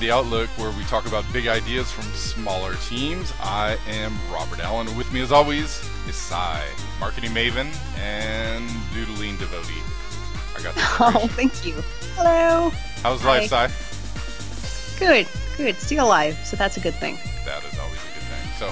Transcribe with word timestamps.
The 0.00 0.10
Outlook, 0.10 0.48
where 0.56 0.70
we 0.70 0.82
talk 0.84 1.06
about 1.06 1.30
big 1.30 1.46
ideas 1.46 1.92
from 1.92 2.04
smaller 2.14 2.74
teams. 2.76 3.34
I 3.38 3.76
am 3.86 4.14
Robert 4.32 4.58
Allen, 4.58 4.88
and 4.88 4.96
with 4.96 5.12
me, 5.12 5.20
as 5.20 5.30
always, 5.30 5.86
is 6.08 6.16
Cy, 6.16 6.64
marketing 6.98 7.32
maven 7.32 7.70
and 7.98 8.66
doodling 8.94 9.36
devotee. 9.36 9.74
I 10.56 10.62
got 10.62 10.74
that. 10.74 10.96
Oh, 11.00 11.26
thank 11.28 11.66
you. 11.66 11.74
Hello. 12.16 12.70
How's 13.02 13.20
Hi. 13.20 13.40
life, 13.40 13.50
Cy? 13.50 14.98
Good, 14.98 15.28
good. 15.58 15.76
Still 15.76 16.06
alive, 16.06 16.34
so 16.44 16.56
that's 16.56 16.78
a 16.78 16.80
good 16.80 16.94
thing. 16.94 17.18
That 17.44 17.62
is 17.70 17.78
always 17.78 18.00
a 18.00 18.14
good 18.14 18.24
thing. 18.24 18.50
So, 18.58 18.70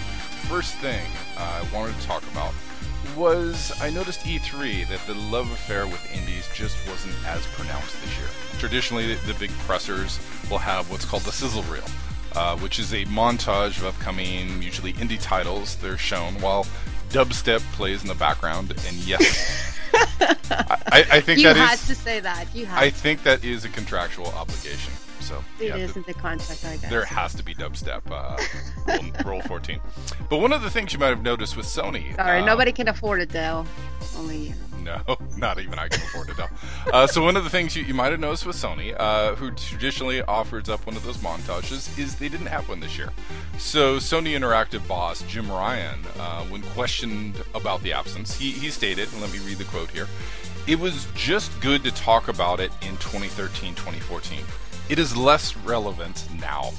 first 0.49 0.77
thing 0.77 1.05
I 1.37 1.63
wanted 1.75 1.95
to 2.01 2.07
talk 2.07 2.23
about 2.33 2.55
was 3.19 3.73
I 3.81 3.91
noticed 3.91 4.21
E3 4.21 4.89
that 4.89 5.01
the 5.07 5.15
love 5.15 5.51
affair 5.51 5.87
with 5.87 6.01
indies 6.15 6.49
just 6.55 6.77
wasn't 6.89 7.15
as 7.27 7.45
pronounced 7.49 8.01
this 8.03 8.17
year. 8.17 8.29
Traditionally, 8.59 9.15
the, 9.15 9.33
the 9.33 9.39
big 9.39 9.51
pressers 9.67 10.19
will 10.51 10.59
have 10.59 10.91
what's 10.91 11.05
called 11.05 11.25
the 11.25 11.33
sizzle 11.33 11.63
reel, 11.65 11.85
uh, 12.35 12.57
which 12.59 12.79
is 12.79 12.93
a 12.93 13.05
montage 13.07 13.79
of 13.79 13.87
upcoming, 13.87 14.63
usually 14.63 14.93
indie 14.95 15.21
titles. 15.21 15.77
They're 15.77 15.99
shown 15.99 16.41
while 16.41 16.67
dubstep 17.11 17.61
plays 17.73 18.03
in 18.03 18.09
the 18.09 18.15
background. 18.15 18.71
And 18.87 18.97
yes, 18.99 19.79
I, 19.93 21.05
I 21.13 21.21
think 21.21 21.41
you 21.41 21.49
that 21.49 21.57
had 21.57 21.75
is. 21.75 21.87
to 21.89 21.95
say 21.95 22.21
that. 22.21 22.47
You 22.55 22.67
had. 22.67 22.83
I 22.83 22.91
think 22.91 23.25
that 23.25 23.45
is 23.45 23.65
a 23.65 23.69
contractual 23.69 24.29
obligation. 24.29 24.93
So 25.21 25.43
it 25.61 25.71
have 25.71 25.81
is 25.81 25.93
to- 25.93 25.99
in 25.99 26.05
the 26.07 26.15
contract, 26.15 26.65
I 26.65 26.77
guess. 26.77 26.91
there 26.91 27.05
has 27.05 27.35
to 27.35 27.43
be 27.43 27.55
dubstep. 27.55 28.03
Uh, 28.11 28.37
roll, 29.25 29.33
roll 29.35 29.43
14. 29.43 29.81
But 30.31 30.39
one 30.39 30.53
of 30.53 30.63
the 30.63 30.71
things 30.71 30.93
you 30.93 30.99
might 30.99 31.09
have 31.09 31.23
noticed 31.23 31.57
with 31.57 31.67
Sony. 31.67 32.15
Sorry, 32.17 32.41
uh, 32.41 32.45
nobody 32.45 32.73
can 32.73 32.89
afford 32.89 33.21
it 33.21 33.29
though. 33.31 33.67
Only 34.17 34.37
you. 34.49 34.55
No, 34.83 35.03
not 35.37 35.59
even 35.59 35.79
I 35.79 35.89
can 35.89 36.01
afford 36.01 36.31
it. 36.31 36.37
though. 36.37 36.47
Uh, 36.93 37.07
so 37.07 37.23
one 37.23 37.37
of 37.37 37.45
the 37.45 37.51
things 37.51 37.77
you, 37.77 37.83
you 37.85 37.93
might 37.95 38.11
have 38.13 38.21
noticed 38.21 38.47
with 38.47 38.57
Sony, 38.57 38.95
uh, 38.99 39.35
who 39.35 39.51
traditionally 39.51 40.23
offers 40.23 40.69
up 40.69 40.87
one 40.87 40.97
of 40.97 41.05
those 41.05 41.19
montages, 41.19 41.99
is 41.99 42.15
they 42.15 42.29
didn't 42.29 42.47
have 42.47 42.69
one 42.69 42.81
this 42.81 42.97
year. 42.97 43.11
So 43.59 43.97
Sony 43.97 44.39
Interactive 44.39 44.87
boss 44.89 45.23
Jim 45.23 45.51
Ryan, 45.51 45.99
uh, 46.19 46.45
when 46.45 46.63
questioned 46.63 47.43
about 47.55 47.83
the 47.83 47.93
absence, 47.93 48.39
he, 48.39 48.51
he 48.53 48.71
stated, 48.71 49.13
and 49.13 49.21
let 49.21 49.33
me 49.33 49.41
read 49.41 49.59
the 49.59 49.65
quote 49.65 49.91
here. 49.91 50.07
It 50.67 50.79
was 50.79 51.07
just 51.15 51.59
good 51.61 51.83
to 51.85 51.91
talk 51.91 52.29
about 52.29 52.61
it 52.61 52.71
in 52.83 52.97
2013 52.99 53.75
2014. 53.75 54.39
It 54.89 54.99
is 54.99 55.17
less 55.17 55.57
relevant 55.59 56.27
now. 56.41 56.71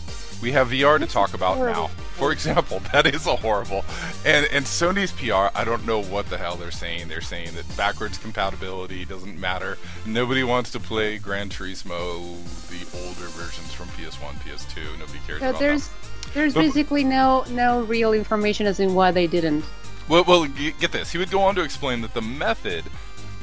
We 0.42 0.52
have 0.54 0.70
VR 0.70 0.98
to 1.00 1.06
talk 1.06 1.34
about 1.34 1.58
now. 1.58 1.88
For 2.16 2.32
example, 2.32 2.80
that 2.94 3.06
is 3.06 3.28
a 3.28 3.36
horrible. 3.36 3.84
And 4.26 4.48
and 4.52 4.66
Sony's 4.66 5.12
PR, 5.12 5.56
I 5.58 5.64
don't 5.66 5.86
know 5.86 6.02
what 6.02 6.30
the 6.30 6.38
hell 6.38 6.56
they're 6.56 6.72
saying. 6.72 7.08
They're 7.10 7.20
saying 7.22 7.56
that 7.56 7.78
backwards 7.78 8.18
compatibility 8.18 9.04
doesn't 9.06 9.38
matter. 9.38 9.78
Nobody 10.06 10.44
wants 10.44 10.72
to 10.72 10.80
play 10.80 11.18
Gran 11.18 11.50
Turismo, 11.50 12.38
the 12.70 12.98
older 13.06 13.28
versions 13.32 13.74
from 13.74 13.88
PS1, 13.90 14.34
PS2. 14.44 14.98
Nobody 15.00 15.20
cares 15.28 15.42
So 15.42 15.50
about 15.50 15.60
there's 15.60 15.88
that. 15.90 16.34
there's 16.34 16.54
But- 16.54 16.62
basically 16.62 17.04
no 17.04 17.44
no 17.50 17.82
real 17.82 18.14
information 18.14 18.66
as 18.66 18.80
in 18.80 18.96
why 18.96 19.12
they 19.12 19.28
didn't. 19.28 19.66
Well, 20.08 20.24
well, 20.24 20.46
get 20.80 20.92
this. 20.92 21.12
He 21.12 21.18
would 21.20 21.30
go 21.32 21.42
on 21.44 21.54
to 21.56 21.62
explain 21.62 22.02
that 22.02 22.14
the 22.14 22.22
method 22.22 22.86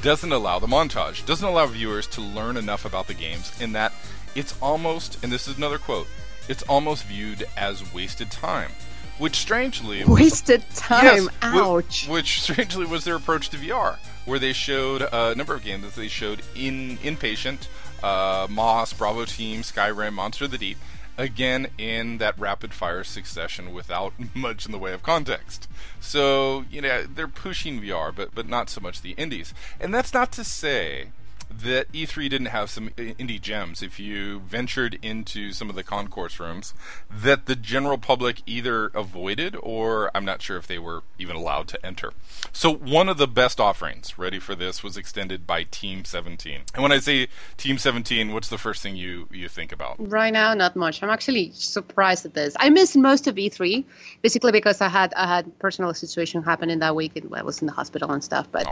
doesn't 0.01 0.31
allow 0.31 0.59
the 0.59 0.67
montage 0.67 1.25
doesn't 1.25 1.47
allow 1.47 1.65
viewers 1.65 2.05
to 2.05 2.21
learn 2.21 2.55
enough 2.57 2.85
about 2.85 3.07
the 3.07 3.13
games 3.15 3.51
in 3.61 3.71
that 3.71 3.91
it's 4.37 4.55
almost 4.61 5.21
and 5.23 5.31
this 5.33 5.47
is 5.47 5.57
another 5.57 5.77
quote 5.77 6.07
it's 6.47 6.63
almost 6.63 7.03
viewed 7.05 7.45
as 7.57 7.93
wasted 7.93 8.31
time 8.31 8.71
which 9.17 9.35
strangely 9.35 10.03
was- 10.05 10.19
Wasted 10.21 10.63
time. 10.75 11.03
Yes, 11.03 11.27
Ouch. 11.41 12.07
Which 12.07 12.39
strangely 12.43 12.85
was 12.85 13.03
their 13.03 13.15
approach 13.15 13.49
to 13.49 13.57
VR, 13.57 13.97
where 14.25 14.37
they 14.37 14.53
showed 14.53 15.01
a 15.11 15.33
number 15.33 15.55
of 15.55 15.63
games 15.63 15.83
that 15.85 15.95
they 15.95 16.07
showed 16.07 16.43
in 16.55 16.97
Inpatient, 16.99 17.65
uh, 18.03 18.45
Moss, 18.47 18.93
Bravo 18.93 19.25
Team, 19.25 19.61
Skyrim, 19.63 20.13
Monster 20.13 20.45
of 20.45 20.51
the 20.51 20.59
Deep, 20.59 20.77
again 21.17 21.65
in 21.79 22.19
that 22.19 22.37
rapid 22.37 22.75
fire 22.75 23.03
succession 23.03 23.73
without 23.73 24.13
much 24.35 24.67
in 24.67 24.71
the 24.71 24.77
way 24.77 24.93
of 24.93 25.01
context. 25.01 25.67
So 25.99 26.65
you 26.69 26.81
know 26.81 27.03
they're 27.03 27.27
pushing 27.27 27.81
VR, 27.81 28.13
but 28.15 28.35
but 28.35 28.47
not 28.47 28.69
so 28.69 28.81
much 28.81 29.01
the 29.01 29.11
indies. 29.13 29.51
And 29.79 29.91
that's 29.95 30.13
not 30.13 30.31
to 30.33 30.43
say 30.43 31.07
that 31.49 31.91
E3 31.91 32.29
didn't 32.29 32.47
have 32.47 32.69
some 32.69 32.89
indie 32.97 33.41
gems 33.41 33.81
if 33.81 33.99
you 33.99 34.39
ventured 34.41 34.97
into 35.01 35.51
some 35.51 35.69
of 35.69 35.75
the 35.75 35.83
concourse 35.83 36.39
rooms 36.39 36.73
that 37.09 37.45
the 37.45 37.55
general 37.55 37.97
public 37.97 38.41
either 38.45 38.87
avoided 38.87 39.55
or 39.61 40.11
I'm 40.13 40.25
not 40.25 40.41
sure 40.41 40.57
if 40.57 40.67
they 40.67 40.79
were 40.79 41.03
even 41.17 41.35
allowed 41.35 41.67
to 41.69 41.85
enter. 41.85 42.11
So 42.51 42.73
one 42.73 43.09
of 43.09 43.17
the 43.17 43.27
best 43.27 43.59
offerings 43.59 44.17
ready 44.17 44.39
for 44.39 44.55
this 44.55 44.83
was 44.83 44.97
extended 44.97 45.47
by 45.47 45.63
Team 45.63 46.05
17. 46.05 46.61
And 46.73 46.83
when 46.83 46.91
I 46.91 46.99
say 46.99 47.27
Team 47.55 47.77
17, 47.77 48.33
what's 48.33 48.49
the 48.49 48.57
first 48.57 48.83
thing 48.83 48.95
you 48.95 49.27
you 49.31 49.47
think 49.47 49.71
about? 49.71 49.95
Right 49.99 50.33
now, 50.33 50.53
not 50.53 50.75
much. 50.75 51.01
I'm 51.01 51.09
actually 51.09 51.51
surprised 51.53 52.25
at 52.25 52.33
this. 52.33 52.55
I 52.59 52.69
missed 52.69 52.95
most 52.97 53.27
of 53.27 53.35
E3, 53.35 53.85
basically 54.21 54.51
because 54.51 54.81
I 54.81 54.89
had 54.89 55.13
I 55.15 55.27
had 55.27 55.57
personal 55.59 55.93
situation 55.93 56.43
happen 56.43 56.69
in 56.69 56.79
that 56.79 56.95
week. 56.95 57.15
and 57.15 57.33
I 57.33 57.43
was 57.43 57.61
in 57.61 57.67
the 57.67 57.73
hospital 57.73 58.11
and 58.11 58.23
stuff. 58.23 58.47
But. 58.51 58.67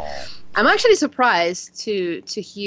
I'm 0.56 0.68
actually 0.68 0.96
surprised 0.96 1.76
to 1.82 2.22
to 2.22 2.42
hear 2.42 2.65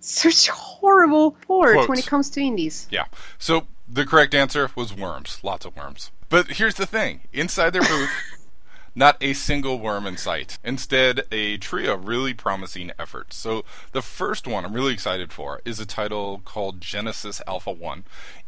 such 0.00 0.48
horrible 0.48 1.36
words 1.48 1.88
when 1.88 1.98
it 1.98 2.06
comes 2.06 2.30
to 2.30 2.40
indies. 2.40 2.88
Yeah. 2.90 3.04
So 3.38 3.66
the 3.88 4.04
correct 4.04 4.34
answer 4.34 4.70
was 4.74 4.94
worms. 4.94 5.38
Lots 5.42 5.64
of 5.64 5.76
worms. 5.76 6.10
But 6.28 6.52
here's 6.52 6.74
the 6.76 6.86
thing 6.86 7.20
inside 7.32 7.70
their 7.70 7.82
booth, 7.82 8.10
not 8.94 9.16
a 9.20 9.34
single 9.34 9.78
worm 9.78 10.06
in 10.06 10.16
sight. 10.16 10.58
Instead, 10.64 11.24
a 11.30 11.58
trio 11.58 11.94
of 11.94 12.08
really 12.08 12.34
promising 12.34 12.90
efforts. 12.98 13.36
So 13.36 13.64
the 13.92 14.02
first 14.02 14.46
one 14.46 14.64
I'm 14.64 14.72
really 14.72 14.94
excited 14.94 15.32
for 15.32 15.60
is 15.64 15.78
a 15.78 15.86
title 15.86 16.40
called 16.44 16.80
Genesis 16.80 17.42
Alpha 17.46 17.70
1. 17.70 18.04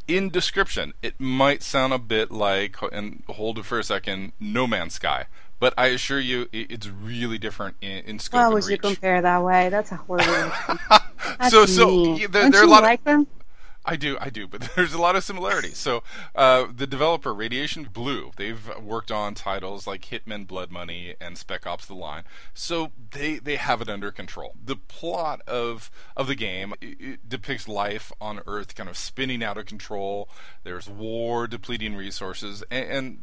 In 0.08 0.30
description, 0.30 0.92
it 1.02 1.20
might 1.20 1.62
sound 1.62 1.92
a 1.92 1.98
bit 1.98 2.30
like, 2.30 2.76
and 2.92 3.22
hold 3.28 3.58
it 3.58 3.64
for 3.64 3.78
a 3.78 3.84
second, 3.84 4.32
No 4.40 4.66
Man's 4.66 4.94
Sky. 4.94 5.26
But 5.58 5.74
I 5.78 5.86
assure 5.88 6.20
you, 6.20 6.48
it's 6.52 6.88
really 6.88 7.38
different 7.38 7.76
in, 7.80 8.04
in 8.04 8.18
scope 8.18 8.38
Why 8.38 8.48
would 8.48 8.66
you 8.66 8.78
compare 8.78 9.22
that 9.22 9.42
way? 9.42 9.68
That's 9.68 9.92
a 9.92 9.96
horrible. 9.96 10.32
That's 11.38 11.50
so, 11.50 11.66
so 11.66 11.86
mean. 11.86 12.16
yeah, 12.16 12.26
there, 12.26 12.42
Don't 12.42 12.50
there 12.52 12.60
are 12.62 12.64
a 12.64 12.68
lot 12.68 12.84
of 12.84 12.88
like 12.88 13.04
them? 13.04 13.26
I 13.86 13.96
do, 13.96 14.16
I 14.18 14.30
do, 14.30 14.46
but 14.46 14.70
there's 14.76 14.94
a 14.94 15.00
lot 15.00 15.14
of 15.14 15.24
similarities. 15.24 15.76
So, 15.76 16.02
uh, 16.34 16.66
the 16.74 16.86
developer 16.86 17.34
Radiation 17.34 17.84
Blue, 17.92 18.30
they've 18.36 18.70
worked 18.80 19.10
on 19.10 19.34
titles 19.34 19.86
like 19.86 20.06
Hitman: 20.06 20.46
Blood 20.46 20.70
Money 20.70 21.14
and 21.20 21.36
Spec 21.36 21.66
Ops: 21.66 21.84
The 21.84 21.94
Line, 21.94 22.24
so 22.54 22.92
they 23.10 23.38
they 23.38 23.56
have 23.56 23.82
it 23.82 23.88
under 23.90 24.10
control. 24.10 24.54
The 24.64 24.76
plot 24.76 25.42
of 25.46 25.90
of 26.16 26.26
the 26.28 26.34
game 26.34 26.74
depicts 27.26 27.68
life 27.68 28.10
on 28.20 28.40
Earth 28.46 28.74
kind 28.74 28.88
of 28.88 28.96
spinning 28.96 29.42
out 29.44 29.58
of 29.58 29.66
control. 29.66 30.28
There's 30.62 30.88
war, 30.88 31.46
depleting 31.46 31.94
resources, 31.94 32.64
and, 32.70 32.88
and 32.88 33.18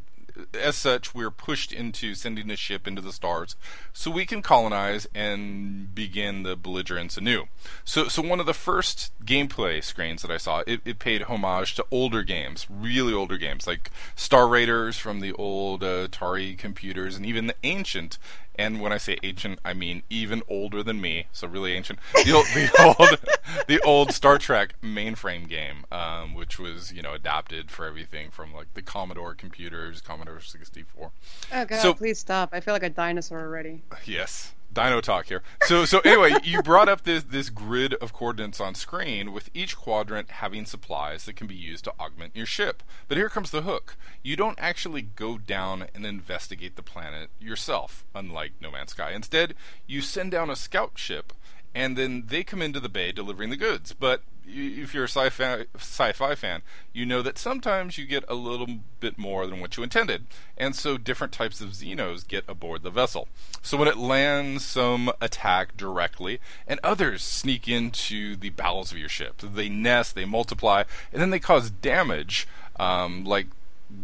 as 0.53 0.75
such, 0.75 1.13
we're 1.13 1.31
pushed 1.31 1.71
into 1.71 2.15
sending 2.15 2.49
a 2.49 2.55
ship 2.55 2.87
into 2.87 3.01
the 3.01 3.11
stars 3.11 3.55
so 3.93 4.11
we 4.11 4.25
can 4.25 4.41
colonize 4.41 5.07
and 5.13 5.93
begin 5.93 6.43
the 6.43 6.55
belligerence 6.55 7.17
anew. 7.17 7.45
So, 7.83 8.07
so 8.07 8.21
one 8.21 8.39
of 8.39 8.45
the 8.45 8.53
first 8.53 9.11
gameplay 9.25 9.83
screens 9.83 10.21
that 10.21 10.31
I 10.31 10.37
saw, 10.37 10.63
it, 10.67 10.81
it 10.85 10.99
paid 10.99 11.23
homage 11.23 11.75
to 11.75 11.85
older 11.91 12.23
games, 12.23 12.67
really 12.69 13.13
older 13.13 13.37
games, 13.37 13.67
like 13.67 13.91
Star 14.15 14.47
Raiders 14.47 14.97
from 14.97 15.19
the 15.19 15.33
old 15.33 15.83
uh, 15.83 16.07
Atari 16.07 16.57
computers, 16.57 17.15
and 17.15 17.25
even 17.25 17.47
the 17.47 17.55
ancient. 17.63 18.17
And 18.55 18.81
when 18.81 18.91
I 18.91 18.97
say 18.97 19.17
ancient, 19.23 19.59
I 19.63 19.73
mean 19.73 20.03
even 20.09 20.43
older 20.47 20.83
than 20.83 21.01
me, 21.01 21.27
so 21.31 21.47
really 21.47 21.73
ancient. 21.73 21.99
The 22.13 22.33
old, 22.33 22.45
the 22.47 22.95
old, 22.99 23.67
the 23.67 23.81
old 23.81 24.11
Star 24.11 24.37
Trek 24.37 24.75
mainframe 24.83 25.47
game, 25.47 25.85
um, 25.91 26.33
which 26.33 26.59
was 26.59 26.91
you 26.91 27.01
know 27.01 27.13
adapted 27.13 27.71
for 27.71 27.85
everything 27.85 28.29
from 28.29 28.53
like 28.53 28.73
the 28.73 28.81
Commodore 28.81 29.33
computers, 29.33 30.01
Commodore 30.01 30.30
64. 30.39 31.11
Oh 31.53 31.65
god, 31.65 31.79
So- 31.81 31.93
please 31.93 32.19
stop! 32.19 32.49
I 32.53 32.59
feel 32.61 32.73
like 32.73 32.83
a 32.83 32.89
dinosaur 32.89 33.39
already. 33.39 33.83
Yes. 34.05 34.53
Dino 34.73 35.01
talk 35.01 35.25
here. 35.25 35.43
So 35.63 35.83
so 35.83 35.99
anyway, 35.99 36.31
you 36.45 36.61
brought 36.61 36.87
up 36.87 37.01
this 37.03 37.23
this 37.25 37.49
grid 37.49 37.93
of 37.95 38.13
coordinates 38.13 38.61
on 38.61 38.73
screen 38.73 39.33
with 39.33 39.49
each 39.53 39.75
quadrant 39.75 40.31
having 40.31 40.65
supplies 40.65 41.25
that 41.25 41.35
can 41.35 41.45
be 41.45 41.55
used 41.55 41.83
to 41.83 41.93
augment 41.99 42.37
your 42.37 42.45
ship. 42.45 42.81
But 43.09 43.17
here 43.17 43.27
comes 43.27 43.51
the 43.51 43.63
hook. 43.63 43.97
You 44.23 44.37
don't 44.37 44.57
actually 44.61 45.01
go 45.01 45.37
down 45.37 45.87
and 45.93 46.05
investigate 46.05 46.77
the 46.77 46.83
planet 46.83 47.31
yourself, 47.37 48.05
unlike 48.15 48.53
No 48.61 48.71
Man's 48.71 48.91
Sky. 48.91 49.11
Instead, 49.11 49.55
you 49.87 49.99
send 50.01 50.31
down 50.31 50.49
a 50.49 50.55
scout 50.55 50.93
ship 50.95 51.33
and 51.73 51.97
then 51.97 52.25
they 52.27 52.43
come 52.43 52.61
into 52.61 52.79
the 52.79 52.89
bay 52.89 53.11
delivering 53.11 53.49
the 53.49 53.57
goods. 53.57 53.93
But 53.93 54.21
if 54.53 54.93
you're 54.93 55.05
a 55.05 55.07
sci-fi, 55.07 55.65
sci-fi 55.75 56.35
fan, 56.35 56.61
you 56.91 57.05
know 57.05 57.21
that 57.21 57.37
sometimes 57.37 57.97
you 57.97 58.05
get 58.05 58.25
a 58.27 58.33
little 58.33 58.67
bit 58.99 59.17
more 59.17 59.47
than 59.47 59.61
what 59.61 59.77
you 59.77 59.83
intended, 59.83 60.25
and 60.57 60.75
so 60.75 60.97
different 60.97 61.31
types 61.31 61.61
of 61.61 61.69
Xenos 61.69 62.27
get 62.27 62.43
aboard 62.49 62.83
the 62.83 62.89
vessel. 62.89 63.27
So 63.61 63.77
when 63.77 63.87
it 63.87 63.97
lands, 63.97 64.65
some 64.65 65.11
attack 65.21 65.77
directly, 65.77 66.39
and 66.67 66.79
others 66.83 67.21
sneak 67.23 67.67
into 67.67 68.35
the 68.35 68.49
bowels 68.49 68.91
of 68.91 68.97
your 68.97 69.07
ship. 69.09 69.37
They 69.41 69.69
nest, 69.69 70.15
they 70.15 70.25
multiply, 70.25 70.83
and 71.13 71.21
then 71.21 71.29
they 71.29 71.39
cause 71.39 71.69
damage, 71.69 72.47
um, 72.79 73.23
like 73.23 73.47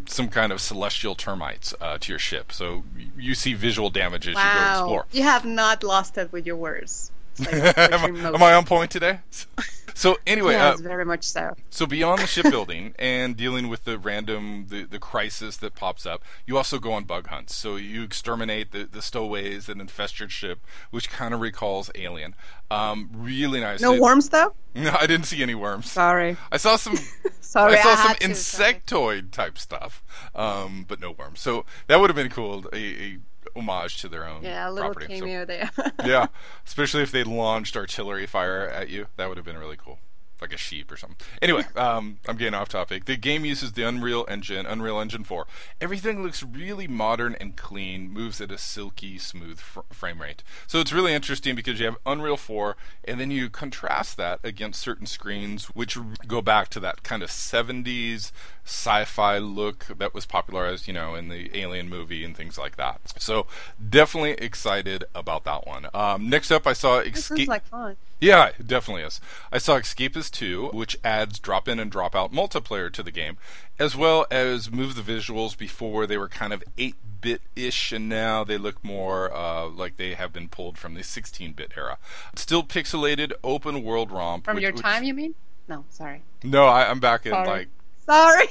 some 0.06 0.28
kind 0.30 0.52
of 0.52 0.62
celestial 0.62 1.16
termites 1.16 1.74
uh, 1.81 1.98
to 1.98 2.12
your 2.12 2.19
ship. 2.19 2.52
So 2.52 2.84
you 3.18 3.34
see 3.36 3.54
visual 3.54 3.90
damage 3.90 4.28
as 4.28 4.36
you 4.36 4.36
go 4.36 4.40
Wow, 4.42 4.72
explore. 4.81 5.06
you 5.12 5.24
have 5.24 5.46
not 5.46 5.84
lost 5.84 6.18
it 6.18 6.31
with 6.31 6.46
your 6.46 6.56
words. 6.58 7.12
Like 7.39 7.78
am, 7.94 8.44
I- 8.44 8.54
on 8.54 8.66
point 8.66 8.92
today? 8.92 9.19
So 9.98 10.19
anyway, 10.28 10.51
yes, 10.54 10.80
uh, 10.80 10.84
very 10.84 11.06
much 11.06 11.24
so. 11.24 11.56
so 11.72 11.88
beyond 11.88 12.22
the 12.22 12.28
shipbuilding 12.28 12.94
and 13.00 13.36
dealing 13.36 13.68
with 13.68 13.84
the 13.84 13.98
random 13.98 14.68
the, 14.69 14.84
the 14.84 15.00
crisis 15.00 15.57
that 15.57 15.74
pops 15.74 16.06
up, 16.06 16.22
you 16.45 16.56
also 16.56 16.78
go 16.78 16.94
on 16.94 17.06
bug 17.06 17.25
hunts. 17.30 17.56
So 17.56 17.78
you 17.78 18.04
exterminate 18.04 18.72
the, 18.72 18.84
the 18.84 19.01
stowaways 19.01 19.66
that 19.66 19.80
infest 19.80 20.19
your 20.19 20.30
ship, 20.30 20.60
which 20.92 21.10
kind 21.10 21.34
of 21.34 21.39
recalls 21.42 21.89
Alien. 21.95 22.36
Um, 22.69 23.10
really 23.12 23.60
nice. 23.60 23.81
No 23.81 23.94
It- 23.95 24.01
worms 24.01 24.30
though. 24.30 24.54
No, 24.75 24.95
I 25.00 25.07
didn't 25.07 25.25
see 25.25 25.42
any 25.42 25.56
worms. 25.56 25.90
Sorry. 25.90 26.38
I 26.51 26.57
saw 26.57 26.75
some. 26.75 26.95
Sorry, 27.42 27.74
I 27.75 27.81
saw 27.81 27.90
I 27.90 27.95
some 27.95 28.16
to, 28.30 28.36
sorry. 28.36 28.74
insectoid 28.75 29.31
type 29.31 29.57
stuff, 29.57 30.04
um, 30.36 30.86
but 30.88 31.00
no 31.00 31.10
worms. 31.10 31.40
So 31.40 31.66
that 31.88 32.00
would 32.00 32.12
have 32.12 32.16
been 32.16 32.30
cool. 32.30 32.66
A, 32.72 32.78
a 32.78 33.18
homage 33.55 34.01
to 34.01 34.09
their 34.09 34.25
own 34.27 34.44
Yeah, 34.44 34.69
a 34.69 34.71
little 34.71 34.91
property. 34.94 35.15
So- 35.19 35.25
cameo 35.25 35.45
there. 35.45 35.69
yeah, 36.05 36.27
especially 36.65 37.03
if 37.03 37.11
they 37.11 37.23
launched 37.23 37.75
artillery 37.77 38.25
fire 38.25 38.67
at 38.67 38.89
you, 38.89 39.07
that 39.17 39.27
would 39.27 39.38
have 39.38 39.45
been 39.45 39.57
really 39.57 39.77
cool, 39.77 39.99
like 40.42 40.54
a 40.54 40.57
sheep 40.57 40.92
or 40.92 40.98
something. 40.98 41.18
Anyway, 41.42 41.63
um, 41.75 42.18
I'm 42.28 42.38
getting 42.38 42.54
off 42.54 42.69
topic. 42.69 43.06
The 43.06 43.18
game 43.18 43.45
uses 43.45 43.74
the 43.74 43.84
Unreal 43.84 44.25
Engine, 44.30 44.66
Unreal 44.66 45.00
Engine 45.00 45.24
4. 45.24 45.45
Everything 45.81 46.24
looks 46.24 46.44
really 46.44 46.88
modern 46.88 47.36
and 47.39 47.56
clean, 47.56 48.12
moves 48.12 48.39
at 48.42 48.51
a 48.51 48.57
silky 48.57 49.18
smooth 49.18 49.60
fr- 49.60 49.81
frame 49.92 50.22
rate. 50.22 50.44
So 50.68 50.80
it's 50.80 50.94
really 50.94 51.13
interesting 51.13 51.56
because 51.56 51.80
you 51.80 51.86
have 51.86 51.98
Unreal 52.06 52.38
4, 52.38 52.75
and 53.06 53.19
then 53.19 53.31
you 53.31 53.50
contrast 53.50 54.18
that 54.18 54.39
against 54.44 54.81
certain 54.81 55.06
screens 55.06 55.66
which 55.68 55.98
go 56.28 56.42
back 56.42 56.69
to 56.69 56.80
that 56.80 57.04
kind 57.04 57.24
of 57.24 57.30
70s 57.30 58.31
sci-fi 58.66 59.38
look 59.38 59.86
that 59.98 60.13
was 60.13 60.25
popularized, 60.25 60.88
you 60.88 60.94
know, 60.94 61.16
in 61.16 61.30
the 61.30 61.50
Alien 61.57 61.88
movie 61.90 62.24
and 62.25 62.36
things 62.36 62.57
like 62.57 62.75
that. 62.75 63.00
So 63.18 63.48
definitely 63.90 64.31
excited 64.33 65.06
about 65.16 65.45
that 65.45 65.66
one. 65.66 65.88
Um, 65.94 66.30
next 66.30 66.51
up, 66.51 66.68
I 66.68 66.74
saw 66.74 67.01
This 67.01 67.31
Escape. 67.31 67.48
like 67.48 67.66
fun. 67.66 67.95
Yeah, 68.19 68.48
it 68.58 68.68
definitely 68.68 69.04
is. 69.04 69.22
I 69.52 69.60
saw 69.60 69.78
Escapist 69.80 70.31
2, 70.31 70.69
which 70.69 70.98
adds 71.04 71.38
drop 71.40 71.68
in 71.68 71.80
and 71.80 71.92
drop 71.92 72.16
out 72.16 72.31
multiplayer 72.31 72.92
to 72.94 73.04
the 73.04 73.12
game, 73.12 73.38
as 73.78 73.96
well 73.96 74.25
as 74.31 74.72
move 74.72 74.96
the 74.96 75.02
visuals 75.02 75.56
before 75.58 76.08
they 76.08 76.18
were 76.18 76.28
kind 76.28 76.52
of 76.52 76.64
8 76.80 76.96
bit 77.22 77.42
ish, 77.56 77.92
and 77.92 78.10
now 78.10 78.44
they 78.44 78.58
look 78.58 78.84
more 78.84 79.31
uh, 79.36 79.68
like 79.68 79.98
they 79.98 80.14
have 80.16 80.34
been 80.34 80.50
pulled 80.50 80.78
from 80.78 80.96
the 80.96 81.04
16 81.04 81.54
bit 81.54 81.74
era. 81.78 81.98
Still 82.36 82.64
pixelated, 82.64 83.34
open 83.44 83.84
world 83.84 84.12
romp. 84.12 84.46
From 84.46 84.56
which- 84.56 84.64
your 84.64 84.72
which- 84.74 84.81
time, 84.81 85.04
you 85.04 85.14
mean? 85.14 85.36
No, 85.68 85.84
sorry. 85.90 86.24
No, 86.44 86.66
I, 86.66 86.90
I'm 86.90 87.00
back 87.02 87.25
in 87.25 87.34
Sorry. 87.34 87.48
like. 87.48 87.68
Sorry. 88.06 88.48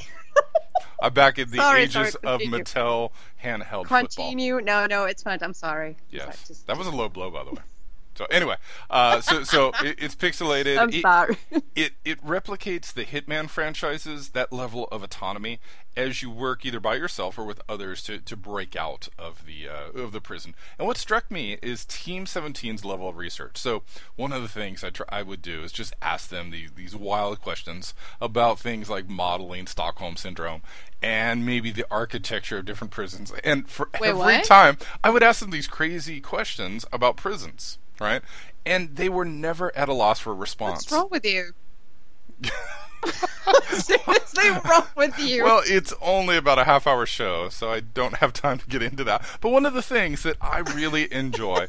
I'm 1.03 1.15
back 1.15 1.39
in 1.39 1.51
the 1.51 1.57
Sorry, 1.57 1.83
ages 1.83 1.93
sorry, 1.95 2.11
of. 2.25 2.41
Mattel 2.43 3.11
handheld 3.43 3.83
football. 3.85 4.01
Continue. 4.01 4.61
No, 4.61 4.87
no, 4.87 5.05
it's 5.05 5.23
fine. 5.23 5.39
I'm 5.41 5.55
sorry. 5.55 5.97
Yes, 6.11 6.25
Sorry, 6.25 6.37
just- 6.47 6.67
that 6.67 6.77
was 6.77 6.87
a 6.87 6.91
low 6.91 7.09
blow, 7.09 7.31
by 7.31 7.43
the 7.45 7.51
way. 7.53 7.63
So 8.17 8.25
anyway, 8.31 8.57
uh, 8.91 9.21
so 9.21 9.43
so 9.45 9.73
it, 9.83 9.97
it's 9.99 10.15
pixelated. 10.15 10.79
I'm 10.79 10.89
It- 10.91 11.03
sorry. 11.03 11.37
it 11.75 11.93
it 12.05 12.25
replicates 12.25 12.93
the 12.93 13.05
Hitman 13.05 13.49
franchises 13.49 14.31
that 14.31 14.53
level 14.53 14.89
of 14.91 15.03
autonomy 15.03 15.61
as 15.97 16.21
you 16.23 16.31
work 16.31 16.65
either 16.67 16.79
by 16.79 16.95
yourself 16.95 17.39
or 17.39 17.45
with 17.45 17.61
others 17.69 18.03
to, 18.03 18.19
to 18.19 18.37
break 18.37 18.77
out 18.77 19.09
of 19.19 19.47
the 19.47 19.69
uh, 19.69 19.99
of 19.99 20.13
the 20.13 20.21
prison. 20.21 20.55
And 20.79 20.87
what 20.87 20.97
struck 20.99 21.31
me 21.31 21.59
is 21.63 21.85
Team 21.87 22.27
17's 22.27 22.85
level 22.85 23.09
of 23.09 23.17
research. 23.17 23.57
So 23.57 23.83
one 24.15 24.33
of 24.33 24.43
the 24.43 24.49
things 24.49 24.85
I 24.85 24.91
try, 24.91 25.07
I 25.09 25.23
would 25.23 25.41
do 25.43 25.63
is 25.63 25.73
just 25.73 25.95
ask 26.03 26.29
them 26.29 26.51
the, 26.51 26.69
these 26.75 26.95
wild 26.95 27.41
questions 27.41 27.95
about 28.21 28.59
things 28.59 28.91
like 28.91 29.09
modeling 29.09 29.67
Stockholm 29.67 30.17
syndrome 30.17 30.63
and 31.03 31.45
maybe 31.47 31.71
the 31.71 31.87
architecture 31.91 32.59
of 32.59 32.65
different 32.67 32.91
prisons. 32.91 33.33
And 33.45 33.69
for 33.69 33.89
Wait, 34.01 34.09
every 34.11 34.19
what? 34.21 34.45
time 34.45 34.77
I 35.03 35.11
would 35.11 35.23
ask 35.23 35.41
them 35.41 35.51
these 35.51 35.67
crazy 35.69 36.21
questions 36.21 36.85
about 36.93 37.17
prisons, 37.17 37.79
right? 38.01 38.23
And 38.65 38.97
they 38.97 39.09
were 39.09 39.25
never 39.25 39.75
at 39.77 39.89
a 39.89 39.93
loss 39.93 40.19
for 40.19 40.33
a 40.33 40.35
response. 40.35 40.85
What's 40.85 40.93
wrong 40.93 41.09
with 41.11 41.25
you? 41.25 41.53
Seriously, 43.69 44.51
wrong 44.69 44.87
with 44.97 45.19
you? 45.19 45.45
Well, 45.45 45.63
it's 45.65 45.95
only 46.01 46.37
about 46.37 46.59
a 46.59 46.65
half 46.65 46.87
hour 46.87 47.07
show, 47.07 47.49
so 47.49 47.71
I 47.71 47.81
don't 47.81 48.17
have 48.17 48.33
time 48.33 48.59
to 48.59 48.67
get 48.67 48.83
into 48.83 49.05
that. 49.05 49.25
But 49.41 49.51
one 49.51 49.67
of 49.67 49.75
the 49.75 49.83
things 49.83 50.23
that 50.25 50.37
I 50.41 50.59
really 50.59 51.13
enjoy 51.13 51.69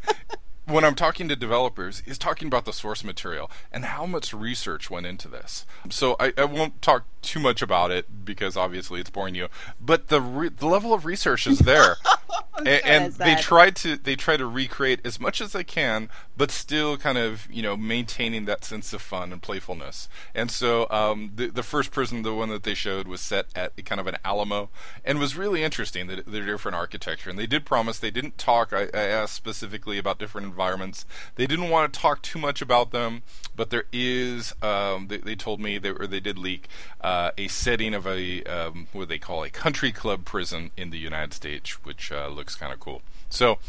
when 0.68 0.84
I'm 0.84 0.96
talking 0.96 1.30
to 1.30 1.36
developers 1.36 2.04
is 2.06 2.18
talking 2.18 2.48
about 2.48 2.66
the 2.66 2.74
source 2.74 3.04
material 3.04 3.50
and 3.72 3.86
how 3.86 4.06
much 4.06 4.34
research 4.34 4.90
went 4.90 5.06
into 5.06 5.28
this. 5.28 5.66
So 5.90 6.16
I, 6.20 6.34
I 6.38 6.46
won't 6.46 6.82
talk 6.82 7.06
too 7.22 7.40
much 7.40 7.62
about 7.62 7.92
it 7.92 8.26
because 8.26 8.56
obviously 8.56 9.00
it's 9.00 9.10
boring 9.10 9.36
you. 9.36 9.48
But 9.80 10.08
the 10.08 10.22
re- 10.22 10.50
the 10.50 10.68
level 10.68 10.94
of 10.94 11.06
research 11.06 11.48
is 11.48 11.60
there, 11.60 11.98
A- 12.66 12.86
and, 12.86 13.14
they 13.14 13.36
try 13.36 13.70
to 13.70 13.98
they 13.98 14.16
try 14.16 14.38
to 14.38 14.46
recreate 14.46 15.00
as 15.06 15.20
much 15.20 15.42
as 15.42 15.54
they 15.54 15.64
can, 15.64 16.10
but 16.36 16.52
still 16.52 16.98
kind 16.98 17.18
of 17.18 17.48
you 17.52 17.62
know 17.62 17.78
maintaining 17.78 18.46
that 18.46 18.64
sense 18.64 18.94
of 18.94 19.02
fun 19.02 19.32
and 19.32 19.42
playfulness. 19.42 20.10
And 20.34 20.50
so 20.52 20.88
um, 20.90 21.32
the 21.36 21.48
the 21.48 21.64
first 21.64 21.92
prison, 21.92 22.24
the 22.24 22.34
one 22.34 22.50
that 22.50 22.64
they 22.64 22.74
showed, 22.74 23.08
was 23.08 23.22
set 23.22 23.48
at 23.56 23.86
kind 23.86 24.00
of 24.02 24.08
an 24.08 24.18
Alamo, 24.24 24.70
and 25.06 25.20
was 25.20 25.36
really 25.36 25.64
interesting. 25.64 26.08
That 26.08 26.26
they're 26.26 26.46
different 26.46 26.76
architecture, 26.76 27.30
and 27.30 27.38
they 27.38 27.48
did 27.48 27.66
promise 27.66 28.00
they 28.00 28.12
didn't 28.12 28.38
talk. 28.38 28.74
I, 28.74 28.84
I 28.94 29.04
asked 29.04 29.34
specifically 29.34 29.98
about 29.98 30.20
different 30.20 30.48
environments. 30.58 31.06
They 31.36 31.46
didn't 31.46 31.70
want 31.70 31.94
to 31.94 32.00
talk 32.00 32.24
too 32.24 32.40
much 32.40 32.64
about 32.64 32.90
them, 32.90 33.22
but 33.56 33.70
there 33.70 33.84
is. 33.94 34.56
Um, 34.64 35.08
they, 35.08 35.18
they 35.18 35.36
told 35.36 35.60
me 35.60 35.78
they 35.78 35.90
or 35.90 36.08
they 36.08 36.20
did 36.20 36.40
leak 36.40 36.68
uh, 37.02 37.30
a 37.38 37.48
setting 37.48 37.94
of 37.94 38.08
a 38.08 38.44
um, 38.46 38.88
what 38.92 39.08
they 39.08 39.20
call 39.20 39.44
a 39.44 39.52
country 39.52 39.92
club 39.92 40.26
prison 40.26 40.72
in 40.76 40.90
the 40.90 40.98
United 40.98 41.34
States, 41.34 41.86
which 41.86 42.12
uh, 42.12 42.28
looks 42.28 42.56
kind 42.56 42.74
of 42.74 42.80
cool. 42.80 43.04
So 43.30 43.60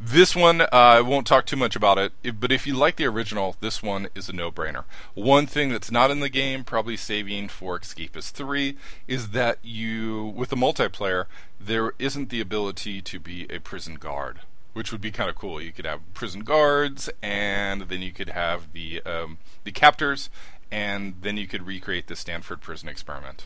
this 0.00 0.34
one, 0.34 0.62
uh, 0.62 0.66
I 0.72 1.00
won't 1.00 1.26
talk 1.28 1.46
too 1.46 1.56
much 1.56 1.76
about 1.76 1.98
it, 1.98 2.40
but 2.40 2.50
if 2.50 2.66
you 2.66 2.74
like 2.74 2.96
the 2.96 3.04
original, 3.04 3.56
this 3.60 3.82
one 3.82 4.08
is 4.14 4.28
a 4.28 4.32
no-brainer. 4.32 4.84
One 5.14 5.46
thing 5.46 5.68
that's 5.68 5.92
not 5.92 6.10
in 6.10 6.20
the 6.20 6.30
game, 6.30 6.64
probably 6.64 6.96
saving 6.96 7.48
for 7.48 7.78
Escapist 7.78 8.32
3, 8.32 8.74
is 9.06 9.28
that 9.28 9.58
you, 9.62 10.32
with 10.34 10.48
the 10.48 10.56
multiplayer, 10.56 11.26
there 11.60 11.92
isn't 11.98 12.30
the 12.30 12.40
ability 12.40 13.02
to 13.02 13.20
be 13.20 13.46
a 13.50 13.60
prison 13.60 13.94
guard, 13.94 14.40
which 14.72 14.92
would 14.92 15.00
be 15.00 15.10
kind 15.10 15.28
of 15.30 15.36
cool. 15.36 15.60
You 15.60 15.72
could 15.72 15.86
have 15.86 16.00
prison 16.14 16.40
guards, 16.40 17.10
and 17.22 17.82
then 17.82 18.02
you 18.02 18.12
could 18.12 18.30
have 18.30 18.72
the 18.72 19.02
um, 19.02 19.38
the 19.64 19.72
captors, 19.72 20.30
and 20.70 21.14
then 21.20 21.36
you 21.36 21.46
could 21.46 21.66
recreate 21.66 22.06
the 22.06 22.16
Stanford 22.16 22.60
prison 22.60 22.88
experiment. 22.88 23.44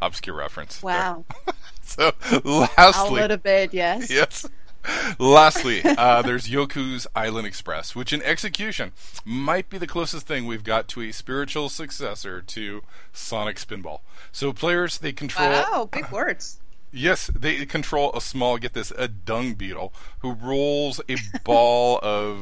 Obscure 0.00 0.36
reference. 0.36 0.82
wow. 0.82 1.24
So, 1.82 2.12
A 2.30 2.40
lastly, 2.44 3.22
little 3.22 3.38
bit, 3.38 3.72
yes. 3.72 4.10
yes. 4.10 4.46
Lastly, 5.18 5.80
uh, 5.82 6.20
there's 6.20 6.48
Yoku's 6.48 7.06
Island 7.14 7.46
Express, 7.46 7.96
which 7.96 8.12
in 8.12 8.20
execution 8.22 8.92
might 9.24 9.70
be 9.70 9.78
the 9.78 9.86
closest 9.86 10.26
thing 10.26 10.46
we've 10.46 10.62
got 10.64 10.86
to 10.88 11.00
a 11.00 11.12
spiritual 11.12 11.70
successor 11.70 12.42
to 12.42 12.82
Sonic 13.14 13.56
Spinball. 13.56 14.00
So 14.32 14.52
players 14.52 14.98
they 14.98 15.12
control 15.12 15.48
Wow, 15.48 15.88
big 15.90 16.10
words. 16.10 16.60
Yes, 16.90 17.30
they 17.34 17.66
control 17.66 18.12
a 18.14 18.20
small, 18.20 18.56
get 18.56 18.72
this, 18.72 18.92
a 18.96 19.08
dung 19.08 19.54
beetle 19.54 19.92
who 20.20 20.32
rolls 20.32 21.00
a 21.08 21.16
ball 21.44 21.98
of. 22.02 22.38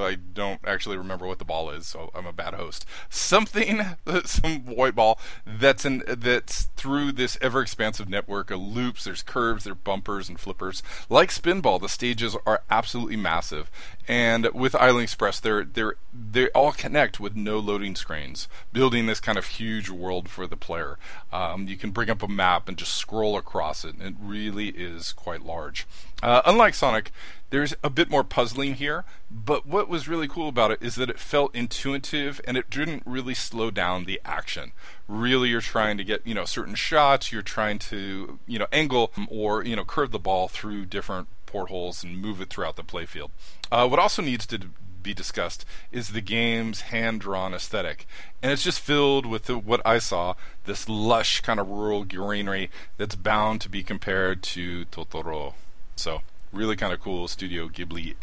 I 0.00 0.14
don't 0.14 0.60
actually 0.64 0.96
remember 0.96 1.26
what 1.26 1.38
the 1.38 1.44
ball 1.44 1.70
is, 1.70 1.86
so 1.88 2.10
I'm 2.14 2.26
a 2.26 2.32
bad 2.32 2.54
host. 2.54 2.86
Something, 3.08 3.96
some 4.24 4.64
white 4.64 4.94
ball 4.94 5.18
that's 5.44 5.84
in 5.84 6.04
that's 6.06 6.64
through 6.76 7.12
this 7.12 7.36
ever 7.40 7.60
expansive 7.62 8.08
network 8.08 8.50
of 8.52 8.60
loops. 8.60 9.04
There's 9.04 9.22
curves, 9.22 9.64
there's 9.64 9.76
bumpers 9.76 10.28
and 10.28 10.38
flippers. 10.38 10.82
Like 11.08 11.30
Spinball, 11.30 11.80
the 11.80 11.88
stages 11.88 12.36
are 12.46 12.62
absolutely 12.70 13.16
massive, 13.16 13.70
and 14.10 14.48
with 14.52 14.74
Island 14.74 15.04
Express, 15.04 15.38
they're 15.38 15.62
they're 15.62 15.94
they 16.12 16.48
all 16.48 16.72
connect 16.72 17.20
with 17.20 17.36
no 17.36 17.60
loading 17.60 17.94
screens, 17.94 18.48
building 18.72 19.06
this 19.06 19.20
kind 19.20 19.38
of 19.38 19.46
huge 19.46 19.88
world 19.88 20.28
for 20.28 20.48
the 20.48 20.56
player. 20.56 20.98
Um, 21.32 21.68
you 21.68 21.76
can 21.76 21.92
bring 21.92 22.10
up 22.10 22.20
a 22.20 22.26
map 22.26 22.68
and 22.68 22.76
just 22.76 22.96
scroll 22.96 23.36
across 23.36 23.84
it, 23.84 23.94
and 23.94 24.02
it 24.02 24.14
really 24.20 24.70
is 24.70 25.12
quite 25.12 25.46
large. 25.46 25.86
Uh, 26.24 26.42
unlike 26.44 26.74
Sonic, 26.74 27.12
there's 27.50 27.72
a 27.84 27.88
bit 27.88 28.10
more 28.10 28.24
puzzling 28.24 28.74
here, 28.74 29.04
but 29.30 29.64
what 29.64 29.88
was 29.88 30.08
really 30.08 30.26
cool 30.26 30.48
about 30.48 30.72
it 30.72 30.82
is 30.82 30.96
that 30.96 31.08
it 31.08 31.20
felt 31.20 31.54
intuitive 31.54 32.40
and 32.44 32.56
it 32.56 32.68
didn't 32.68 33.04
really 33.06 33.34
slow 33.34 33.70
down 33.70 34.06
the 34.06 34.20
action. 34.24 34.72
Really, 35.06 35.50
you're 35.50 35.60
trying 35.60 35.96
to 35.98 36.04
get 36.04 36.26
you 36.26 36.34
know 36.34 36.46
certain 36.46 36.74
shots, 36.74 37.30
you're 37.30 37.42
trying 37.42 37.78
to 37.78 38.40
you 38.48 38.58
know 38.58 38.66
angle 38.72 39.12
or 39.28 39.64
you 39.64 39.76
know 39.76 39.84
curve 39.84 40.10
the 40.10 40.18
ball 40.18 40.48
through 40.48 40.86
different 40.86 41.28
portholes 41.50 42.04
and 42.04 42.20
move 42.20 42.40
it 42.40 42.50
throughout 42.50 42.76
the 42.76 42.82
playfield. 42.82 43.30
Uh, 43.70 43.88
what 43.88 43.98
also 43.98 44.22
needs 44.22 44.46
to 44.46 44.58
be 45.02 45.14
discussed 45.14 45.64
is 45.90 46.10
the 46.10 46.20
game's 46.20 46.82
hand-drawn 46.82 47.54
aesthetic, 47.54 48.06
and 48.42 48.52
it's 48.52 48.62
just 48.62 48.80
filled 48.80 49.26
with 49.26 49.44
the, 49.44 49.58
what 49.58 49.80
I 49.84 49.98
saw 49.98 50.34
this 50.64 50.88
lush 50.88 51.40
kind 51.40 51.58
of 51.58 51.68
rural 51.68 52.04
greenery 52.04 52.70
that's 52.96 53.14
bound 53.14 53.60
to 53.62 53.68
be 53.68 53.82
compared 53.82 54.42
to 54.44 54.84
Totoro. 54.86 55.54
So 55.96 56.22
really 56.52 56.76
kind 56.76 56.92
of 56.92 57.00
cool 57.00 57.28
Studio 57.28 57.68
Ghibli 57.68 58.14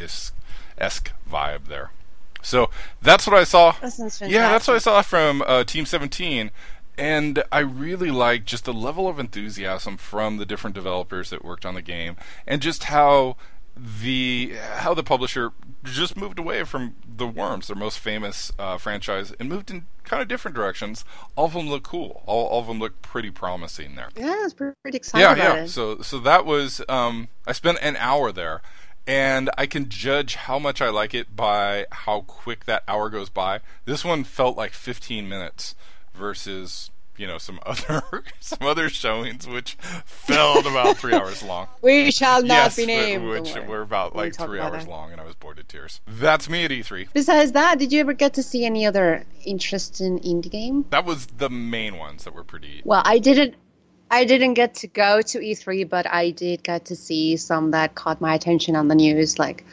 esque 0.77 1.12
vibe 1.29 1.65
there. 1.67 1.91
So 2.41 2.69
that's 3.01 3.27
what 3.27 3.36
I 3.36 3.43
saw. 3.43 3.75
Yeah, 4.22 4.50
that's 4.51 4.67
what 4.67 4.75
I 4.75 4.79
saw 4.79 5.01
from 5.01 5.43
uh, 5.46 5.63
Team 5.63 5.86
17. 5.86 6.51
And 6.98 7.44
I 7.51 7.60
really 7.60 8.10
like 8.10 8.46
just 8.46 8.66
the 8.66 8.74
level 8.74 9.08
of 9.08 9.20
enthusiasm 9.20 9.98
from 9.98 10.38
the 10.38 10.46
different 10.46 10.75
developers 10.75 11.30
that 11.30 11.46
worked 11.46 11.66
on 11.66 11.75
the 11.75 11.82
game, 11.82 12.18
and 12.48 12.62
just 12.62 12.86
how 12.86 13.38
the 13.77 14.54
how 14.75 14.94
the 14.94 15.04
publisher 15.04 15.51
just 15.84 16.18
moved 16.18 16.39
away 16.39 16.63
from 16.63 16.96
the 17.08 17.27
Worms, 17.27 17.68
their 17.68 17.75
most 17.75 18.00
famous 18.00 18.51
uh, 18.58 18.77
franchise, 18.77 19.32
and 19.39 19.50
moved 19.50 19.70
in 19.70 19.86
kind 20.04 20.22
of 20.22 20.27
different 20.27 20.56
directions. 20.56 21.06
All 21.36 21.46
of 21.46 21.54
them 21.54 21.70
look 21.70 21.84
cool. 21.84 22.24
All, 22.25 22.48
all 22.48 22.62
of 22.62 22.68
them 22.68 22.80
look 22.80 23.01
pretty 23.01 23.32
promising 23.32 23.96
there. 23.96 24.10
Yeah, 24.16 24.36
I 24.39 24.44
was 24.44 24.54
pretty 24.54 24.98
excited 24.98 25.24
yeah, 25.24 25.36
yeah. 25.36 25.63
it. 25.63 25.70
So 25.70 26.01
so 26.01 26.20
that 26.20 26.46
was 26.46 26.82
um, 26.89 27.27
I 27.46 27.51
spent 27.51 27.77
an 27.82 27.96
hour 27.98 28.32
there, 28.32 28.62
and 29.06 29.50
I 29.58 29.66
can 29.66 29.89
judge 29.89 30.36
how 30.36 30.60
much 30.60 30.82
I 30.82 30.89
like 30.89 31.13
it 31.13 31.36
by 31.36 31.86
how 31.92 32.22
quick 32.22 32.66
that 32.66 32.84
hour 32.88 33.10
goes 33.10 33.30
by. 33.30 33.62
This 33.86 34.04
one 34.04 34.24
felt 34.24 34.58
like 34.58 34.72
15 34.72 35.27
minutes 35.30 35.75
versus 36.17 36.91
you 37.17 37.27
know 37.27 37.38
some 37.38 37.59
other 37.65 38.24
some 38.39 38.67
other 38.67 38.89
showings 38.89 39.47
which 39.47 39.74
felt 40.05 40.65
about 40.65 40.97
three 40.97 41.13
hours 41.13 41.43
long. 41.43 41.67
We 41.81 42.12
shall 42.12 42.41
not 42.41 42.47
yes, 42.47 42.75
be 42.75 42.86
named. 42.86 43.27
which 43.27 43.55
were 43.67 43.81
about 43.81 44.15
like 44.15 44.36
three 44.36 44.59
hours 44.59 44.86
that. 44.86 44.89
long, 44.89 45.12
and 45.12 45.19
I 45.19 45.25
was 45.25 45.36
bored 45.36 45.57
to 45.57 45.63
tears. 45.63 46.01
That's 46.07 46.50
me 46.50 46.65
at 46.65 46.71
E3. 46.71 47.07
Besides 47.13 47.53
that, 47.53 47.79
did 47.79 47.91
you 47.91 48.00
ever 48.00 48.13
get 48.13 48.36
to 48.36 48.43
see 48.43 48.65
any 48.65 48.86
other 48.86 49.25
interesting 49.45 50.19
indie 50.19 50.51
game? 50.51 50.86
That 50.89 51.05
was 51.05 51.25
the 51.27 51.50
main 51.50 51.97
ones 51.97 52.24
that 52.24 52.33
were 52.33 52.43
pretty. 52.43 52.81
Well, 52.86 53.01
I 53.03 53.19
didn't. 53.19 53.55
I 54.09 54.24
didn't 54.24 54.53
get 54.53 54.75
to 54.75 54.88
go 54.88 55.21
to 55.21 55.39
E3, 55.39 55.89
but 55.89 56.07
I 56.07 56.31
did 56.31 56.63
get 56.63 56.86
to 56.86 56.95
see 56.95 57.36
some 57.36 57.71
that 57.71 57.95
caught 57.95 58.21
my 58.21 58.33
attention 58.36 58.77
on 58.77 58.88
the 58.88 58.95
news. 58.95 59.38
Like, 59.38 59.65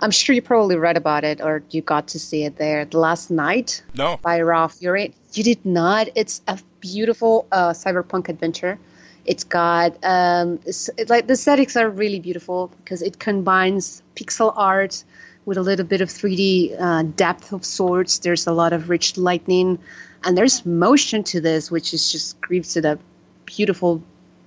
I'm 0.00 0.10
sure 0.10 0.34
you 0.34 0.40
probably 0.40 0.76
read 0.76 0.96
about 0.96 1.22
it 1.24 1.42
or 1.42 1.62
you 1.68 1.82
got 1.82 2.08
to 2.08 2.18
see 2.18 2.44
it 2.44 2.56
there. 2.56 2.86
The 2.86 2.98
Last 2.98 3.30
Night 3.30 3.82
No, 3.94 4.18
by 4.22 4.40
Raw 4.40 4.68
Fury. 4.68 5.14
You 5.34 5.42
did 5.42 5.64
not. 5.64 6.08
It's 6.14 6.42
a 6.46 6.58
beautiful 6.80 7.46
uh, 7.50 7.70
cyberpunk 7.70 8.28
adventure. 8.28 8.78
It's 9.24 9.42
got 9.42 9.96
um, 10.02 10.60
it's, 10.64 10.90
like 11.08 11.26
the 11.26 11.32
aesthetics 11.32 11.76
are 11.76 11.88
really 11.88 12.20
beautiful 12.20 12.70
because 12.76 13.02
it 13.02 13.18
combines 13.18 14.02
pixel 14.14 14.52
art 14.54 15.02
with 15.44 15.58
a 15.58 15.62
little 15.62 15.84
bit 15.84 16.00
of 16.00 16.08
3D 16.08 16.80
uh, 16.80 17.02
depth 17.02 17.52
of 17.52 17.64
sorts. 17.64 18.18
There's 18.18 18.46
a 18.46 18.52
lot 18.52 18.72
of 18.72 18.88
rich 18.90 19.16
lighting, 19.16 19.78
and 20.22 20.38
there's 20.38 20.64
motion 20.64 21.24
to 21.24 21.40
this, 21.40 21.70
which 21.70 21.94
is 21.94 22.12
just 22.12 22.36
gives 22.48 22.76
it 22.76 22.84
a 22.84 22.98
beautiful 23.44 24.02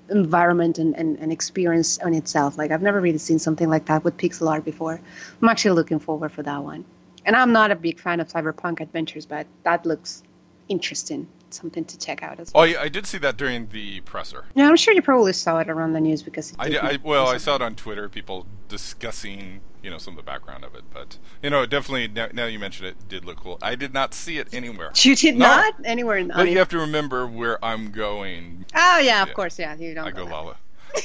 environment 0.09 0.77
and, 0.77 0.95
and, 0.95 1.17
and 1.19 1.31
experience 1.31 1.99
on 1.99 2.13
itself. 2.13 2.57
Like 2.57 2.71
I've 2.71 2.81
never 2.81 3.01
really 3.01 3.17
seen 3.17 3.39
something 3.39 3.69
like 3.69 3.87
that 3.87 4.03
with 4.03 4.15
pixel 4.15 4.49
art 4.49 4.63
before. 4.63 5.01
I'm 5.41 5.49
actually 5.49 5.75
looking 5.75 5.99
forward 5.99 6.31
for 6.31 6.43
that 6.43 6.63
one. 6.63 6.85
And 7.25 7.35
I'm 7.35 7.51
not 7.51 7.71
a 7.71 7.75
big 7.75 7.99
fan 7.99 8.21
of 8.21 8.29
cyberpunk 8.29 8.79
adventures, 8.79 9.25
but 9.25 9.47
that 9.63 9.85
looks 9.85 10.23
interesting. 10.69 11.27
Something 11.49 11.85
to 11.85 11.97
check 11.97 12.23
out 12.23 12.39
as 12.41 12.51
oh, 12.53 12.59
well. 12.59 12.63
oh, 12.63 12.71
yeah, 12.73 12.81
I 12.81 12.89
did 12.89 13.07
see 13.07 13.17
that 13.19 13.37
during 13.37 13.67
the 13.69 14.01
presser. 14.01 14.43
Yeah, 14.53 14.67
I'm 14.67 14.75
sure 14.75 14.93
you 14.93 15.01
probably 15.01 15.31
saw 15.31 15.59
it 15.59 15.69
around 15.69 15.93
the 15.93 16.01
news 16.01 16.21
because 16.21 16.51
it 16.51 16.57
I, 16.59 16.69
did 16.69 16.79
I 16.79 16.99
well, 17.01 17.27
I 17.27 17.37
saw 17.37 17.55
it 17.55 17.61
on 17.61 17.75
Twitter. 17.75 18.09
People 18.09 18.45
discussing, 18.67 19.61
you 19.81 19.89
know, 19.89 19.97
some 19.97 20.13
of 20.13 20.17
the 20.17 20.29
background 20.29 20.65
of 20.65 20.75
it. 20.75 20.83
But 20.93 21.17
you 21.41 21.49
know, 21.49 21.61
it 21.61 21.69
definitely 21.69 22.09
now, 22.09 22.27
now 22.33 22.45
you 22.47 22.59
mention 22.59 22.85
it, 22.85 23.07
did 23.07 23.23
look 23.23 23.37
cool. 23.37 23.57
I 23.61 23.75
did 23.75 23.93
not 23.93 24.13
see 24.13 24.39
it 24.39 24.53
anywhere. 24.53 24.91
You 24.95 25.15
did 25.15 25.37
No. 25.37 25.47
not 25.47 25.75
anywhere 25.85 26.17
in 26.17 26.27
the 26.27 26.33
But 26.33 26.49
you 26.49 26.57
have 26.57 26.69
to 26.69 26.79
remember 26.79 27.25
where 27.25 27.63
I'm 27.63 27.91
going. 27.91 28.65
Oh 28.75 28.99
yeah, 28.99 29.21
of 29.23 29.29
Yeah. 29.29 29.33
course, 29.33 29.57
yeah. 29.57 29.75
You 29.75 29.93
don't. 29.93 30.05
I 30.05 30.11
go 30.11 30.25
Lala. 30.25 30.57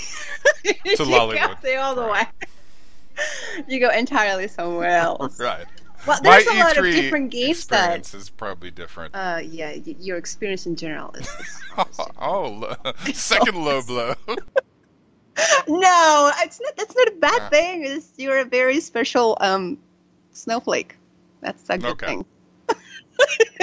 to 0.65 0.75
you 0.85 0.97
go 0.97 1.81
all 1.81 1.95
the 1.95 2.07
way. 2.07 2.23
you 3.69 3.81
go 3.81 3.91
entirely 3.91 4.49
somewhere 4.49 4.97
else. 4.97 5.39
right. 5.39 5.67
Well, 6.07 6.19
My 6.23 6.43
there's 6.43 6.47
a 6.47 6.59
lot 6.61 6.77
of 6.79 6.85
E3 6.85 6.93
different 6.93 7.31
games 7.31 7.67
that. 7.67 7.99
experience 7.99 8.15
is 8.15 8.31
probably 8.31 8.71
different. 8.71 9.15
Uh, 9.15 9.41
yeah, 9.45 9.71
y- 9.71 9.97
your 10.01 10.17
experience 10.17 10.67
in 10.67 10.75
general 10.77 11.13
is. 11.13 11.29
is 11.29 11.61
oh, 12.21 12.49
lo- 12.49 12.93
second 13.13 13.57
low 13.65 13.83
blow. 13.87 14.15
no, 15.69 16.31
it's 16.39 16.61
not. 16.61 16.77
That's 16.77 16.95
not 16.97 17.09
a 17.09 17.13
bad 17.19 17.41
Ah. 17.43 17.49
thing. 17.49 17.85
It's, 17.85 18.11
you're 18.17 18.39
a 18.39 18.45
very 18.45 18.81
special 18.81 19.37
um, 19.41 19.79
snowflake. 20.33 20.97
That's 21.41 21.69
a 21.71 21.79
good 21.79 21.93
Okay. 21.93 22.07
thing. 22.07 22.25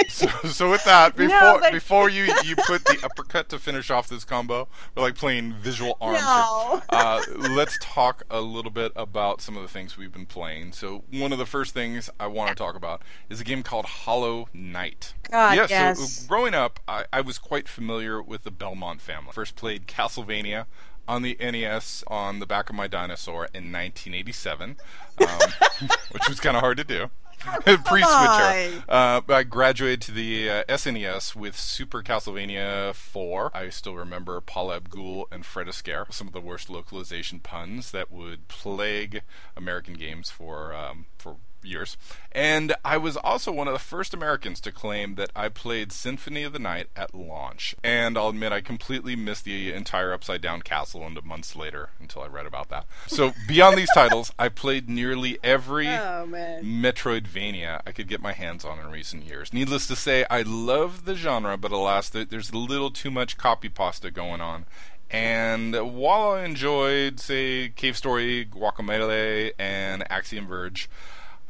So, 0.08 0.26
so 0.48 0.70
with 0.70 0.84
that, 0.84 1.16
No, 1.18 1.26
before 1.26 1.60
but- 1.60 1.72
before 1.72 2.10
you 2.10 2.32
you 2.44 2.56
put 2.56 2.84
the 2.84 2.98
uppercut 3.02 3.48
to 3.50 3.58
finish 3.58 3.90
off 3.90 4.08
this 4.08 4.24
combo, 4.24 4.68
we're 4.94 5.02
like 5.02 5.14
playing 5.16 5.54
visual 5.54 5.96
arms. 6.00 6.20
No. 6.20 6.82
Uh, 6.90 7.22
let's 7.36 7.78
talk 7.80 8.22
a 8.30 8.40
little 8.40 8.70
bit 8.70 8.92
about 8.96 9.40
some 9.40 9.56
of 9.56 9.62
the 9.62 9.68
things 9.68 9.96
we've 9.96 10.12
been 10.12 10.26
playing. 10.26 10.72
So 10.72 11.04
one 11.10 11.32
of 11.32 11.38
the 11.38 11.46
first 11.46 11.74
things 11.74 12.10
I 12.18 12.26
want 12.26 12.50
to 12.50 12.54
talk 12.54 12.74
about 12.74 13.02
is 13.28 13.40
a 13.40 13.44
game 13.44 13.62
called 13.62 13.84
Hollow 13.86 14.48
Knight. 14.52 15.14
God, 15.30 15.56
yeah, 15.56 15.66
yes. 15.68 16.00
so 16.00 16.28
growing 16.28 16.54
up, 16.54 16.80
I, 16.88 17.04
I 17.12 17.20
was 17.20 17.38
quite 17.38 17.68
familiar 17.68 18.20
with 18.22 18.44
the 18.44 18.50
Belmont 18.50 19.00
family. 19.00 19.32
First 19.32 19.56
played 19.56 19.86
Castlevania 19.86 20.66
on 21.08 21.22
the 21.22 21.36
NES 21.40 22.04
on 22.06 22.38
the 22.38 22.46
back 22.46 22.70
of 22.70 22.76
my 22.76 22.86
dinosaur 22.86 23.46
in 23.52 23.72
1987, 23.72 24.76
um, 25.20 25.28
which 26.12 26.28
was 26.28 26.38
kind 26.40 26.56
of 26.56 26.60
hard 26.60 26.76
to 26.76 26.84
do. 26.84 27.10
Pre-switcher. 27.64 28.04
Why? 28.04 28.82
Uh, 28.88 29.20
I 29.28 29.42
graduated 29.44 30.02
to 30.02 30.12
the 30.12 30.50
uh, 30.50 30.64
SNES 30.64 31.34
with 31.34 31.58
Super 31.58 32.02
Castlevania 32.02 32.94
4. 32.94 33.50
I 33.54 33.70
still 33.70 33.94
remember 33.94 34.40
Paul 34.40 34.72
Abdul 34.72 35.28
and 35.32 35.44
Fred 35.46 35.66
Astaire, 35.66 36.12
some 36.12 36.26
of 36.26 36.32
the 36.32 36.40
worst 36.40 36.68
localization 36.68 37.40
puns 37.40 37.90
that 37.92 38.12
would 38.12 38.48
plague 38.48 39.22
American 39.56 39.94
games 39.94 40.30
for 40.30 40.74
um, 40.74 41.06
for 41.18 41.36
years. 41.62 41.96
And 42.32 42.74
I 42.84 42.96
was 42.96 43.16
also 43.16 43.50
one 43.52 43.66
of 43.66 43.72
the 43.72 43.78
first 43.78 44.14
Americans 44.14 44.60
to 44.62 44.72
claim 44.72 45.16
that 45.16 45.30
I 45.34 45.48
played 45.48 45.92
Symphony 45.92 46.42
of 46.42 46.52
the 46.52 46.58
Night 46.58 46.88
at 46.94 47.14
launch. 47.14 47.74
And 47.82 48.16
I'll 48.16 48.28
admit 48.28 48.52
I 48.52 48.60
completely 48.60 49.16
missed 49.16 49.44
the 49.44 49.72
entire 49.72 50.12
Upside 50.12 50.40
Down 50.40 50.62
Castle 50.62 51.06
into 51.06 51.22
months 51.22 51.56
later 51.56 51.90
until 51.98 52.22
I 52.22 52.26
read 52.26 52.46
about 52.46 52.68
that. 52.70 52.86
So 53.06 53.32
beyond 53.48 53.76
these 53.76 53.90
titles, 53.94 54.32
I 54.38 54.48
played 54.48 54.88
nearly 54.88 55.38
every 55.42 55.88
Oh. 55.88 56.26
Metroidvania 56.62 57.80
I 57.86 57.92
could 57.92 58.08
get 58.08 58.20
my 58.20 58.32
hands 58.32 58.64
on 58.64 58.78
in 58.78 58.90
recent 58.90 59.24
years. 59.24 59.52
Needless 59.52 59.86
to 59.88 59.96
say, 59.96 60.24
I 60.30 60.42
love 60.42 61.04
the 61.04 61.14
genre, 61.14 61.56
but 61.56 61.72
alas, 61.72 62.08
there's 62.08 62.50
a 62.50 62.58
little 62.58 62.90
too 62.90 63.10
much 63.10 63.36
copy 63.36 63.68
pasta 63.68 64.10
going 64.10 64.40
on. 64.40 64.66
And 65.10 65.74
while 65.94 66.32
I 66.32 66.44
enjoyed, 66.44 67.18
say, 67.18 67.70
Cave 67.70 67.96
Story, 67.96 68.46
Guacamelee, 68.46 69.52
and 69.58 70.04
Axiom 70.10 70.46
Verge, 70.46 70.88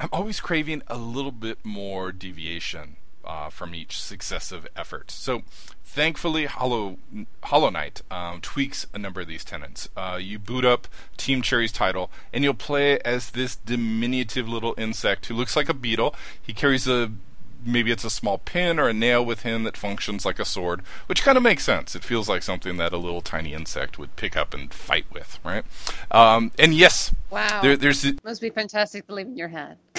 I'm 0.00 0.08
always 0.12 0.40
craving 0.40 0.82
a 0.86 0.96
little 0.96 1.30
bit 1.30 1.58
more 1.62 2.10
deviation 2.10 2.96
uh, 3.22 3.50
from 3.50 3.74
each 3.74 4.00
successive 4.00 4.66
effort. 4.74 5.10
So, 5.10 5.42
thankfully, 5.84 6.46
Hollow 6.46 6.96
Hollow 7.42 7.68
Knight 7.68 8.00
um, 8.10 8.40
tweaks 8.40 8.86
a 8.94 8.98
number 8.98 9.20
of 9.20 9.28
these 9.28 9.44
tenets. 9.44 9.90
Uh, 9.94 10.18
you 10.18 10.38
boot 10.38 10.64
up 10.64 10.88
Team 11.18 11.42
Cherry's 11.42 11.70
title, 11.70 12.10
and 12.32 12.42
you'll 12.42 12.54
play 12.54 12.98
as 13.00 13.32
this 13.32 13.56
diminutive 13.56 14.48
little 14.48 14.74
insect 14.78 15.26
who 15.26 15.34
looks 15.34 15.54
like 15.54 15.68
a 15.68 15.74
beetle. 15.74 16.14
He 16.40 16.54
carries 16.54 16.88
a 16.88 17.12
maybe 17.64 17.90
it's 17.90 18.04
a 18.04 18.10
small 18.10 18.38
pin 18.38 18.78
or 18.78 18.88
a 18.88 18.92
nail 18.92 19.24
with 19.24 19.42
him 19.42 19.64
that 19.64 19.76
functions 19.76 20.24
like 20.24 20.38
a 20.38 20.44
sword, 20.44 20.82
which 21.06 21.22
kind 21.22 21.36
of 21.36 21.42
makes 21.44 21.64
sense. 21.64 21.94
It 21.94 22.04
feels 22.04 22.28
like 22.28 22.42
something 22.42 22.76
that 22.78 22.92
a 22.92 22.96
little 22.98 23.20
tiny 23.20 23.52
insect 23.54 23.98
would 23.98 24.14
pick 24.16 24.36
up 24.36 24.54
and 24.54 24.72
fight 24.72 25.06
with, 25.12 25.38
right? 25.44 25.64
Um, 26.10 26.52
and 26.58 26.74
yes, 26.74 27.14
Wow. 27.30 27.60
there, 27.62 27.76
there's 27.76 28.02
the- 28.02 28.18
Must 28.24 28.40
be 28.40 28.50
fantastic 28.50 29.06
to 29.08 29.14
live 29.14 29.26
in 29.26 29.36
your 29.36 29.48
head. 29.48 29.76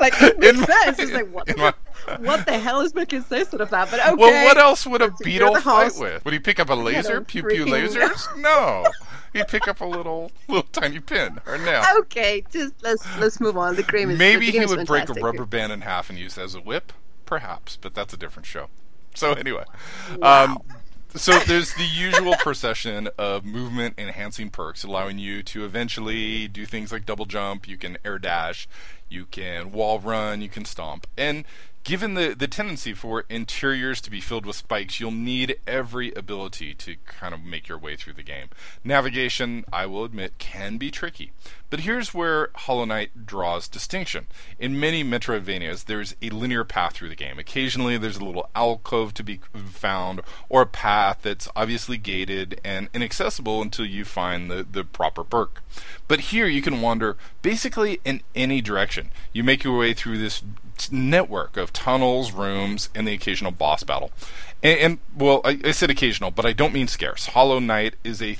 like 0.00 0.14
it 0.20 0.34
In 0.44 0.56
makes 0.58 0.58
my- 0.60 0.66
sense. 0.84 0.98
It's 0.98 1.12
like 1.12 1.28
what, 1.32 1.48
in 1.54 1.56
my- 1.58 1.74
what 2.18 2.44
the 2.46 2.58
hell 2.58 2.80
is 2.80 2.94
making 2.94 3.22
sense 3.22 3.52
of 3.52 3.70
that? 3.70 3.90
But 3.90 4.00
okay. 4.00 4.14
Well, 4.14 4.44
what 4.44 4.56
else 4.58 4.86
would 4.86 5.02
a 5.02 5.10
beetle 5.22 5.52
hear 5.54 5.60
fight 5.62 5.92
with? 5.98 6.24
Would 6.24 6.34
he 6.34 6.40
pick 6.40 6.58
up 6.58 6.68
a 6.68 6.74
laser? 6.74 7.20
Pew 7.20 7.42
pew 7.44 7.64
lasers? 7.66 8.36
No. 8.38 8.84
He'd 9.38 9.48
pick 9.48 9.66
up 9.66 9.80
a 9.80 9.84
little 9.84 10.30
little 10.48 10.68
tiny 10.72 11.00
pin 11.00 11.40
or 11.46 11.58
nail. 11.58 11.82
Okay, 12.00 12.44
just 12.50 12.74
let's 12.82 13.06
let's 13.18 13.40
move 13.40 13.56
on. 13.56 13.76
The 13.76 13.82
cream 13.82 14.10
is 14.10 14.18
Maybe 14.18 14.50
he 14.50 14.64
would 14.64 14.86
break 14.86 15.08
a 15.08 15.14
rubber 15.14 15.46
band 15.46 15.72
in 15.72 15.80
half 15.80 16.10
and 16.10 16.18
use 16.18 16.36
it 16.36 16.42
as 16.42 16.54
a 16.54 16.60
whip. 16.60 16.92
Perhaps, 17.24 17.78
but 17.80 17.94
that's 17.94 18.12
a 18.12 18.16
different 18.16 18.46
show. 18.46 18.68
So 19.14 19.32
anyway, 19.32 19.64
um, 20.20 20.58
so 21.14 21.38
there's 21.40 21.74
the 21.74 21.84
usual 21.84 22.34
procession 22.36 23.08
of 23.18 23.44
movement 23.44 23.94
enhancing 23.98 24.50
perks, 24.50 24.84
allowing 24.84 25.18
you 25.18 25.42
to 25.44 25.64
eventually 25.64 26.48
do 26.48 26.64
things 26.66 26.92
like 26.92 27.06
double 27.06 27.26
jump. 27.26 27.68
You 27.68 27.76
can 27.76 27.98
air 28.04 28.18
dash, 28.18 28.68
you 29.08 29.26
can 29.26 29.72
wall 29.72 29.98
run, 29.98 30.42
you 30.42 30.48
can 30.48 30.64
stomp, 30.64 31.06
and 31.16 31.44
Given 31.84 32.14
the, 32.14 32.34
the 32.38 32.46
tendency 32.46 32.92
for 32.92 33.24
interiors 33.28 34.00
to 34.02 34.10
be 34.10 34.20
filled 34.20 34.46
with 34.46 34.54
spikes, 34.54 35.00
you'll 35.00 35.10
need 35.10 35.56
every 35.66 36.12
ability 36.12 36.74
to 36.74 36.94
kind 37.06 37.34
of 37.34 37.42
make 37.42 37.68
your 37.68 37.78
way 37.78 37.96
through 37.96 38.12
the 38.12 38.22
game. 38.22 38.50
Navigation, 38.84 39.64
I 39.72 39.86
will 39.86 40.04
admit, 40.04 40.38
can 40.38 40.76
be 40.76 40.92
tricky. 40.92 41.32
But 41.72 41.80
here's 41.80 42.12
where 42.12 42.50
Hollow 42.54 42.84
Knight 42.84 43.24
draws 43.24 43.66
distinction. 43.66 44.26
In 44.58 44.78
many 44.78 45.02
Metroidvanias, 45.02 45.86
there's 45.86 46.14
a 46.20 46.28
linear 46.28 46.64
path 46.64 46.92
through 46.92 47.08
the 47.08 47.14
game. 47.14 47.38
Occasionally, 47.38 47.96
there's 47.96 48.18
a 48.18 48.24
little 48.26 48.50
alcove 48.54 49.14
to 49.14 49.24
be 49.24 49.40
found, 49.70 50.20
or 50.50 50.60
a 50.60 50.66
path 50.66 51.20
that's 51.22 51.48
obviously 51.56 51.96
gated 51.96 52.60
and 52.62 52.90
inaccessible 52.92 53.62
until 53.62 53.86
you 53.86 54.04
find 54.04 54.50
the, 54.50 54.66
the 54.70 54.84
proper 54.84 55.24
perk. 55.24 55.62
But 56.08 56.20
here, 56.20 56.46
you 56.46 56.60
can 56.60 56.82
wander 56.82 57.16
basically 57.40 58.00
in 58.04 58.20
any 58.34 58.60
direction. 58.60 59.10
You 59.32 59.42
make 59.42 59.64
your 59.64 59.78
way 59.78 59.94
through 59.94 60.18
this 60.18 60.42
network 60.90 61.56
of 61.56 61.72
tunnels, 61.72 62.32
rooms, 62.32 62.90
and 62.94 63.08
the 63.08 63.14
occasional 63.14 63.50
boss 63.50 63.82
battle. 63.82 64.10
And, 64.62 64.78
and 64.78 64.98
well, 65.16 65.40
I, 65.42 65.58
I 65.64 65.70
said 65.70 65.88
occasional, 65.88 66.32
but 66.32 66.44
I 66.44 66.52
don't 66.52 66.74
mean 66.74 66.88
scarce. 66.88 67.28
Hollow 67.28 67.60
Knight 67.60 67.94
is 68.04 68.20
a 68.20 68.36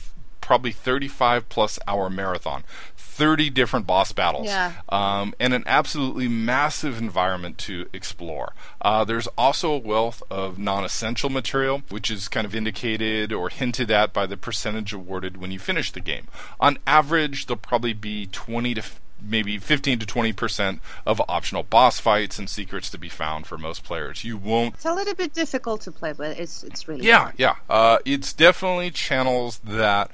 probably 0.53 0.71
35 0.71 1.49
plus 1.49 1.79
hour 1.89 2.11
marathon 2.11 2.63
30 2.95 3.49
different 3.51 3.87
boss 3.87 4.13
battles, 4.13 4.47
Yeah. 4.47 4.73
um, 4.91 5.35
and 5.41 5.53
an 5.55 5.63
absolutely 5.67 6.29
massive 6.29 6.99
environment 6.99 7.57
to 7.59 7.87
explore. 7.95 8.53
Uh, 8.83 9.05
there's 9.05 9.27
also 9.39 9.73
a 9.73 9.79
wealth 9.79 10.23
of 10.31 10.59
non 10.59 10.83
essential 10.85 11.29
material, 11.31 11.83
which 11.91 12.11
is 12.11 12.29
kind 12.29 12.47
of 12.47 12.55
indicated 12.55 13.33
or 13.33 13.49
hinted 13.51 13.91
at 13.91 14.13
by 14.15 14.25
the 14.27 14.37
percentage 14.39 14.93
awarded 14.95 15.37
when 15.39 15.51
you 15.51 15.59
finish 15.59 15.91
the 15.93 16.01
game. 16.01 16.27
On 16.61 16.79
average, 16.87 17.47
there'll 17.47 17.59
probably 17.59 17.93
be 17.95 18.27
20 18.27 18.75
to 18.75 18.83
maybe 19.25 19.57
15 19.59 19.99
to 20.01 20.07
20 20.07 20.33
percent 20.33 20.81
of 21.07 21.21
optional 21.29 21.63
boss 21.63 22.01
fights 22.01 22.39
and 22.39 22.49
secrets 22.51 22.89
to 22.91 22.99
be 22.99 23.09
found 23.11 23.47
for 23.47 23.57
most 23.59 23.85
players. 23.85 24.25
You 24.25 24.37
won't 24.39 24.75
It's 24.75 24.85
a 24.87 24.95
little 24.95 25.15
bit 25.15 25.33
difficult 25.35 25.83
to 25.83 25.93
play, 25.93 26.13
but 26.13 26.39
it's 26.39 26.63
it's 26.65 26.89
really 26.89 27.05
yeah, 27.07 27.27
fun. 27.27 27.35
yeah. 27.37 27.55
Uh, 27.71 27.99
it's 28.07 28.33
definitely 28.33 28.91
channels 28.91 29.59
that 29.65 30.11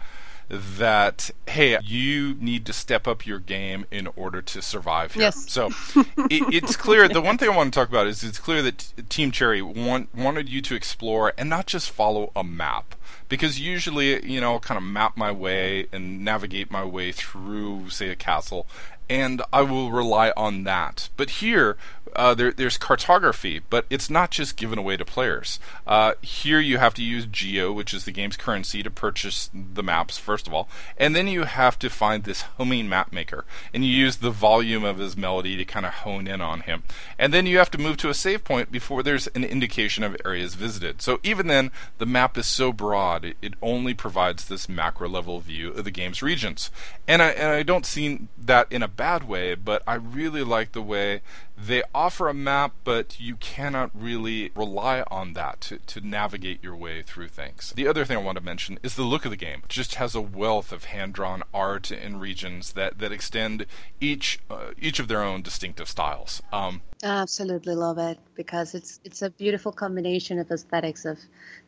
that 0.48 1.30
hey, 1.46 1.78
you 1.82 2.34
need 2.40 2.64
to 2.66 2.72
step 2.72 3.06
up 3.06 3.26
your 3.26 3.38
game 3.38 3.84
in 3.90 4.06
order 4.16 4.40
to 4.40 4.62
survive 4.62 5.12
here. 5.12 5.24
Yes. 5.24 5.50
So 5.50 5.66
it, 5.96 6.54
it's 6.54 6.76
clear. 6.76 7.08
The 7.08 7.20
one 7.20 7.38
thing 7.38 7.50
I 7.50 7.56
want 7.56 7.72
to 7.72 7.78
talk 7.78 7.88
about 7.88 8.06
is 8.06 8.24
it's 8.24 8.38
clear 8.38 8.62
that 8.62 8.78
t- 8.78 9.02
Team 9.02 9.30
Cherry 9.30 9.60
want, 9.60 10.14
wanted 10.14 10.48
you 10.48 10.62
to 10.62 10.74
explore 10.74 11.32
and 11.36 11.48
not 11.48 11.66
just 11.66 11.90
follow 11.90 12.32
a 12.34 12.44
map. 12.44 12.94
Because 13.28 13.60
usually, 13.60 14.24
you 14.26 14.40
know, 14.40 14.54
I'll 14.54 14.60
kind 14.60 14.78
of 14.78 14.84
map 14.84 15.16
my 15.18 15.30
way 15.30 15.86
and 15.92 16.24
navigate 16.24 16.70
my 16.70 16.82
way 16.82 17.12
through, 17.12 17.90
say, 17.90 18.08
a 18.08 18.16
castle, 18.16 18.66
and 19.08 19.42
I 19.52 19.62
will 19.62 19.90
rely 19.90 20.32
on 20.36 20.64
that. 20.64 21.08
But 21.16 21.30
here, 21.30 21.76
uh, 22.16 22.34
there, 22.34 22.52
there's 22.52 22.78
cartography, 22.78 23.60
but 23.70 23.86
it's 23.90 24.10
not 24.10 24.30
just 24.30 24.56
given 24.56 24.78
away 24.78 24.96
to 24.96 25.04
players. 25.04 25.60
Uh, 25.86 26.14
here, 26.22 26.60
you 26.60 26.78
have 26.78 26.94
to 26.94 27.02
use 27.02 27.26
Geo, 27.26 27.72
which 27.72 27.94
is 27.94 28.04
the 28.04 28.12
game's 28.12 28.36
currency, 28.36 28.82
to 28.82 28.90
purchase 28.90 29.50
the 29.52 29.82
maps, 29.82 30.18
first 30.18 30.46
of 30.46 30.54
all, 30.54 30.68
and 30.96 31.14
then 31.14 31.28
you 31.28 31.44
have 31.44 31.78
to 31.78 31.90
find 31.90 32.24
this 32.24 32.42
homing 32.42 32.88
map 32.88 33.12
maker, 33.12 33.44
and 33.72 33.84
you 33.84 33.90
use 33.90 34.16
the 34.16 34.30
volume 34.30 34.84
of 34.84 34.98
his 34.98 35.16
melody 35.16 35.56
to 35.56 35.64
kind 35.64 35.86
of 35.86 35.92
hone 35.92 36.26
in 36.26 36.40
on 36.40 36.60
him. 36.60 36.82
And 37.18 37.32
then 37.32 37.46
you 37.46 37.58
have 37.58 37.70
to 37.72 37.78
move 37.78 37.96
to 37.98 38.10
a 38.10 38.14
save 38.14 38.44
point 38.44 38.72
before 38.72 39.02
there's 39.02 39.26
an 39.28 39.44
indication 39.44 40.04
of 40.04 40.16
areas 40.24 40.54
visited. 40.54 41.02
So 41.02 41.20
even 41.22 41.46
then, 41.46 41.70
the 41.98 42.06
map 42.06 42.36
is 42.36 42.46
so 42.46 42.72
broad, 42.72 43.24
it, 43.24 43.36
it 43.42 43.54
only 43.62 43.94
provides 43.94 44.46
this 44.46 44.68
macro 44.68 45.08
level 45.08 45.40
view 45.40 45.70
of 45.72 45.84
the 45.84 45.90
game's 45.90 46.22
regions. 46.22 46.70
And 47.06 47.22
I, 47.22 47.28
and 47.28 47.48
I 47.48 47.62
don't 47.62 47.86
see 47.86 48.28
that 48.38 48.70
in 48.70 48.82
a 48.82 48.88
bad 48.98 49.26
way, 49.26 49.54
but 49.54 49.82
I 49.86 49.94
really 49.94 50.42
like 50.42 50.72
the 50.72 50.82
way 50.82 51.22
they 51.56 51.82
offer 51.94 52.28
a 52.28 52.34
map, 52.34 52.72
but 52.84 53.18
you 53.18 53.36
cannot 53.36 53.90
really 53.94 54.50
rely 54.54 55.02
on 55.10 55.32
that 55.32 55.60
to, 55.62 55.78
to 55.78 56.00
navigate 56.00 56.62
your 56.62 56.76
way 56.76 57.02
through 57.02 57.28
things. 57.28 57.72
The 57.74 57.86
other 57.86 58.04
thing 58.04 58.18
I 58.18 58.22
want 58.22 58.38
to 58.38 58.44
mention 58.44 58.78
is 58.82 58.96
the 58.96 59.04
look 59.04 59.24
of 59.24 59.30
the 59.30 59.36
game. 59.36 59.62
It 59.64 59.70
just 59.70 59.94
has 59.94 60.14
a 60.14 60.20
wealth 60.20 60.72
of 60.72 60.84
hand 60.84 61.14
drawn 61.14 61.42
art 61.54 61.90
and 61.90 62.20
regions 62.20 62.72
that, 62.72 62.98
that 62.98 63.12
extend 63.12 63.66
each 64.00 64.40
uh, 64.50 64.72
each 64.80 64.98
of 64.98 65.08
their 65.08 65.22
own 65.22 65.42
distinctive 65.42 65.88
styles. 65.88 66.42
Um, 66.52 66.82
Absolutely 67.02 67.76
love 67.76 67.98
it 67.98 68.18
because 68.34 68.74
it's 68.74 68.98
it's 69.04 69.22
a 69.22 69.30
beautiful 69.30 69.70
combination 69.72 70.38
of 70.40 70.50
aesthetics 70.50 71.04
of 71.04 71.18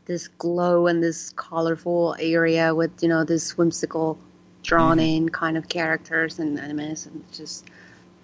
this 0.06 0.26
glow 0.26 0.88
and 0.88 1.02
this 1.02 1.30
colorful 1.30 2.16
area 2.18 2.74
with 2.74 2.90
you 3.02 3.08
know 3.08 3.22
this 3.24 3.56
whimsical 3.56 4.18
drawn 4.62 4.98
Mm-hmm. 4.98 5.24
in 5.24 5.28
kind 5.30 5.56
of 5.56 5.68
characters 5.68 6.38
and 6.38 6.58
enemies 6.58 7.06
and 7.06 7.24
just 7.32 7.66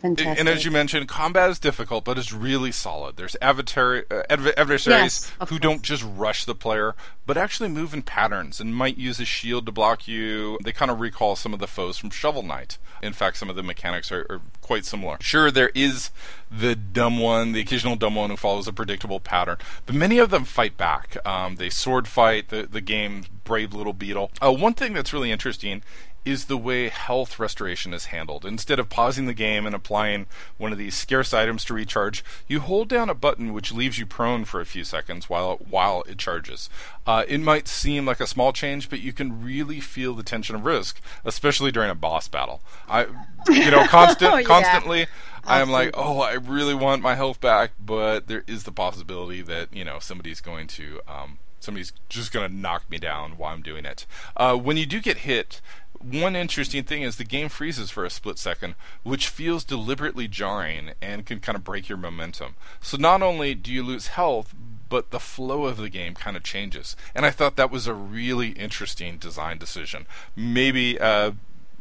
fantastic. 0.03 0.39
and 0.39 0.49
as 0.49 0.65
you 0.65 0.71
mentioned, 0.71 1.09
combat 1.09 1.49
is 1.51 1.59
difficult, 1.59 2.05
but 2.05 2.19
it's 2.19 2.33
really 2.33 2.71
solid. 2.73 3.17
There's 3.17 3.37
avatar, 3.41 4.05
uh, 4.11 4.23
adv- 4.29 4.53
adversaries 4.57 5.03
Yes, 5.03 5.31
who 5.41 5.47
course. 5.47 5.61
don't 5.61 5.83
just 5.83 6.05
rush 6.05 6.45
the 6.45 6.55
player, 6.55 6.95
but 7.25 7.37
actually 7.37 7.71
move 7.71 7.95
in 7.95 8.03
patterns 8.03 8.61
and 8.61 8.75
might 8.75 8.99
use 8.99 9.19
a 9.21 9.25
shield 9.25 9.65
to 9.67 9.73
block 9.73 10.07
you. 10.07 10.59
They 10.63 10.73
kind 10.73 10.91
of 10.91 11.01
recall 11.01 11.35
some 11.37 11.55
of 11.55 11.61
the 11.61 11.67
foes 11.67 11.97
from 11.99 12.11
Shovel 12.11 12.43
Knight. 12.43 12.77
In 13.03 13.13
fact, 13.13 13.37
some 13.37 13.51
of 13.51 13.57
the 13.57 13.63
mechanics 13.63 14.11
are, 14.11 14.27
are 14.31 14.41
quite 14.63 14.85
similar. 14.87 15.19
Sure, 15.21 15.51
there 15.51 15.71
is 15.75 16.11
the 16.51 16.75
dumb 16.75 17.19
one, 17.19 17.53
the 17.53 17.61
occasional 17.61 17.95
dumb 17.97 18.15
one 18.15 18.31
who 18.31 18.37
follows 18.37 18.67
a 18.69 18.73
predictable 18.73 19.21
pattern, 19.21 19.59
but 19.85 19.95
many 19.95 20.19
of 20.19 20.31
them 20.31 20.45
fight 20.45 20.77
back. 20.79 21.17
Um, 21.27 21.57
they 21.57 21.69
sword 21.71 22.09
fight 22.09 22.49
the, 22.49 22.63
the 22.63 22.81
game's 22.81 23.29
brave 23.29 23.75
little 23.75 23.93
beetle. 23.93 24.31
Uh, 24.43 24.53
one 24.53 24.73
thing 24.75 24.93
that's 24.95 25.13
really 25.13 25.31
interesting 25.31 25.83
is 26.27 26.47
the 26.47 26.57
way 26.59 26.89
health 26.91 27.39
restoration 27.39 27.95
is 27.95 28.07
handled. 28.07 28.45
Instead 28.45 28.79
of 28.79 28.91
pausing 28.91 29.27
the 29.27 29.33
game 29.33 29.65
and 29.65 29.75
applying 29.75 30.27
one 30.59 30.73
of 30.73 30.79
these 30.79 30.95
scarce 30.95 31.33
items 31.33 31.65
to 31.65 31.73
recharge, 31.75 32.25
you 32.49 32.61
hold 32.61 32.89
down 32.89 33.09
a 33.09 33.15
button 33.15 33.53
which 33.53 33.73
leaves 33.73 33.99
you 33.99 34.05
prone 34.05 34.45
for 34.45 34.61
a 34.61 34.67
few 34.67 34.83
seconds 34.85 35.31
while 35.31 35.57
while 35.71 36.03
it 36.09 36.19
charges. 36.19 36.69
Uh, 37.07 37.25
it 37.29 37.39
might 37.41 37.69
seem 37.69 38.05
like 38.05 38.21
a 38.21 38.27
small 38.27 38.53
change, 38.53 38.91
but 38.91 39.01
you 39.01 39.13
can 39.13 39.43
really 39.43 39.81
feel 39.81 40.13
the 40.15 40.23
tension 40.25 40.57
of 40.57 40.65
risk, 40.65 41.01
especially 41.25 41.71
during 41.71 41.89
a 41.91 41.95
boss 41.95 42.27
battle. 42.29 42.61
I, 42.89 43.07
you 43.49 43.71
know, 43.71 43.87
constant, 43.89 44.35
Oh, 44.35 44.37
yeah. 44.39 44.43
constantly. 44.47 45.07
I 45.49 45.61
am 45.61 45.71
like, 45.71 45.91
oh, 45.95 46.21
I 46.21 46.33
really 46.33 46.75
want 46.75 47.03
my 47.03 47.15
health 47.15 47.41
back, 47.41 47.71
but 47.79 48.27
there 48.27 48.43
is 48.49 48.65
the 48.65 48.73
possibility 48.73 49.43
that 49.43 49.73
you 49.73 49.85
know 49.85 50.01
somebody's 50.01 50.41
going 50.41 50.67
to 50.67 51.01
um, 51.07 51.39
somebody's 51.61 51.93
just 52.09 52.33
going 52.33 52.49
to 52.51 52.53
knock 52.55 52.91
me 52.91 52.99
down 52.99 53.33
while 53.39 53.55
I'm 53.55 53.63
doing 53.63 53.85
it. 53.85 54.07
Uh, 54.37 54.57
when 54.57 54.77
you 54.77 54.87
do 54.87 55.01
get 55.01 55.19
hit, 55.19 55.61
one 56.03 56.37
interesting 56.37 56.85
thing 56.85 57.03
is 57.03 57.17
the 57.17 57.25
game 57.25 57.49
freezes 57.49 57.91
for 57.91 58.05
a 58.05 58.11
split 58.11 58.39
second, 58.39 58.75
which 59.03 59.29
feels 59.29 59.65
deliberately 59.65 60.29
jarring 60.29 60.93
and 61.01 61.27
can 61.27 61.41
kind 61.41 61.57
of 61.57 61.65
break 61.65 61.89
your 61.89 61.99
momentum. 61.99 62.55
So 62.81 62.97
not 62.97 63.23
only 63.23 63.55
do 63.55 63.73
you 63.73 63.83
lose 63.83 64.09
health, 64.09 64.55
but 64.89 65.11
the 65.11 65.21
flow 65.21 65.67
of 65.67 65.79
the 65.79 65.89
game 65.89 66.15
kind 66.15 66.37
of 66.37 66.43
changes. 66.43 66.97
And 67.15 67.27
I 67.27 67.31
thought 67.31 67.57
that 67.57 67.71
was 67.71 67.87
a 67.87 67.95
really 67.95 68.51
interesting 68.51 69.19
design 69.19 69.59
decision. 69.59 70.07
Maybe 70.37 70.99
uh, 71.01 71.33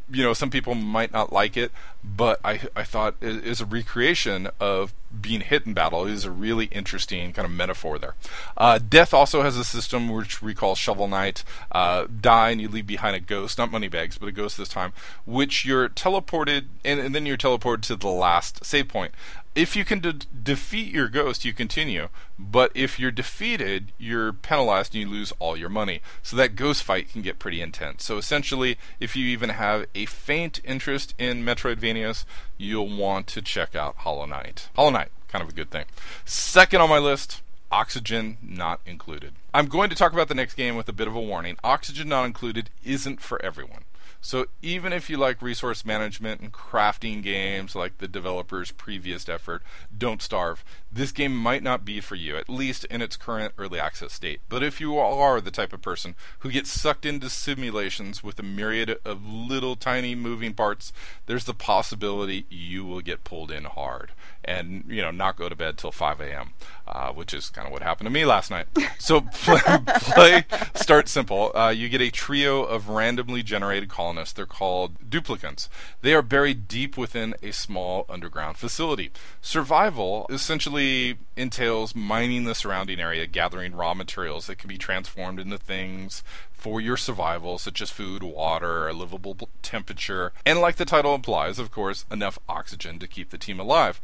you 0.10 0.24
know 0.24 0.34
some 0.34 0.50
people 0.50 0.76
might 0.76 1.12
not 1.12 1.34
like 1.34 1.58
it, 1.58 1.72
but 2.04 2.40
I 2.44 2.62
I 2.76 2.84
thought 2.84 3.16
it 3.22 3.46
is 3.46 3.62
a 3.62 3.66
recreation 3.66 4.50
of 4.60 4.94
being 5.20 5.42
hit 5.42 5.66
in 5.66 5.74
battle. 5.74 6.06
It 6.06 6.12
is 6.12 6.26
a 6.26 6.32
really 6.32 6.66
interesting 6.66 7.34
kind 7.34 7.46
of 7.46 7.52
metaphor 7.52 7.98
there. 7.98 8.16
Uh, 8.58 8.80
Death 8.80 9.14
also 9.14 9.42
has 9.42 9.58
a 9.58 9.64
system 9.64 10.10
which 10.10 10.42
recalls 10.42 10.78
Shovel 10.78 11.08
Knight. 11.08 11.44
Uh, 11.72 12.06
die 12.22 12.52
and 12.52 12.62
you 12.62 12.68
leave 12.68 12.88
behind 12.88 13.16
a 13.16 13.20
ghost, 13.20 13.58
not 13.58 13.72
money 13.72 13.88
bags, 13.88 14.18
but 14.18 14.28
a 14.28 14.32
ghost 14.32 14.58
this 14.58 14.70
time, 14.70 14.94
which 15.26 15.66
you're 15.66 15.90
teleported 15.90 16.66
and, 16.84 17.00
and 17.00 17.16
then 17.16 17.26
you're 17.26 17.38
teleported 17.38 17.82
to 17.82 17.96
the 17.96 18.10
last 18.10 18.66
save 18.66 18.88
point 18.88 19.14
if 19.56 19.76
you 19.76 19.86
can 19.86 20.00
de- 20.00 20.14
defeat 20.14 20.94
your 20.94 21.08
ghost, 21.08 21.46
you 21.46 21.54
continue. 21.54 22.10
But 22.38 22.72
if 22.76 23.00
you're 23.00 23.12
defeated, 23.12 23.94
you're 23.98 24.34
penalized 24.34 24.94
and 24.94 25.04
you 25.04 25.10
lose 25.10 25.32
all 25.40 25.56
your 25.56 25.70
money. 25.70 26.02
So 26.22 26.36
that 26.36 26.56
ghost 26.56 26.84
fight 26.84 27.10
can 27.10 27.22
get 27.22 27.40
pretty 27.40 27.62
intense. 27.62 28.04
So 28.04 28.18
essentially, 28.18 28.78
if 29.00 29.16
you 29.16 29.26
even 29.28 29.50
have 29.50 29.86
a 29.96 30.06
faint 30.06 30.60
interest 30.66 31.16
in 31.18 31.46
Metroidvanias, 31.46 32.26
you'll 32.58 32.96
want 32.96 33.28
to 33.28 33.42
check 33.42 33.76
out 33.76 33.96
Hollow 34.00 34.26
Knight. 34.26 34.70
Hollow 34.76 34.92
Knight, 34.92 35.10
kind 35.30 35.42
of 35.42 35.50
a 35.50 35.54
good 35.54 35.72
thing. 35.72 35.86
Second 36.26 36.82
on 36.82 36.90
my 36.90 37.00
list, 37.00 37.42
Oxygen 37.72 38.38
not 38.42 38.82
included. 38.86 39.34
I'm 39.54 39.68
going 39.68 39.90
to 39.90 39.96
talk 39.96 40.14
about 40.14 40.28
the 40.28 40.36
next 40.36 40.56
game 40.56 40.76
with 40.76 40.90
a 40.90 40.94
bit 40.94 41.08
of 41.08 41.16
a 41.16 41.22
warning. 41.22 41.58
Oxygen 41.64 42.10
not 42.10 42.26
included 42.26 42.70
isn't 42.84 43.22
for 43.22 43.42
everyone. 43.44 43.84
So 44.26 44.48
even 44.64 44.92
if 44.92 45.08
you 45.08 45.18
like 45.18 45.40
resource 45.40 45.86
management 45.86 46.42
and 46.42 46.52
crafting 46.52 47.22
games 47.22 47.76
like 47.76 48.00
the 48.00 48.08
developer's 48.08 48.72
previous 48.72 49.30
effort, 49.30 49.62
Don't 49.96 50.20
Starve, 50.20 50.66
this 50.92 51.12
game 51.12 51.38
might 51.38 51.62
not 51.62 51.86
be 51.86 52.02
for 52.02 52.16
you, 52.16 52.36
at 52.36 52.50
least 52.50 52.86
in 52.86 53.04
its 53.04 53.18
current 53.18 53.54
early 53.60 53.80
access 53.80 54.14
state. 54.14 54.42
But 54.50 54.64
if 54.64 54.82
you 54.82 54.98
are 54.98 55.40
the 55.40 55.52
type 55.52 55.74
of 55.74 55.84
person 55.84 56.16
who 56.40 56.50
gets 56.50 56.72
sucked 56.72 57.06
into 57.06 57.30
simulations 57.30 58.24
with 58.24 58.40
a 58.40 58.44
myriad 58.44 58.98
of 59.06 59.24
little 59.28 59.76
tiny 59.76 60.16
moving 60.16 60.56
parts, 60.56 60.92
there's 61.28 61.46
the 61.46 61.54
possibility 61.54 62.48
you 62.50 62.84
will 62.84 63.02
get 63.02 63.26
pulled 63.26 63.52
in 63.52 63.66
hard 63.66 64.12
and 64.44 64.86
you 64.88 65.04
know 65.04 65.12
not 65.12 65.36
go 65.36 65.50
to 65.50 65.56
bed 65.56 65.78
till 65.78 65.92
5 65.92 66.20
a.m., 66.22 66.54
uh, 66.88 67.12
which 67.12 67.34
is 67.34 67.50
kind 67.50 67.68
of 67.68 67.74
what 67.74 67.82
happened 67.82 68.06
to 68.06 68.12
me 68.12 68.26
last 68.26 68.52
night. 68.52 68.68
So 69.00 69.22
play, 69.34 69.60
play 69.86 70.46
start 70.74 71.08
simple. 71.08 71.56
Uh, 71.56 71.70
you 71.70 71.90
get 71.90 72.02
a 72.02 72.12
trio 72.12 72.64
of 72.64 72.90
randomly 72.90 73.44
generated 73.44 73.90
colonists. 73.90 74.34
They're 74.34 74.46
called 74.46 75.10
duplicants. 75.10 75.68
They 76.02 76.14
are 76.14 76.22
buried 76.22 76.68
deep 76.68 76.98
within 76.98 77.36
a 77.42 77.52
small 77.52 78.06
underground 78.10 78.58
facility. 78.58 79.12
Survival 79.42 80.26
essentially 80.30 81.18
entails 81.36 81.96
mining 81.96 82.46
the 82.46 82.56
surrounding 82.56 83.00
area, 83.00 83.28
gathering 83.28 83.76
raw 83.76 83.94
materials 83.94 84.48
that 84.48 84.58
can 84.58 84.68
be 84.68 84.78
transformed 84.78 85.40
into 85.40 85.58
things 85.58 86.24
for 86.52 86.82
your 86.82 86.98
survival, 86.98 87.58
such 87.60 87.82
as 87.82 87.92
food, 87.92 88.24
water, 88.24 88.88
a 88.88 88.94
livable 88.94 89.38
temperature, 89.62 90.34
and 90.46 90.60
like 90.60 90.78
the 90.78 90.86
title 90.86 91.14
implies, 91.14 91.60
of 91.60 91.70
course, 91.70 92.06
enough 92.10 92.40
oxygen 92.50 92.98
to 92.98 93.08
keep 93.08 93.30
the 93.30 93.38
team 93.38 93.60
alive. 93.60 94.02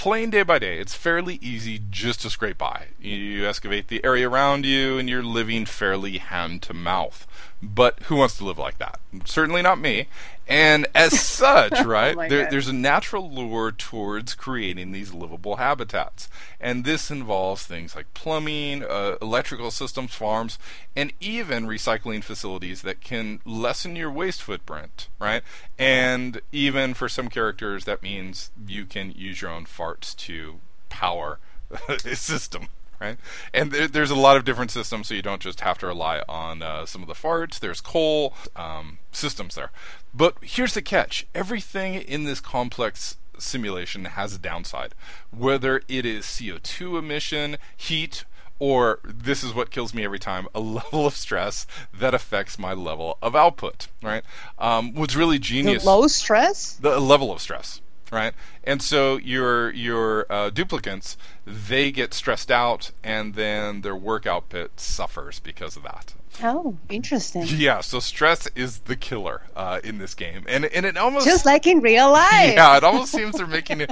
Playing 0.00 0.30
day 0.30 0.44
by 0.44 0.58
day, 0.58 0.78
it's 0.78 0.94
fairly 0.94 1.38
easy 1.42 1.78
just 1.90 2.22
to 2.22 2.30
scrape 2.30 2.56
by. 2.56 2.86
You 2.98 3.46
excavate 3.46 3.88
the 3.88 4.02
area 4.02 4.30
around 4.30 4.64
you, 4.64 4.96
and 4.96 5.10
you're 5.10 5.22
living 5.22 5.66
fairly 5.66 6.16
hand 6.16 6.62
to 6.62 6.72
mouth. 6.72 7.26
But 7.62 8.00
who 8.04 8.16
wants 8.16 8.38
to 8.38 8.44
live 8.44 8.58
like 8.58 8.78
that? 8.78 9.00
Certainly 9.26 9.62
not 9.62 9.78
me. 9.78 10.06
And 10.48 10.86
as 10.94 11.20
such, 11.26 11.72
Oh 11.74 11.84
right, 11.84 12.16
my 12.16 12.28
there, 12.28 12.50
there's 12.50 12.68
a 12.68 12.72
natural 12.72 13.30
lure 13.30 13.70
towards 13.70 14.34
creating 14.34 14.92
these 14.92 15.12
livable 15.12 15.56
habitats. 15.56 16.28
And 16.58 16.84
this 16.84 17.10
involves 17.10 17.64
things 17.64 17.94
like 17.94 18.12
plumbing, 18.14 18.82
uh, 18.82 19.16
electrical 19.20 19.70
systems, 19.70 20.14
farms, 20.14 20.58
and 20.96 21.12
even 21.20 21.66
recycling 21.66 22.24
facilities 22.24 22.82
that 22.82 23.00
can 23.00 23.40
lessen 23.44 23.94
your 23.94 24.10
waste 24.10 24.42
footprint, 24.42 25.08
right? 25.20 25.42
And 25.78 26.40
even 26.52 26.94
for 26.94 27.08
some 27.08 27.28
characters, 27.28 27.84
that 27.84 28.02
means 28.02 28.50
you 28.66 28.86
can 28.86 29.12
use 29.12 29.42
your 29.42 29.50
own 29.50 29.66
farts 29.66 30.16
to 30.16 30.60
power 30.88 31.38
a 31.88 32.16
system 32.16 32.68
right? 33.00 33.16
And 33.54 33.72
there, 33.72 33.88
there's 33.88 34.10
a 34.10 34.16
lot 34.16 34.36
of 34.36 34.44
different 34.44 34.70
systems, 34.70 35.08
so 35.08 35.14
you 35.14 35.22
don't 35.22 35.42
just 35.42 35.60
have 35.60 35.78
to 35.78 35.86
rely 35.86 36.22
on 36.28 36.62
uh, 36.62 36.86
some 36.86 37.02
of 37.02 37.08
the 37.08 37.14
farts. 37.14 37.58
There's 37.58 37.80
coal 37.80 38.34
um, 38.54 38.98
systems 39.12 39.54
there. 39.54 39.70
But 40.14 40.36
here's 40.42 40.74
the 40.74 40.82
catch 40.82 41.26
everything 41.34 41.94
in 41.94 42.24
this 42.24 42.40
complex 42.40 43.16
simulation 43.38 44.04
has 44.04 44.34
a 44.34 44.38
downside, 44.38 44.94
whether 45.30 45.82
it 45.88 46.04
is 46.04 46.24
CO2 46.26 46.98
emission, 46.98 47.56
heat, 47.76 48.24
or 48.58 49.00
this 49.02 49.42
is 49.42 49.54
what 49.54 49.70
kills 49.70 49.94
me 49.94 50.04
every 50.04 50.18
time 50.18 50.46
a 50.54 50.60
level 50.60 51.06
of 51.06 51.14
stress 51.14 51.66
that 51.98 52.14
affects 52.14 52.58
my 52.58 52.74
level 52.74 53.16
of 53.22 53.34
output, 53.34 53.88
right? 54.02 54.22
Um, 54.58 54.94
what's 54.94 55.16
really 55.16 55.38
genius 55.38 55.64
The 55.64 55.70
genius 55.70 55.86
low 55.86 56.06
stress? 56.06 56.72
the 56.74 57.00
level 57.00 57.32
of 57.32 57.40
stress 57.40 57.80
right 58.10 58.34
and 58.64 58.82
so 58.82 59.16
your 59.18 59.70
your 59.72 60.26
uh, 60.30 60.50
duplicants 60.50 61.16
they 61.46 61.90
get 61.90 62.12
stressed 62.14 62.50
out 62.50 62.90
and 63.02 63.34
then 63.34 63.80
their 63.82 63.96
work 63.96 64.26
output 64.26 64.78
suffers 64.80 65.38
because 65.40 65.76
of 65.76 65.82
that 65.82 66.14
Oh, 66.44 66.76
interesting. 66.88 67.42
yeah 67.48 67.80
so 67.80 67.98
stress 67.98 68.46
is 68.54 68.78
the 68.80 68.94
killer 68.94 69.42
uh, 69.56 69.80
in 69.82 69.98
this 69.98 70.14
game 70.14 70.44
and 70.48 70.64
and 70.66 70.86
it 70.86 70.96
almost 70.96 71.26
Just 71.26 71.44
like 71.44 71.66
in 71.66 71.80
real 71.80 72.10
life. 72.12 72.54
yeah, 72.54 72.76
it 72.76 72.84
almost 72.84 73.10
seems 73.18 73.36
they're 73.36 73.48
making 73.48 73.82
a, 73.82 73.88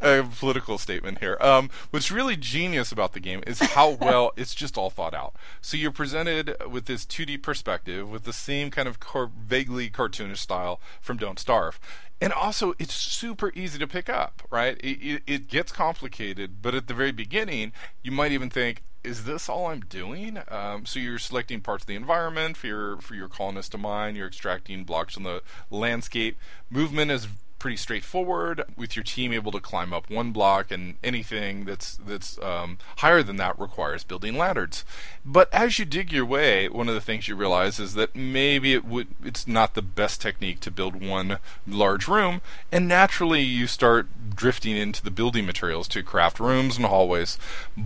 a 0.00 0.24
political 0.24 0.78
statement 0.78 1.18
here. 1.18 1.36
Um, 1.42 1.68
what's 1.90 2.10
really 2.10 2.36
genius 2.36 2.90
about 2.90 3.12
the 3.12 3.20
game 3.20 3.42
is 3.46 3.58
how 3.60 3.90
well 4.00 4.32
it's 4.34 4.54
just 4.54 4.78
all 4.78 4.88
thought 4.88 5.14
out. 5.14 5.34
So 5.60 5.76
you're 5.76 5.92
presented 5.92 6.56
with 6.68 6.86
this 6.86 7.04
2D 7.04 7.42
perspective 7.42 8.10
with 8.10 8.24
the 8.24 8.32
same 8.32 8.70
kind 8.70 8.88
of 8.88 8.98
car- 8.98 9.30
vaguely 9.38 9.90
cartoonish 9.90 10.38
style 10.38 10.80
from 11.02 11.18
Don't 11.18 11.38
Starve. 11.38 11.78
And 12.20 12.32
also, 12.32 12.74
it's 12.78 12.94
super 12.94 13.52
easy 13.54 13.78
to 13.78 13.86
pick 13.86 14.08
up, 14.08 14.42
right? 14.50 14.78
It, 14.78 14.98
it, 15.02 15.22
it 15.26 15.48
gets 15.48 15.72
complicated, 15.72 16.62
but 16.62 16.74
at 16.74 16.86
the 16.86 16.94
very 16.94 17.12
beginning, 17.12 17.72
you 18.02 18.12
might 18.12 18.32
even 18.32 18.50
think, 18.50 18.82
is 19.02 19.24
this 19.24 19.48
all 19.48 19.66
I'm 19.66 19.80
doing? 19.80 20.38
Um, 20.48 20.86
so 20.86 20.98
you're 20.98 21.18
selecting 21.18 21.60
parts 21.60 21.82
of 21.82 21.88
the 21.88 21.94
environment 21.94 22.56
for 22.56 22.66
your 22.66 22.96
for 23.02 23.14
your 23.14 23.28
colonists 23.28 23.68
to 23.70 23.78
mine. 23.78 24.16
You're 24.16 24.26
extracting 24.28 24.84
blocks 24.84 25.14
from 25.14 25.24
the 25.24 25.42
landscape. 25.70 26.38
Movement 26.70 27.10
is 27.10 27.28
pretty 27.64 27.76
straightforward 27.78 28.62
with 28.76 28.94
your 28.94 29.02
team 29.02 29.32
able 29.32 29.50
to 29.50 29.58
climb 29.58 29.90
up 29.90 30.10
one 30.10 30.32
block 30.32 30.70
and 30.70 30.96
anything 31.02 31.64
that's 31.64 31.96
that's 32.06 32.38
um, 32.42 32.76
higher 32.98 33.22
than 33.22 33.36
that 33.36 33.58
requires 33.58 34.04
building 34.04 34.36
ladders. 34.36 34.84
But 35.24 35.48
as 35.50 35.78
you 35.78 35.86
dig 35.86 36.12
your 36.12 36.26
way 36.26 36.68
one 36.68 36.90
of 36.90 36.94
the 36.94 37.00
things 37.00 37.26
you 37.26 37.34
realize 37.34 37.80
is 37.80 37.94
that 37.94 38.14
maybe 38.14 38.74
it 38.74 38.84
would 38.84 39.06
it's 39.24 39.48
not 39.48 39.72
the 39.72 39.80
best 39.80 40.20
technique 40.20 40.60
to 40.60 40.70
build 40.70 41.02
one 41.02 41.38
large 41.66 42.06
room 42.06 42.42
and 42.70 42.86
naturally 42.86 43.40
you 43.40 43.66
start 43.66 44.08
drifting 44.36 44.76
into 44.76 45.02
the 45.02 45.10
building 45.10 45.46
materials 45.46 45.88
to 45.88 46.02
craft 46.02 46.38
rooms 46.38 46.76
and 46.76 46.84
hallways 46.84 47.38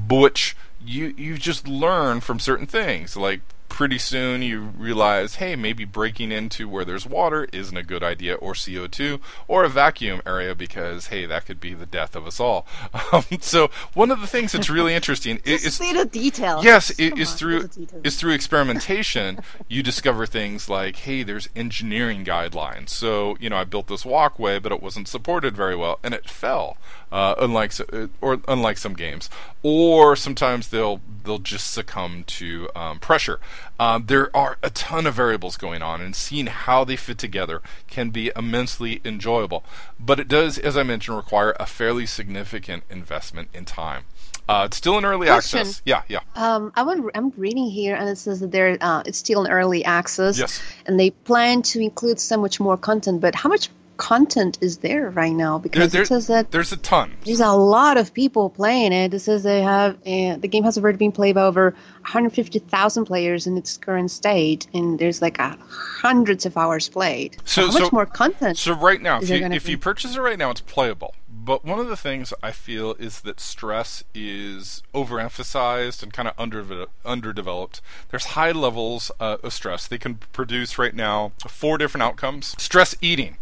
which 0.09 0.57
you 0.85 1.15
you 1.17 1.39
just 1.39 1.69
learn 1.69 2.19
from 2.19 2.41
certain 2.41 2.67
things 2.67 3.17
like 3.17 3.43
pretty 3.69 3.99
soon 3.99 4.43
you 4.43 4.61
realize, 4.61 5.37
hey, 5.37 5.55
maybe 5.57 5.85
breaking 5.85 6.33
into 6.33 6.69
where 6.69 6.85
there's 6.85 7.07
water 7.07 7.47
isn't 7.53 7.77
a 7.77 7.83
good 7.83 8.03
idea, 8.03 8.35
or 8.37 8.53
CO2, 8.55 9.21
or 9.47 9.65
a 9.65 9.69
vacuum 9.69 10.21
area, 10.27 10.55
because 10.55 11.07
hey, 11.09 11.27
that 11.27 11.47
could 11.47 11.61
be 11.61 11.75
the 11.75 11.87
death 11.87 12.17
of 12.17 12.27
us 12.27 12.41
all. 12.41 12.67
Um, 13.13 13.25
so 13.41 13.71
one 13.95 14.11
of 14.11 14.21
the 14.21 14.27
things 14.27 14.53
that's 14.53 14.69
really 14.69 14.93
interesting 14.93 15.41
is 15.45 15.81
little 15.81 16.05
details. 16.05 16.63
Yes, 16.65 16.91
it 16.99 17.11
Come 17.11 17.21
is 17.21 17.31
on, 17.33 17.37
through 17.39 17.69
is 18.05 18.17
through 18.17 18.33
experimentation. 18.33 19.39
you 19.69 19.83
discover 19.83 20.27
things 20.27 20.69
like, 20.69 20.97
hey, 20.97 21.23
there's 21.23 21.49
engineering 21.57 22.25
guidelines. 22.25 22.91
So 22.91 23.37
you 23.41 23.49
know, 23.49 23.57
I 23.57 23.65
built 23.65 23.87
this 23.87 24.05
walkway, 24.05 24.59
but 24.59 24.73
it 24.73 24.83
wasn't 24.83 25.09
supported 25.09 25.57
very 25.57 25.77
well, 25.77 25.99
and 26.03 26.13
it 26.13 26.29
fell. 26.29 26.77
Uh, 27.11 27.35
unlike 27.39 27.73
uh, 27.91 28.09
or 28.21 28.39
unlike 28.49 28.77
some 28.77 28.93
games, 28.93 29.31
or 29.63 30.15
sometimes 30.15 30.69
they'll 30.69 31.01
they'll 31.25 31.39
just 31.39 31.71
succumb 31.73 32.23
to 32.25 32.69
um, 32.77 32.99
pressure. 32.99 33.41
Um, 33.79 34.07
there 34.07 34.35
are 34.37 34.59
a 34.63 34.71
ton 34.71 35.07
of 35.07 35.15
variables 35.15 35.57
going 35.57 35.83
on, 35.83 36.01
and 36.01 36.15
seeing 36.15 36.47
how 36.47 36.85
they 36.85 36.97
fit 36.97 37.19
together 37.19 37.63
can 37.87 38.11
be 38.11 38.33
immensely 38.35 39.01
enjoyable. 39.05 39.65
But 39.99 40.19
it 40.21 40.29
does, 40.29 40.59
as 40.59 40.77
I 40.77 40.83
mentioned, 40.83 41.17
require 41.17 41.55
a 41.61 41.67
fairly 41.67 42.07
significant 42.07 42.85
investment 42.91 43.49
in 43.55 43.65
time. 43.65 44.05
Uh, 44.49 44.65
it's 44.65 44.79
still 44.79 44.97
in 44.97 45.05
early 45.05 45.27
Question. 45.27 45.61
access. 45.61 45.83
Yeah, 45.85 46.03
yeah. 46.09 46.21
Um, 46.35 46.73
I 46.75 46.83
I'm 47.15 47.31
reading 47.37 47.69
here, 47.69 47.95
and 47.95 48.09
it 48.09 48.17
says 48.17 48.41
that 48.41 48.51
they're 48.51 48.79
uh, 48.81 49.03
it's 49.05 49.19
still 49.19 49.45
in 49.45 49.51
early 49.51 49.85
access. 49.85 50.39
Yes. 50.39 50.63
And 50.87 50.99
they 50.99 51.11
plan 51.11 51.61
to 51.63 51.81
include 51.81 52.19
so 52.19 52.39
much 52.39 52.59
more 52.59 52.79
content. 52.79 53.21
But 53.21 53.35
how 53.35 53.51
much 53.51 53.69
content 53.99 54.57
is 54.63 54.79
there 54.79 55.11
right 55.11 55.33
now? 55.35 55.59
Because 55.59 55.93
There- 55.93 56.03
it 56.03 56.07
says 56.09 56.27
that 56.29 56.51
There's 56.51 56.73
a 56.73 56.77
ton. 56.79 57.13
there's 57.25 57.41
a 57.41 57.53
lot 57.53 57.99
of 57.99 58.15
people 58.15 58.49
playing 58.49 58.93
it. 58.93 59.13
It 59.13 59.19
says 59.21 59.43
they 59.43 59.61
have 59.61 59.97
uh, 60.07 60.37
the 60.39 60.49
game 60.49 60.65
has 60.65 60.79
already 60.79 60.97
been 60.97 61.13
played 61.13 61.35
by 61.35 61.43
over 61.43 61.75
150,000 62.03 63.05
players 63.05 63.47
in 63.47 63.57
its 63.59 63.77
current 63.77 64.11
state, 64.11 64.67
and 64.73 64.99
there's 64.99 65.21
like 65.21 65.39
a 65.39 65.57
hundreds 65.71 66.47
of 66.47 66.57
hours 66.57 66.89
played. 66.89 67.37
So- 67.45 67.67
how 67.67 67.73
much 67.73 67.83
so- 67.83 67.91
more 67.93 68.07
content? 68.07 68.57
So 68.57 68.73
right 68.75 69.03
now, 69.03 69.21
if 69.21 69.29
you, 69.29 69.45
if 69.45 69.67
be- 69.67 69.73
you 69.73 69.79
purchase 69.79 70.17
it 70.17 70.21
right 70.21 70.39
now, 70.39 70.51
it's 70.51 70.61
playable. 70.63 71.15
But 71.31 71.65
one 71.65 71.79
of 71.79 71.89
the 71.89 71.97
things 71.97 72.35
I 72.43 72.53
feel 72.53 72.93
is 72.99 73.21
that 73.23 73.41
stress 73.41 74.05
is 74.15 74.83
overemphasized 74.95 76.03
and 76.03 76.13
kind 76.13 76.29
of 76.29 76.35
under 76.37 76.87
underdeveloped. 77.07 77.81
There's 78.11 78.27
high 78.27 78.53
levels 78.53 79.11
uh, 79.19 79.39
of 79.43 79.53
stress. 79.55 79.87
They 79.87 79.97
can 79.99 80.17
produce 80.33 80.79
right 80.79 80.95
now 80.95 81.33
four 81.47 81.79
different 81.79 82.03
outcomes. 82.03 82.55
Stress 82.59 82.95
eating 83.01 83.37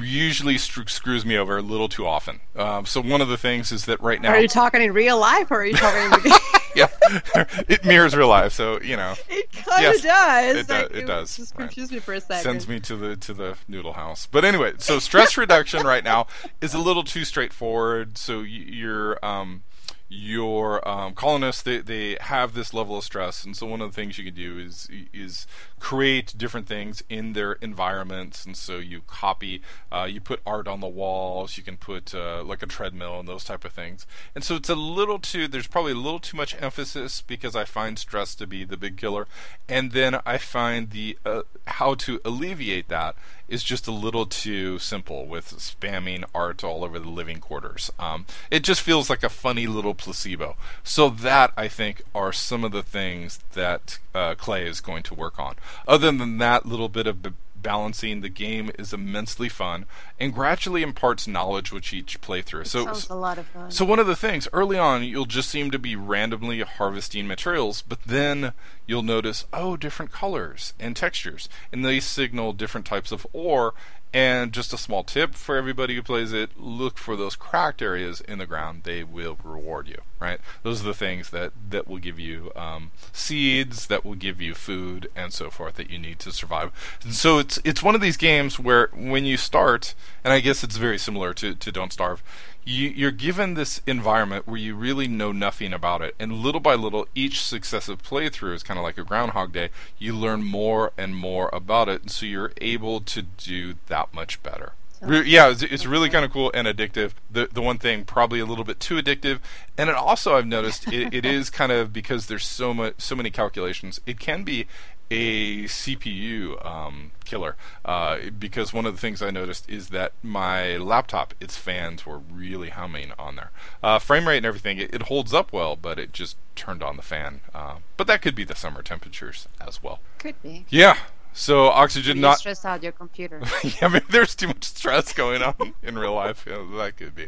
usually 0.00 0.56
screws 0.58 1.24
me 1.26 1.36
over 1.36 1.58
a 1.58 1.62
little 1.62 1.88
too 1.88 2.06
often. 2.06 2.40
Um, 2.56 2.86
so 2.86 3.00
one 3.00 3.20
of 3.20 3.28
the 3.28 3.36
things 3.36 3.72
is 3.72 3.86
that 3.86 4.00
right 4.00 4.20
now, 4.20 4.30
Are 4.30 4.40
you 4.40 4.48
talking 4.48 4.82
in 4.82 4.92
real 4.92 5.18
life, 5.18 5.50
or 5.50 5.60
are 5.62 5.66
you 5.66 5.74
talking 5.74 6.02
in 6.12 6.32
yeah, 6.76 6.86
it 7.68 7.84
mirrors 7.84 8.16
real 8.16 8.28
life. 8.28 8.52
So 8.52 8.80
you 8.80 8.96
know, 8.96 9.14
It 9.28 9.50
kind 9.52 9.82
Yes, 9.82 9.96
of 9.98 10.02
does. 10.04 10.56
it 10.56 10.66
do- 10.68 10.74
Like, 10.74 10.90
it 10.94 11.06
does, 11.06 11.36
Just 11.36 11.54
right. 11.58 11.76
me 11.76 11.98
for 11.98 12.14
a 12.14 12.20
second. 12.20 12.42
sends 12.42 12.68
me 12.68 12.80
to 12.80 12.96
the 12.96 13.16
to 13.16 13.34
the 13.34 13.56
noodle 13.68 13.92
house. 13.94 14.26
But 14.30 14.44
anyway, 14.44 14.74
so 14.78 14.98
stress 14.98 15.36
reduction 15.36 15.84
right 15.86 16.04
now 16.04 16.26
is 16.60 16.72
a 16.74 16.78
little 16.78 17.04
too 17.04 17.24
straightforward. 17.24 18.16
So 18.16 18.38
y- 18.40 18.44
your 18.46 19.24
um, 19.24 19.62
your 20.08 20.86
um, 20.86 21.14
colonists 21.14 21.62
they, 21.62 21.78
they 21.78 22.16
have 22.20 22.54
this 22.54 22.74
level 22.74 22.98
of 22.98 23.04
stress, 23.04 23.44
and 23.44 23.56
so 23.56 23.66
one 23.66 23.80
of 23.80 23.90
the 23.90 23.94
things 23.94 24.18
you 24.18 24.24
can 24.24 24.34
do 24.34 24.58
is 24.58 24.88
is 25.12 25.46
create 25.80 26.34
different 26.36 26.66
things 26.66 27.02
in 27.08 27.32
their 27.32 27.52
environments. 27.54 28.46
And 28.46 28.56
so 28.56 28.78
you 28.78 29.02
copy, 29.06 29.60
uh, 29.92 30.08
you 30.10 30.20
put 30.20 30.40
art 30.46 30.66
on 30.68 30.80
the 30.80 30.88
walls, 30.88 31.56
you 31.56 31.62
can 31.62 31.76
put 31.76 32.14
uh, 32.14 32.42
like 32.42 32.62
a 32.62 32.66
treadmill 32.66 33.20
and 33.20 33.28
those 33.28 33.44
type 33.44 33.64
of 33.64 33.72
things. 33.72 34.06
And 34.34 34.44
so 34.44 34.56
it's 34.56 34.70
a 34.70 34.74
little 34.74 35.18
too 35.18 35.48
there's 35.48 35.66
probably 35.66 35.92
a 35.92 35.96
little 35.96 36.20
too 36.20 36.36
much 36.36 36.60
emphasis 36.60 37.22
because 37.22 37.56
I 37.56 37.64
find 37.64 37.98
stress 37.98 38.34
to 38.36 38.46
be 38.46 38.64
the 38.64 38.76
big 38.76 38.96
killer, 38.96 39.26
and 39.68 39.92
then 39.92 40.20
I 40.24 40.38
find 40.38 40.90
the 40.90 41.18
uh, 41.24 41.42
how 41.66 41.94
to 41.94 42.20
alleviate 42.24 42.88
that 42.88 43.16
is 43.48 43.62
just 43.62 43.86
a 43.86 43.92
little 43.92 44.26
too 44.26 44.78
simple 44.78 45.26
with 45.26 45.50
spamming 45.58 46.24
art 46.34 46.64
all 46.64 46.84
over 46.84 46.98
the 46.98 47.08
living 47.08 47.38
quarters. 47.38 47.90
Um, 47.98 48.26
it 48.50 48.64
just 48.64 48.80
feels 48.80 49.10
like 49.10 49.22
a 49.22 49.28
funny 49.28 49.66
little 49.66 49.94
placebo. 49.94 50.56
So 50.82 51.10
that 51.10 51.52
I 51.56 51.68
think 51.68 52.02
are 52.14 52.32
some 52.32 52.64
of 52.64 52.72
the 52.72 52.82
things 52.82 53.40
that 53.52 53.98
uh, 54.14 54.34
Klei 54.34 54.66
is 54.66 54.80
going 54.80 55.02
to 55.04 55.14
work 55.14 55.38
on. 55.38 55.56
Other 55.86 56.10
than 56.10 56.38
that 56.38 56.66
little 56.66 56.88
bit 56.88 57.06
of 57.06 57.22
balancing, 57.64 58.20
the 58.20 58.28
game 58.28 58.70
is 58.78 58.92
immensely 58.92 59.48
fun 59.48 59.86
and 60.20 60.32
gradually 60.32 60.82
imparts 60.82 61.26
knowledge 61.26 61.72
with 61.72 61.92
each 61.92 62.20
playthrough. 62.20 62.68
So 62.68 62.84
Sounds 62.84 63.10
a 63.10 63.16
lot 63.16 63.38
of 63.38 63.46
fun. 63.46 63.72
so 63.72 63.84
one 63.84 63.98
of 63.98 64.06
the 64.06 64.14
things 64.14 64.46
early 64.52 64.78
on, 64.78 65.02
you'll 65.02 65.24
just 65.26 65.48
seem 65.48 65.72
to 65.72 65.78
be 65.80 65.96
randomly 65.96 66.60
harvesting 66.60 67.26
materials, 67.26 67.82
but 67.82 68.02
then 68.04 68.52
you'll 68.86 69.02
notice, 69.02 69.46
oh, 69.52 69.76
different 69.76 70.12
colors 70.12 70.74
and 70.78 70.94
textures, 70.94 71.48
and 71.72 71.84
they 71.84 71.98
signal 71.98 72.52
different 72.52 72.86
types 72.86 73.10
of 73.10 73.26
ore. 73.32 73.74
And 74.14 74.52
just 74.52 74.72
a 74.72 74.78
small 74.78 75.02
tip 75.02 75.34
for 75.34 75.56
everybody 75.56 75.96
who 75.96 76.02
plays 76.02 76.32
it: 76.32 76.50
look 76.56 76.98
for 76.98 77.16
those 77.16 77.34
cracked 77.34 77.82
areas 77.82 78.20
in 78.20 78.38
the 78.38 78.46
ground. 78.46 78.84
They 78.84 79.02
will 79.02 79.36
reward 79.42 79.88
you. 79.88 80.02
Right? 80.20 80.38
Those 80.62 80.80
are 80.80 80.84
the 80.84 80.94
things 80.94 81.30
that 81.30 81.52
that 81.68 81.88
will 81.88 81.98
give 81.98 82.20
you 82.20 82.52
um, 82.54 82.92
seeds, 83.12 83.88
that 83.88 84.04
will 84.04 84.14
give 84.14 84.40
you 84.40 84.54
food, 84.54 85.10
and 85.16 85.32
so 85.32 85.50
forth 85.50 85.74
that 85.74 85.90
you 85.90 85.98
need 85.98 86.20
to 86.20 86.32
survive. 86.32 86.70
And 87.02 87.12
so 87.12 87.38
it's 87.38 87.58
it's 87.64 87.82
one 87.82 87.96
of 87.96 88.00
these 88.00 88.16
games 88.16 88.58
where 88.58 88.88
when 88.94 89.24
you 89.24 89.36
start, 89.36 89.94
and 90.22 90.32
I 90.32 90.38
guess 90.38 90.62
it's 90.62 90.76
very 90.76 90.98
similar 90.98 91.34
to 91.34 91.54
to 91.56 91.72
Don't 91.72 91.92
Starve 91.92 92.22
you, 92.64 92.88
you're 92.88 93.10
given 93.10 93.54
this 93.54 93.80
environment 93.86 94.46
where 94.46 94.56
you 94.56 94.74
really 94.74 95.08
know 95.08 95.32
nothing 95.32 95.72
about 95.72 96.02
it, 96.02 96.14
and 96.18 96.32
little 96.32 96.60
by 96.60 96.74
little, 96.74 97.06
each 97.14 97.42
successive 97.42 98.02
playthrough 98.02 98.54
is 98.54 98.62
kind 98.62 98.78
of 98.78 98.84
like 98.84 98.98
a 98.98 99.04
Groundhog 99.04 99.52
Day. 99.52 99.70
You 99.98 100.14
learn 100.14 100.44
more 100.44 100.92
and 100.96 101.14
more 101.14 101.50
about 101.52 101.88
it, 101.88 102.02
and 102.02 102.10
so 102.10 102.26
you're 102.26 102.52
able 102.60 103.00
to 103.02 103.22
do 103.22 103.74
that 103.86 104.14
much 104.14 104.42
better. 104.42 104.72
Yeah, 105.06 105.50
it's, 105.50 105.62
it's 105.62 105.84
really 105.84 106.08
kind 106.08 106.24
of 106.24 106.32
cool 106.32 106.50
and 106.54 106.66
addictive. 106.66 107.12
The 107.30 107.48
the 107.52 107.60
one 107.60 107.78
thing 107.78 108.04
probably 108.04 108.40
a 108.40 108.46
little 108.46 108.64
bit 108.64 108.80
too 108.80 108.96
addictive, 108.96 109.40
and 109.76 109.90
it 109.90 109.94
also 109.94 110.34
I've 110.34 110.46
noticed 110.46 110.90
it, 110.90 111.12
it 111.12 111.26
is 111.26 111.50
kind 111.50 111.70
of 111.70 111.92
because 111.92 112.26
there's 112.26 112.46
so 112.46 112.72
much 112.72 112.94
so 112.98 113.14
many 113.14 113.30
calculations. 113.30 114.00
It 114.06 114.18
can 114.18 114.44
be 114.44 114.66
a 115.14 115.64
CPU 115.64 116.64
um, 116.66 117.12
killer 117.24 117.56
uh, 117.84 118.18
because 118.36 118.72
one 118.72 118.84
of 118.84 118.94
the 118.94 119.00
things 119.00 119.22
I 119.22 119.30
noticed 119.30 119.68
is 119.70 119.88
that 119.90 120.12
my 120.22 120.76
laptop, 120.76 121.34
its 121.40 121.56
fans 121.56 122.04
were 122.04 122.18
really 122.18 122.70
humming 122.70 123.12
on 123.18 123.36
there. 123.36 123.50
Uh, 123.82 123.98
frame 123.98 124.26
rate 124.26 124.38
and 124.38 124.46
everything, 124.46 124.78
it, 124.78 124.92
it 124.92 125.02
holds 125.02 125.32
up 125.32 125.52
well, 125.52 125.76
but 125.76 125.98
it 125.98 126.12
just 126.12 126.36
turned 126.56 126.82
on 126.82 126.96
the 126.96 127.02
fan. 127.02 127.40
Uh, 127.54 127.76
but 127.96 128.06
that 128.08 128.22
could 128.22 128.34
be 128.34 128.44
the 128.44 128.56
summer 128.56 128.82
temperatures 128.82 129.46
as 129.60 129.82
well. 129.82 130.00
Could 130.18 130.40
be. 130.42 130.66
Yeah. 130.68 130.96
So 131.32 131.66
oxygen 131.66 132.16
You 132.16 132.22
not 132.22 132.38
stress 132.38 132.64
out 132.64 132.82
your 132.82 132.92
computer. 132.92 133.40
yeah, 133.80 133.88
maybe 133.88 134.06
there's 134.10 134.34
too 134.34 134.48
much 134.48 134.64
stress 134.64 135.12
going 135.12 135.42
on 135.42 135.74
in 135.82 135.96
real 135.96 136.14
life. 136.14 136.44
Yeah, 136.48 136.64
that 136.76 136.96
could 136.96 137.14
be 137.14 137.26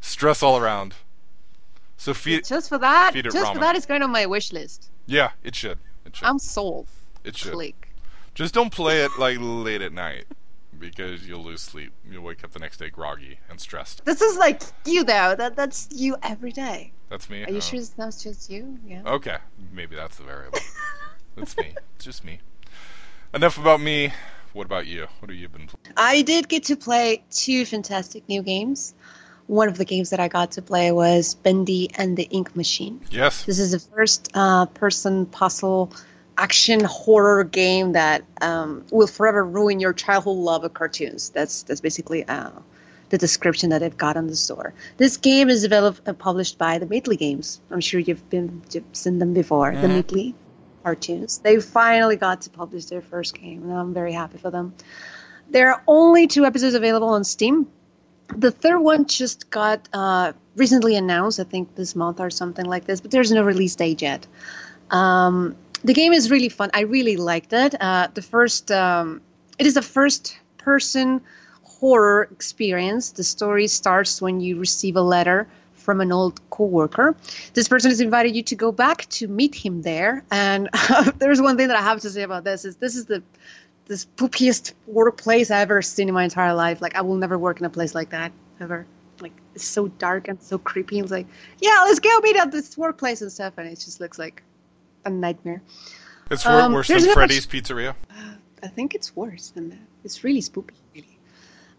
stress 0.00 0.42
all 0.42 0.56
around. 0.56 0.94
So 1.96 2.14
feed, 2.14 2.44
just 2.44 2.68
for 2.68 2.78
that, 2.78 3.12
feed 3.12 3.24
just 3.24 3.36
ramen. 3.36 3.54
for 3.54 3.60
that, 3.60 3.76
it's 3.76 3.86
going 3.86 4.02
on 4.02 4.10
my 4.10 4.26
wish 4.26 4.52
list. 4.52 4.90
yeah, 5.06 5.30
it 5.42 5.54
should. 5.54 5.78
It 6.04 6.16
should. 6.16 6.26
I'm 6.26 6.38
sold. 6.38 6.88
It 7.24 7.36
should. 7.36 7.52
Click. 7.52 7.88
Just 8.34 8.54
don't 8.54 8.70
play 8.72 9.02
it 9.04 9.10
like 9.18 9.38
late 9.40 9.80
at 9.82 9.92
night 9.92 10.24
because 10.78 11.26
you'll 11.26 11.42
lose 11.44 11.60
sleep. 11.62 11.92
You'll 12.10 12.22
wake 12.24 12.42
up 12.44 12.52
the 12.52 12.58
next 12.58 12.78
day 12.78 12.90
groggy 12.90 13.38
and 13.48 13.60
stressed. 13.60 14.04
This 14.04 14.20
is 14.20 14.36
like 14.36 14.62
you 14.84 15.04
though. 15.04 15.34
That 15.36 15.56
that's 15.56 15.88
you 15.92 16.16
every 16.22 16.52
day. 16.52 16.92
That's 17.10 17.30
me. 17.30 17.44
Are 17.44 17.50
you 17.50 17.58
Oh. 17.58 17.60
sure 17.60 17.78
it's 17.78 17.96
not 17.96 18.16
just 18.20 18.50
you? 18.50 18.78
Yeah. 18.86 19.02
Okay, 19.06 19.36
maybe 19.72 19.94
that's 19.96 20.16
the 20.16 20.24
variable. 20.24 20.58
That's 21.36 21.56
me. 21.56 21.74
It's 21.96 22.04
just 22.04 22.24
me. 22.24 22.40
Enough 23.32 23.58
about 23.58 23.80
me. 23.80 24.12
What 24.52 24.66
about 24.66 24.86
you? 24.86 25.06
What 25.18 25.30
have 25.30 25.38
you 25.38 25.48
been 25.48 25.66
playing? 25.66 25.94
I 25.96 26.22
did 26.22 26.48
get 26.48 26.64
to 26.64 26.76
play 26.76 27.24
two 27.30 27.64
fantastic 27.66 28.28
new 28.28 28.42
games. 28.42 28.94
One 29.46 29.68
of 29.68 29.76
the 29.78 29.84
games 29.84 30.10
that 30.10 30.20
I 30.20 30.28
got 30.28 30.52
to 30.52 30.62
play 30.62 30.90
was 30.92 31.34
Bendy 31.34 31.90
and 31.96 32.16
the 32.16 32.22
Ink 32.24 32.54
Machine. 32.56 33.00
Yes. 33.10 33.44
This 33.44 33.58
is 33.58 33.72
the 33.72 33.80
first 33.80 34.30
uh, 34.34 34.66
person 34.66 35.26
puzzle 35.26 35.92
action 36.36 36.84
horror 36.84 37.44
game 37.44 37.92
that 37.92 38.24
um, 38.40 38.84
will 38.90 39.06
forever 39.06 39.44
ruin 39.44 39.80
your 39.80 39.92
childhood 39.92 40.36
love 40.36 40.64
of 40.64 40.74
cartoons. 40.74 41.30
That's 41.30 41.62
that's 41.62 41.80
basically 41.80 42.24
uh, 42.24 42.50
the 43.10 43.18
description 43.18 43.70
that 43.70 43.78
they've 43.80 43.96
got 43.96 44.16
on 44.16 44.26
the 44.26 44.36
store. 44.36 44.74
This 44.96 45.16
game 45.16 45.48
is 45.48 45.62
developed 45.62 46.02
and 46.06 46.18
published 46.18 46.58
by 46.58 46.78
the 46.78 46.86
Meatly 46.86 47.16
Games. 47.16 47.60
I'm 47.70 47.80
sure 47.80 48.00
you've 48.00 48.28
been 48.30 48.62
you've 48.72 48.84
seen 48.92 49.18
them 49.18 49.34
before. 49.34 49.70
The 49.72 49.86
Mhm. 49.86 49.94
Meatly 49.94 50.34
cartoons. 50.82 51.38
They 51.38 51.60
finally 51.60 52.16
got 52.16 52.42
to 52.42 52.50
publish 52.50 52.86
their 52.86 53.00
first 53.00 53.38
game, 53.40 53.62
and 53.62 53.72
I'm 53.72 53.94
very 53.94 54.12
happy 54.12 54.38
for 54.38 54.50
them. 54.50 54.74
There 55.50 55.72
are 55.72 55.82
only 55.86 56.26
two 56.26 56.44
episodes 56.44 56.74
available 56.74 57.08
on 57.08 57.24
Steam. 57.24 57.68
The 58.36 58.50
third 58.50 58.80
one 58.80 59.06
just 59.06 59.50
got 59.50 59.88
uh, 59.92 60.32
recently 60.56 60.96
announced, 60.96 61.38
I 61.40 61.44
think 61.44 61.74
this 61.74 61.94
month 61.94 62.20
or 62.20 62.30
something 62.30 62.64
like 62.64 62.84
this, 62.86 63.00
but 63.00 63.10
there's 63.10 63.30
no 63.30 63.42
release 63.42 63.76
date 63.76 64.02
yet. 64.02 64.26
Um, 64.90 65.56
the 65.84 65.92
game 65.92 66.12
is 66.12 66.30
really 66.30 66.48
fun. 66.48 66.70
I 66.74 66.80
really 66.80 67.16
liked 67.16 67.52
it. 67.52 67.74
Uh, 67.80 68.08
the 68.12 68.22
first, 68.22 68.70
um, 68.72 69.20
it 69.58 69.66
is 69.66 69.76
a 69.76 69.82
first-person 69.82 71.20
horror 71.62 72.28
experience. 72.32 73.12
The 73.12 73.24
story 73.24 73.68
starts 73.68 74.22
when 74.22 74.40
you 74.40 74.58
receive 74.58 74.96
a 74.96 75.02
letter 75.02 75.46
from 75.74 76.00
an 76.00 76.10
old 76.10 76.40
coworker. 76.48 77.14
This 77.52 77.68
person 77.68 77.90
has 77.90 78.00
invited 78.00 78.34
you 78.34 78.42
to 78.44 78.54
go 78.54 78.72
back 78.72 79.06
to 79.10 79.28
meet 79.28 79.54
him 79.54 79.82
there. 79.82 80.24
And 80.30 80.70
there's 81.18 81.42
one 81.42 81.58
thing 81.58 81.68
that 81.68 81.76
I 81.76 81.82
have 81.82 82.00
to 82.00 82.10
say 82.10 82.22
about 82.22 82.44
this 82.44 82.64
is 82.64 82.76
this 82.76 82.96
is 82.96 83.04
the 83.04 83.22
the 83.86 83.94
spookiest 83.94 84.72
workplace 84.86 85.50
I've 85.50 85.70
ever 85.70 85.82
seen 85.82 86.08
in 86.08 86.14
my 86.14 86.24
entire 86.24 86.54
life. 86.54 86.80
Like 86.80 86.94
I 86.94 87.02
will 87.02 87.16
never 87.16 87.36
work 87.36 87.60
in 87.60 87.66
a 87.66 87.70
place 87.70 87.94
like 87.94 88.10
that 88.10 88.32
ever. 88.58 88.86
Like 89.20 89.32
it's 89.54 89.66
so 89.66 89.88
dark 89.88 90.26
and 90.26 90.42
so 90.42 90.56
creepy. 90.56 91.00
It's 91.00 91.10
like, 91.10 91.26
yeah, 91.60 91.82
let's 91.84 92.00
go 92.00 92.18
meet 92.20 92.36
at 92.36 92.50
this 92.50 92.78
workplace 92.78 93.20
and 93.20 93.30
stuff, 93.30 93.58
and 93.58 93.68
it 93.68 93.78
just 93.78 94.00
looks 94.00 94.18
like 94.18 94.42
a 95.04 95.10
nightmare. 95.10 95.62
It's 96.30 96.46
Um, 96.46 96.72
worse 96.72 96.88
than 96.88 96.98
not 96.98 97.06
much- 97.06 97.14
Freddy's 97.14 97.46
Pizzeria. 97.46 97.94
I 98.62 98.68
think 98.68 98.94
it's 98.94 99.14
worse 99.14 99.50
than 99.54 99.68
that. 99.70 99.78
It's 100.04 100.24
really 100.24 100.40
spooky, 100.40 100.74
really. 100.94 101.18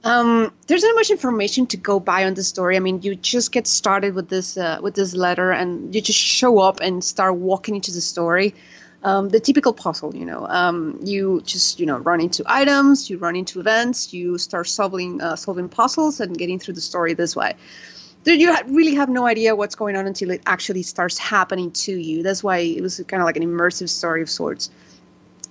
Um, 0.04 0.52
there's 0.68 0.84
not 0.84 0.94
much 0.94 1.10
information 1.10 1.66
to 1.68 1.78
go 1.78 2.00
by 2.00 2.26
on 2.26 2.36
the 2.36 2.44
story. 2.44 2.76
I 2.76 2.80
mean, 2.80 3.02
you 3.02 3.16
just 3.16 3.52
get 3.52 3.66
started 3.66 4.14
with 4.14 4.30
this 4.30 4.56
uh, 4.56 4.78
with 4.82 4.94
this 4.94 5.16
letter, 5.16 5.52
and 5.52 5.94
you 5.96 6.00
just 6.02 6.20
show 6.20 6.60
up 6.60 6.80
and 6.80 7.04
start 7.04 7.36
walking 7.36 7.74
into 7.76 7.92
the 7.92 8.02
story. 8.02 8.54
Um, 9.04 9.30
the 9.30 9.40
typical 9.40 9.74
puzzle, 9.74 10.16
you 10.16 10.26
know. 10.26 10.46
Um, 10.48 11.00
you 11.04 11.42
just 11.44 11.80
you 11.80 11.88
know 11.88 11.98
run 11.98 12.22
into 12.22 12.44
items, 12.46 13.10
you 13.10 13.18
run 13.18 13.36
into 13.36 13.60
events, 13.60 14.14
you 14.14 14.38
start 14.38 14.68
solving 14.68 15.22
uh, 15.22 15.36
solving 15.36 15.70
puzzles 15.70 16.20
and 16.20 16.38
getting 16.38 16.60
through 16.60 16.76
the 16.76 16.82
story 16.82 17.16
this 17.16 17.36
way. 17.36 17.54
You 18.26 18.56
really 18.68 18.96
have 18.96 19.10
no 19.10 19.26
idea 19.26 19.56
what's 19.56 19.76
going 19.76 19.96
on 19.96 20.08
until 20.08 20.32
it 20.32 20.42
actually 20.46 20.84
starts 20.84 21.18
happening 21.18 21.72
to 21.72 21.96
you. 21.96 22.24
That's 22.24 22.44
why 22.44 22.58
it 22.58 22.82
was 22.82 23.00
kind 23.08 23.22
of 23.22 23.26
like 23.26 23.38
an 23.38 23.44
immersive 23.44 23.90
story 23.90 24.22
of 24.22 24.30
sorts 24.30 24.72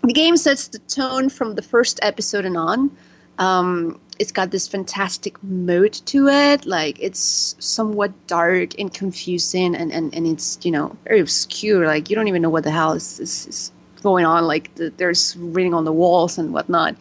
the 0.07 0.13
game 0.13 0.37
sets 0.37 0.69
the 0.69 0.79
tone 0.79 1.29
from 1.29 1.55
the 1.55 1.63
first 1.63 1.99
episode 2.03 2.45
and 2.45 2.57
on. 2.57 2.97
Um, 3.39 4.01
it's 4.19 4.31
got 4.31 4.51
this 4.51 4.69
fantastic 4.69 5.43
mode 5.43 5.93
to 6.07 6.29
it. 6.29 6.67
Like 6.67 7.01
it's 7.01 7.57
somewhat 7.59 8.27
dark 8.27 8.79
and 8.79 8.93
confusing, 8.93 9.75
and, 9.75 9.91
and, 9.93 10.15
and 10.15 10.27
it's 10.27 10.59
you 10.63 10.71
know 10.71 10.97
very 11.05 11.21
obscure. 11.21 11.87
Like 11.87 12.11
you 12.11 12.17
don't 12.17 12.29
even 12.29 12.43
know 12.43 12.51
what 12.51 12.65
the 12.65 12.71
hell 12.71 12.93
is, 12.93 13.19
is, 13.19 13.47
is 13.47 13.73
going 14.03 14.25
on. 14.25 14.45
Like 14.45 14.75
the, 14.77 14.93
there's 14.97 15.37
reading 15.37 15.75
on 15.75 15.85
the 15.85 15.93
walls 15.93 16.39
and 16.39 16.53
whatnot. 16.53 16.97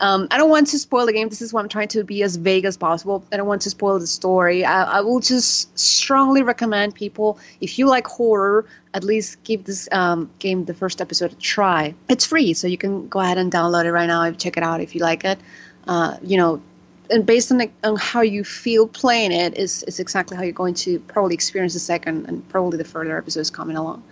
Um, 0.00 0.28
I 0.30 0.38
don't 0.38 0.50
want 0.50 0.68
to 0.68 0.78
spoil 0.78 1.06
the 1.06 1.12
game. 1.12 1.28
This 1.28 1.42
is 1.42 1.52
why 1.52 1.60
I'm 1.60 1.68
trying 1.68 1.88
to 1.88 2.04
be 2.04 2.22
as 2.22 2.36
vague 2.36 2.64
as 2.64 2.76
possible. 2.76 3.24
I 3.32 3.36
don't 3.36 3.46
want 3.46 3.62
to 3.62 3.70
spoil 3.70 3.98
the 3.98 4.06
story. 4.06 4.64
I, 4.64 4.98
I 4.98 5.00
will 5.00 5.20
just 5.20 5.76
strongly 5.78 6.42
recommend 6.42 6.94
people, 6.94 7.38
if 7.60 7.78
you 7.78 7.86
like 7.86 8.06
horror, 8.06 8.66
at 8.94 9.04
least 9.04 9.42
give 9.42 9.64
this 9.64 9.88
um, 9.90 10.30
game 10.38 10.64
the 10.64 10.74
first 10.74 11.00
episode 11.00 11.32
a 11.32 11.36
try. 11.36 11.94
It's 12.08 12.24
free, 12.24 12.54
so 12.54 12.68
you 12.68 12.78
can 12.78 13.08
go 13.08 13.20
ahead 13.20 13.38
and 13.38 13.50
download 13.50 13.84
it 13.84 13.92
right 13.92 14.06
now 14.06 14.22
and 14.22 14.38
check 14.38 14.56
it 14.56 14.62
out 14.62 14.80
if 14.80 14.94
you 14.94 15.00
like 15.00 15.24
it. 15.24 15.38
Uh, 15.86 16.16
you 16.22 16.36
know, 16.36 16.62
and 17.10 17.24
based 17.24 17.50
on, 17.50 17.58
the, 17.58 17.70
on 17.82 17.96
how 17.96 18.20
you 18.20 18.44
feel 18.44 18.86
playing 18.86 19.32
it 19.32 19.56
is, 19.56 19.82
is 19.82 19.98
exactly 19.98 20.36
how 20.36 20.42
you're 20.42 20.52
going 20.52 20.74
to 20.74 21.00
probably 21.00 21.34
experience 21.34 21.72
the 21.72 21.80
second 21.80 22.26
and 22.26 22.46
probably 22.48 22.78
the 22.78 22.84
further 22.84 23.16
episodes 23.16 23.50
coming 23.50 23.76
along 23.76 24.02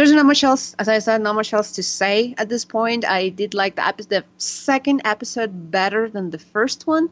there's 0.00 0.12
not 0.12 0.24
much 0.24 0.42
else 0.42 0.74
as 0.78 0.88
i 0.88 0.98
said 0.98 1.20
not 1.20 1.34
much 1.34 1.52
else 1.52 1.72
to 1.72 1.82
say 1.82 2.34
at 2.38 2.48
this 2.48 2.64
point. 2.64 3.04
I 3.04 3.28
did 3.28 3.54
like 3.54 3.76
the, 3.76 3.86
epi- 3.86 4.04
the 4.04 4.24
second 4.38 5.02
episode 5.04 5.70
better 5.70 6.08
than 6.08 6.30
the 6.30 6.38
first 6.38 6.86
one. 6.86 7.10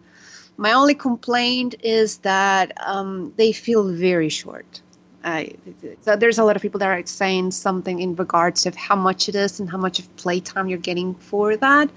My 0.56 0.72
only 0.72 0.94
complaint 0.94 1.76
is 1.82 2.18
that 2.18 2.72
um, 2.84 3.32
they 3.36 3.52
feel 3.52 3.84
very 3.92 4.30
short. 4.30 4.80
I, 5.22 5.54
so 6.00 6.16
there's 6.16 6.38
a 6.38 6.44
lot 6.44 6.56
of 6.56 6.62
people 6.62 6.80
that 6.80 6.88
are 6.88 7.06
saying 7.06 7.50
something 7.50 8.00
in 8.00 8.16
regards 8.16 8.66
of 8.66 8.74
how 8.74 8.96
much 8.96 9.28
it 9.28 9.34
is 9.34 9.60
and 9.60 9.68
how 9.68 9.78
much 9.78 9.98
of 9.98 10.16
playtime 10.16 10.68
you're 10.68 10.78
getting 10.78 11.14
for 11.14 11.56
that. 11.56 11.90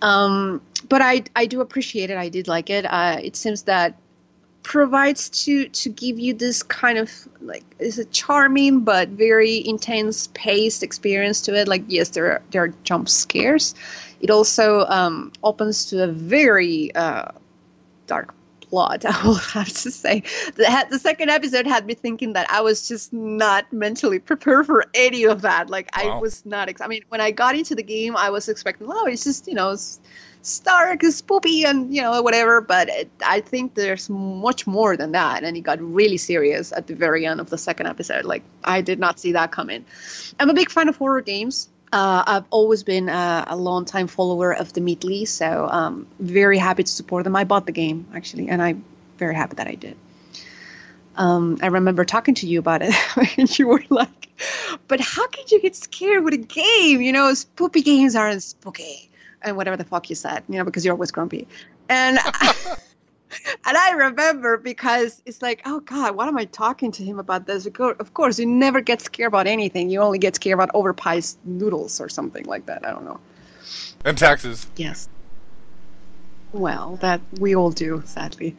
Um, 0.00 0.62
but 0.88 1.02
I, 1.02 1.24
I 1.34 1.46
do 1.46 1.60
appreciate 1.60 2.10
it. 2.10 2.16
I 2.16 2.28
did 2.28 2.46
like 2.46 2.70
it. 2.70 2.84
Uh, 2.84 3.18
it 3.22 3.34
seems 3.34 3.62
that 3.64 3.98
provides 4.66 5.28
to 5.28 5.68
to 5.68 5.88
give 5.88 6.18
you 6.18 6.34
this 6.34 6.60
kind 6.64 6.98
of 6.98 7.08
like 7.40 7.62
is 7.78 8.00
a 8.00 8.04
charming 8.06 8.80
but 8.80 9.08
very 9.10 9.64
intense 9.64 10.28
paced 10.34 10.82
experience 10.82 11.40
to 11.40 11.54
it. 11.54 11.68
Like 11.68 11.84
yes 11.86 12.08
there 12.08 12.26
are 12.32 12.42
there 12.50 12.64
are 12.64 12.74
jump 12.82 13.08
scares. 13.08 13.76
It 14.20 14.28
also 14.28 14.80
um, 14.86 15.30
opens 15.44 15.86
to 15.86 16.02
a 16.02 16.08
very 16.08 16.92
uh, 16.96 17.30
dark 18.08 18.34
plot 18.68 19.04
i 19.04 19.26
will 19.26 19.34
have 19.34 19.68
to 19.68 19.90
say 19.90 20.20
the, 20.54 20.86
the 20.90 20.98
second 20.98 21.30
episode 21.30 21.66
had 21.66 21.86
me 21.86 21.94
thinking 21.94 22.32
that 22.32 22.50
i 22.50 22.60
was 22.60 22.88
just 22.88 23.12
not 23.12 23.70
mentally 23.72 24.18
prepared 24.18 24.66
for 24.66 24.84
any 24.94 25.24
of 25.24 25.42
that 25.42 25.70
like 25.70 25.88
i 25.94 26.18
was 26.18 26.44
not 26.44 26.68
ex- 26.68 26.80
i 26.80 26.86
mean 26.86 27.02
when 27.08 27.20
i 27.20 27.30
got 27.30 27.54
into 27.54 27.74
the 27.74 27.82
game 27.82 28.16
i 28.16 28.30
was 28.30 28.48
expecting 28.48 28.86
oh 28.90 29.06
it's 29.06 29.24
just 29.24 29.46
you 29.46 29.54
know 29.54 29.70
it's, 29.70 30.00
Stark 30.46 31.02
is 31.02 31.20
spoopy 31.20 31.64
and 31.64 31.92
you 31.92 32.00
know 32.00 32.22
whatever, 32.22 32.60
but 32.60 32.88
it, 32.88 33.10
I 33.26 33.40
think 33.40 33.74
there's 33.74 34.08
much 34.08 34.64
more 34.64 34.96
than 34.96 35.10
that, 35.10 35.42
and 35.42 35.56
it 35.56 35.62
got 35.62 35.80
really 35.82 36.18
serious 36.18 36.72
at 36.72 36.86
the 36.86 36.94
very 36.94 37.26
end 37.26 37.40
of 37.40 37.50
the 37.50 37.58
second 37.58 37.88
episode. 37.88 38.24
Like 38.24 38.44
I 38.62 38.80
did 38.80 39.00
not 39.00 39.18
see 39.18 39.32
that 39.32 39.50
coming. 39.50 39.84
I'm 40.38 40.48
a 40.48 40.54
big 40.54 40.70
fan 40.70 40.88
of 40.88 40.96
horror 40.96 41.20
games. 41.20 41.68
Uh, 41.92 42.22
I've 42.26 42.44
always 42.50 42.82
been 42.82 43.08
a, 43.08 43.44
a 43.48 43.56
long 43.56 43.84
time 43.84 44.06
follower 44.06 44.52
of 44.52 44.72
the 44.72 44.80
Meatly, 44.80 45.24
so 45.26 45.68
um, 45.70 46.06
very 46.18 46.58
happy 46.58 46.82
to 46.82 46.90
support 46.90 47.24
them. 47.24 47.36
I 47.36 47.44
bought 47.44 47.66
the 47.66 47.72
game 47.72 48.06
actually, 48.14 48.48
and 48.48 48.60
I'm 48.60 48.84
very 49.18 49.34
happy 49.34 49.56
that 49.56 49.68
I 49.68 49.74
did. 49.74 49.96
Um, 51.16 51.58
I 51.62 51.68
remember 51.68 52.04
talking 52.04 52.34
to 52.34 52.46
you 52.46 52.58
about 52.58 52.82
it, 52.82 52.94
and 53.38 53.58
you 53.58 53.68
were 53.68 53.82
like, 53.88 54.28
"But 54.88 55.00
how 55.00 55.26
could 55.28 55.50
you 55.50 55.60
get 55.60 55.76
scared 55.76 56.24
with 56.24 56.34
a 56.34 56.38
game? 56.38 57.00
You 57.00 57.12
know, 57.12 57.32
spoopy 57.32 57.84
games 57.84 58.16
aren't 58.16 58.42
spooky." 58.42 59.10
and 59.42 59.56
whatever 59.56 59.76
the 59.76 59.84
fuck 59.84 60.10
you 60.10 60.16
said, 60.16 60.42
you 60.48 60.58
know, 60.58 60.64
because 60.64 60.84
you're 60.84 60.94
always 60.94 61.12
grumpy. 61.12 61.46
And 61.88 62.18
and 63.66 63.76
I 63.76 63.92
remember 63.92 64.56
because 64.56 65.22
it's 65.26 65.42
like, 65.42 65.62
oh 65.66 65.80
God, 65.80 66.16
what 66.16 66.28
am 66.28 66.38
I 66.38 66.44
talking 66.46 66.92
to 66.92 67.04
him 67.04 67.18
about 67.18 67.46
this? 67.46 67.66
Of 67.66 68.14
course, 68.14 68.38
you 68.38 68.46
never 68.46 68.80
get 68.80 69.00
scared 69.00 69.28
about 69.28 69.46
anything. 69.46 69.90
You 69.90 70.00
only 70.00 70.18
get 70.18 70.36
scared 70.36 70.54
about 70.54 70.72
overpriced 70.72 71.36
noodles 71.44 72.00
or 72.00 72.08
something 72.08 72.44
like 72.44 72.66
that. 72.66 72.86
I 72.86 72.90
don't 72.90 73.04
know. 73.04 73.20
And 74.04 74.16
taxes. 74.16 74.66
Yes. 74.76 75.08
Well, 76.52 76.96
that 77.02 77.20
we 77.38 77.54
all 77.54 77.70
do, 77.70 78.02
sadly. 78.06 78.56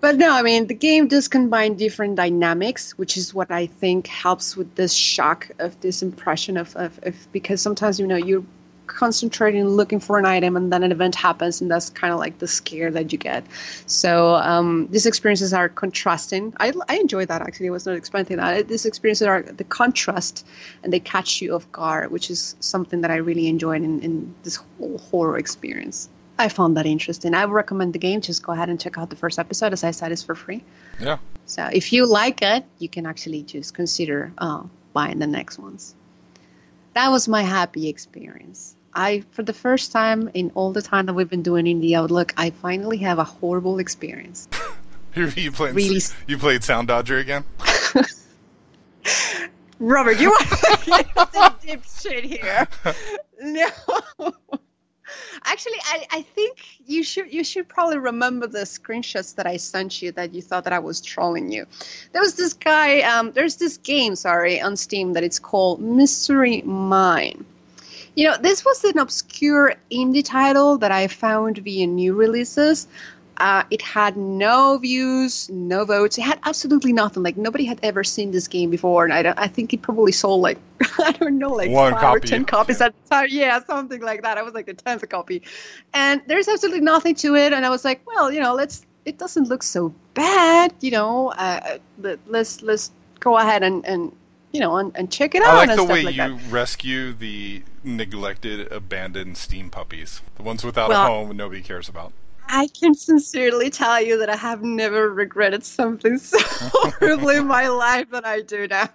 But 0.00 0.16
no, 0.16 0.34
I 0.34 0.42
mean, 0.42 0.66
the 0.66 0.74
game 0.74 1.08
does 1.08 1.28
combine 1.28 1.76
different 1.76 2.16
dynamics, 2.16 2.92
which 2.98 3.16
is 3.16 3.32
what 3.32 3.50
I 3.50 3.66
think 3.66 4.06
helps 4.06 4.56
with 4.56 4.74
this 4.74 4.92
shock 4.92 5.50
of 5.58 5.80
this 5.80 6.02
impression 6.02 6.56
of, 6.58 6.76
of, 6.76 6.98
of 7.02 7.32
because 7.32 7.62
sometimes, 7.62 7.98
you 7.98 8.06
know, 8.06 8.16
you're 8.16 8.44
concentrating 8.86 9.66
looking 9.66 10.00
for 10.00 10.18
an 10.18 10.26
item 10.26 10.56
and 10.56 10.72
then 10.72 10.82
an 10.82 10.92
event 10.92 11.14
happens 11.14 11.60
and 11.60 11.70
that's 11.70 11.90
kind 11.90 12.12
of 12.12 12.18
like 12.18 12.38
the 12.38 12.46
scare 12.46 12.90
that 12.90 13.12
you 13.12 13.18
get. 13.18 13.44
So 13.86 14.34
um, 14.34 14.88
these 14.90 15.06
experiences 15.06 15.52
are 15.52 15.68
contrasting. 15.68 16.54
I, 16.58 16.72
I 16.88 16.96
enjoy 16.96 17.26
that 17.26 17.42
actually. 17.42 17.68
I 17.68 17.70
was 17.70 17.86
not 17.86 17.96
expecting 17.96 18.36
that. 18.36 18.68
These 18.68 18.86
experiences 18.86 19.26
are 19.26 19.42
the 19.42 19.64
contrast 19.64 20.46
and 20.82 20.92
they 20.92 21.00
catch 21.00 21.40
you 21.42 21.54
off 21.54 21.70
guard 21.72 22.10
which 22.10 22.30
is 22.30 22.56
something 22.60 23.00
that 23.02 23.10
i 23.10 23.16
really 23.16 23.48
enjoyed 23.48 23.82
in, 23.82 24.00
in 24.00 24.34
this 24.42 24.56
whole 24.56 24.98
horror 24.98 25.38
experience. 25.38 26.08
I 26.36 26.48
found 26.48 26.76
that 26.76 26.86
interesting. 26.86 27.32
I 27.32 27.44
would 27.44 27.54
recommend 27.54 27.92
the 27.92 28.00
game. 28.00 28.20
Just 28.20 28.42
go 28.42 28.52
ahead 28.52 28.68
and 28.68 28.80
check 28.80 28.98
out 28.98 29.08
the 29.08 29.16
first 29.16 29.38
episode. 29.38 29.72
As 29.72 29.84
i 29.84 29.92
said 29.92 30.10
it's 30.10 30.24
for 30.24 30.34
free. 30.34 30.64
Yeah. 31.00 31.18
So 31.46 31.68
if 31.72 31.92
you 31.92 32.06
like 32.06 32.42
it 32.42 32.64
you 32.78 32.88
can 32.88 33.06
actually 33.06 33.42
just 33.42 33.74
consider 33.74 34.32
uh, 34.38 34.62
buying 34.92 35.18
the 35.18 35.26
next 35.26 35.58
ones 35.58 35.94
that 36.94 37.10
was 37.10 37.28
my 37.28 37.42
happy 37.42 37.88
experience. 37.88 38.74
I, 38.94 39.24
for 39.32 39.42
the 39.42 39.52
first 39.52 39.92
time 39.92 40.30
in 40.34 40.52
all 40.54 40.72
the 40.72 40.82
time 40.82 41.06
that 41.06 41.14
we've 41.14 41.28
been 41.28 41.42
doing 41.42 41.66
Indie 41.66 41.94
Outlook, 41.94 42.32
I 42.36 42.50
finally 42.50 42.98
have 42.98 43.18
a 43.18 43.24
horrible 43.24 43.78
experience. 43.78 44.48
you, 45.14 45.26
you 45.36 45.52
played 45.52 45.74
really? 45.74 46.00
you 46.26 46.38
played 46.38 46.60
Soundodger 46.60 47.20
again? 47.20 47.44
Robert, 49.80 50.20
you 50.20 50.30
want 50.30 50.48
to 51.32 51.54
deep 51.66 51.82
shit 52.00 52.24
here? 52.24 52.68
No. 53.40 53.68
Actually, 55.44 55.78
I, 55.84 56.06
I 56.10 56.22
think 56.22 56.64
you 56.86 57.02
should 57.02 57.32
you 57.32 57.44
should 57.44 57.68
probably 57.68 57.98
remember 57.98 58.46
the 58.46 58.60
screenshots 58.60 59.34
that 59.36 59.46
I 59.46 59.56
sent 59.56 60.02
you 60.02 60.12
that 60.12 60.34
you 60.34 60.42
thought 60.42 60.64
that 60.64 60.72
I 60.72 60.78
was 60.78 61.00
trolling 61.00 61.52
you. 61.52 61.66
There 62.12 62.22
was 62.22 62.34
this 62.34 62.52
guy. 62.52 63.00
Um, 63.00 63.32
there's 63.32 63.56
this 63.56 63.76
game, 63.78 64.16
sorry, 64.16 64.60
on 64.60 64.76
Steam 64.76 65.12
that 65.14 65.24
it's 65.24 65.38
called 65.38 65.80
Mystery 65.80 66.62
Mine. 66.62 67.44
You 68.16 68.28
know, 68.28 68.36
this 68.36 68.64
was 68.64 68.84
an 68.84 68.98
obscure 68.98 69.74
indie 69.90 70.24
title 70.24 70.78
that 70.78 70.92
I 70.92 71.08
found 71.08 71.58
via 71.58 71.86
new 71.86 72.14
releases. 72.14 72.86
Uh, 73.38 73.64
it 73.70 73.82
had 73.82 74.16
no 74.16 74.78
views, 74.78 75.50
no 75.50 75.84
votes. 75.84 76.18
It 76.18 76.22
had 76.22 76.38
absolutely 76.44 76.92
nothing. 76.92 77.22
Like 77.22 77.36
nobody 77.36 77.64
had 77.64 77.80
ever 77.82 78.04
seen 78.04 78.30
this 78.30 78.46
game 78.48 78.70
before, 78.70 79.04
and 79.04 79.12
I, 79.12 79.34
I 79.36 79.48
think 79.48 79.72
it 79.72 79.82
probably 79.82 80.12
sold 80.12 80.40
like 80.42 80.58
I 80.98 81.12
don't 81.12 81.38
know, 81.38 81.50
like 81.50 81.70
One 81.70 81.92
five 81.92 82.00
copy. 82.00 82.16
or 82.16 82.20
ten 82.20 82.44
copies 82.44 82.80
at 82.80 82.94
the 82.94 83.10
time. 83.10 83.28
Yeah, 83.30 83.60
something 83.64 84.00
like 84.00 84.22
that. 84.22 84.38
I 84.38 84.42
was 84.42 84.54
like 84.54 84.66
the 84.66 84.74
tenth 84.74 85.08
copy, 85.08 85.42
and 85.92 86.22
there's 86.26 86.48
absolutely 86.48 86.80
nothing 86.80 87.14
to 87.16 87.34
it. 87.36 87.52
And 87.52 87.66
I 87.66 87.70
was 87.70 87.84
like, 87.84 88.06
well, 88.06 88.30
you 88.32 88.40
know, 88.40 88.54
let's. 88.54 88.86
It 89.04 89.18
doesn't 89.18 89.48
look 89.48 89.62
so 89.62 89.92
bad, 90.14 90.72
you 90.80 90.90
know. 90.90 91.28
Uh, 91.32 91.78
let, 91.98 92.18
let's 92.26 92.62
let's 92.62 92.90
go 93.20 93.36
ahead 93.36 93.62
and 93.62 93.84
and 93.84 94.12
you 94.52 94.60
know 94.60 94.76
and, 94.76 94.96
and 94.96 95.10
check 95.12 95.34
it 95.34 95.42
out. 95.42 95.48
I 95.48 95.64
like 95.66 95.76
the 95.76 95.84
way 95.84 96.02
like 96.04 96.14
you 96.14 96.38
that. 96.38 96.50
rescue 96.50 97.12
the 97.12 97.62
neglected, 97.82 98.72
abandoned 98.72 99.36
Steam 99.36 99.68
puppies, 99.70 100.22
the 100.36 100.42
ones 100.42 100.64
without 100.64 100.88
Well, 100.88 101.04
a 101.04 101.06
home 101.08 101.36
nobody 101.36 101.60
cares 101.60 101.88
about. 101.88 102.12
I 102.48 102.68
can 102.68 102.94
sincerely 102.94 103.70
tell 103.70 104.00
you 104.00 104.18
that 104.18 104.30
I 104.30 104.36
have 104.36 104.62
never 104.62 105.10
regretted 105.10 105.64
something 105.64 106.18
so 106.18 106.38
horribly 106.40 107.36
in 107.36 107.46
my 107.46 107.68
life 107.68 108.10
than 108.10 108.24
I 108.24 108.42
do 108.42 108.66
now. 108.68 108.88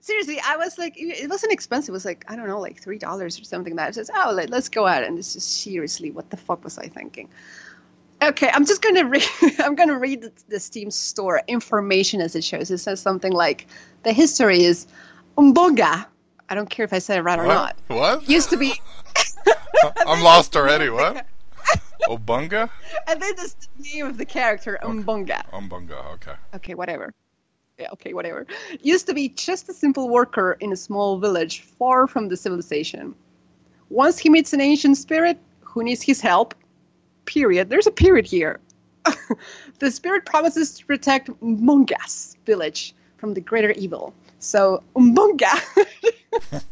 Seriously, 0.00 0.40
I 0.44 0.56
was 0.56 0.78
like, 0.78 0.94
it 0.96 1.30
wasn't 1.30 1.52
expensive. 1.52 1.90
It 1.90 1.92
was 1.92 2.04
like, 2.04 2.24
I 2.28 2.34
don't 2.34 2.48
know, 2.48 2.60
like 2.60 2.82
$3 2.82 3.22
or 3.22 3.30
something 3.30 3.76
that. 3.76 3.88
I 3.88 3.90
says, 3.92 4.10
oh, 4.14 4.32
let, 4.32 4.50
let's 4.50 4.68
go 4.68 4.86
out. 4.86 5.04
And 5.04 5.16
this 5.16 5.36
is 5.36 5.44
seriously, 5.44 6.10
what 6.10 6.30
the 6.30 6.36
fuck 6.36 6.64
was 6.64 6.76
I 6.76 6.88
thinking? 6.88 7.28
Okay, 8.22 8.50
I'm 8.52 8.64
just 8.64 8.82
gonna 8.82 9.04
read. 9.04 9.24
I'm 9.58 9.74
gonna 9.74 9.98
read 9.98 10.22
the, 10.22 10.32
the 10.48 10.60
Steam 10.60 10.90
store 10.90 11.42
information 11.48 12.20
as 12.20 12.36
it 12.36 12.44
shows. 12.44 12.70
It 12.70 12.78
says 12.78 13.00
something 13.00 13.32
like, 13.32 13.66
the 14.02 14.12
history 14.12 14.62
is 14.64 14.86
Umbonga. 15.36 16.06
I 16.48 16.54
don't 16.54 16.68
care 16.68 16.84
if 16.84 16.92
I 16.92 16.98
said 16.98 17.18
it 17.18 17.22
right 17.22 17.38
or 17.38 17.46
not. 17.46 17.76
What? 17.86 17.98
What? 17.98 18.28
Used 18.28 18.50
to 18.50 18.56
be 18.56 18.74
I'm 20.06 20.22
lost 20.22 20.56
already. 20.56 20.90
What? 20.90 21.26
Obunga? 22.08 22.70
and 23.08 23.22
then 23.22 23.36
just 23.36 23.68
the 23.78 23.82
name 23.94 24.06
of 24.06 24.18
the 24.18 24.24
character, 24.24 24.78
Umbonga. 24.82 25.42
Umbunga. 25.52 26.14
Okay. 26.14 26.34
Okay, 26.54 26.74
whatever. 26.74 27.14
Yeah, 27.78 27.88
okay, 27.94 28.12
whatever. 28.12 28.46
Used 28.80 29.06
to 29.06 29.14
be 29.14 29.28
just 29.28 29.68
a 29.68 29.74
simple 29.74 30.08
worker 30.08 30.56
in 30.60 30.72
a 30.72 30.76
small 30.76 31.18
village 31.18 31.60
far 31.60 32.06
from 32.06 32.28
the 32.28 32.36
civilization. 32.36 33.14
Once 33.88 34.18
he 34.18 34.28
meets 34.28 34.52
an 34.52 34.60
ancient 34.60 34.96
spirit 34.96 35.38
who 35.60 35.82
needs 35.82 36.02
his 36.02 36.20
help, 36.20 36.54
period. 37.24 37.70
There's 37.70 37.86
a 37.86 37.92
period 37.92 38.26
here. 38.26 38.60
the 39.78 39.90
spirit 39.90 40.24
promises 40.26 40.74
to 40.74 40.86
protect 40.86 41.28
Mungas 41.40 42.36
village 42.44 42.94
from 43.16 43.34
the 43.34 43.40
greater 43.40 43.70
evil. 43.72 44.14
So 44.38 44.82
Umbunga 44.94 45.52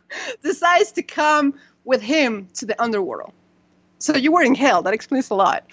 decides 0.42 0.92
to 0.92 1.02
come 1.02 1.54
with 1.84 2.02
him 2.02 2.48
to 2.54 2.66
the 2.66 2.80
underworld. 2.80 3.32
So 4.00 4.16
you 4.16 4.32
were 4.32 4.42
in 4.42 4.54
hell. 4.54 4.82
That 4.82 4.94
explains 4.94 5.30
a 5.30 5.34
lot. 5.34 5.64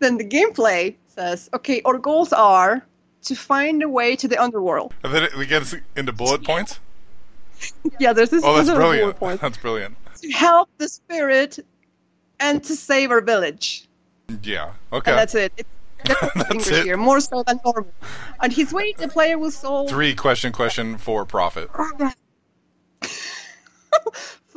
Then 0.00 0.18
the 0.18 0.24
gameplay 0.24 0.96
says, 1.06 1.48
okay, 1.54 1.80
our 1.84 1.98
goals 1.98 2.32
are 2.32 2.84
to 3.22 3.34
find 3.34 3.82
a 3.82 3.88
way 3.88 4.16
to 4.16 4.28
the 4.28 4.40
underworld. 4.40 4.92
And 5.02 5.12
then 5.14 5.24
it 5.24 5.48
gets 5.48 5.74
into 5.96 6.12
bullet 6.12 6.44
points. 6.44 6.78
Yeah, 7.98 8.12
there's 8.12 8.30
this 8.30 8.44
Oh, 8.44 8.54
that's 8.54 8.68
this 8.68 8.76
bullet 8.76 9.18
brilliant. 9.18 9.20
That's 9.40 9.56
brilliant. 9.56 9.96
to 10.22 10.30
help 10.30 10.68
the 10.78 10.88
spirit 10.88 11.58
and 12.38 12.62
to 12.64 12.76
save 12.76 13.10
our 13.10 13.20
village. 13.20 13.88
Yeah. 14.42 14.72
Okay. 14.92 15.10
And 15.10 15.18
that's 15.18 15.34
it. 15.34 15.52
It's 16.04 16.04
that's 16.04 16.34
That's 16.48 16.70
it. 16.70 16.84
here, 16.84 16.96
more 16.96 17.18
so 17.20 17.42
than 17.42 17.58
normal. 17.64 17.90
On 18.38 18.52
his 18.52 18.72
way, 18.72 18.94
the 18.96 19.08
player 19.08 19.36
will 19.36 19.50
solve 19.50 19.90
Three 19.90 20.14
question 20.14 20.52
question 20.52 20.96
for 20.96 21.24
profit. 21.24 21.68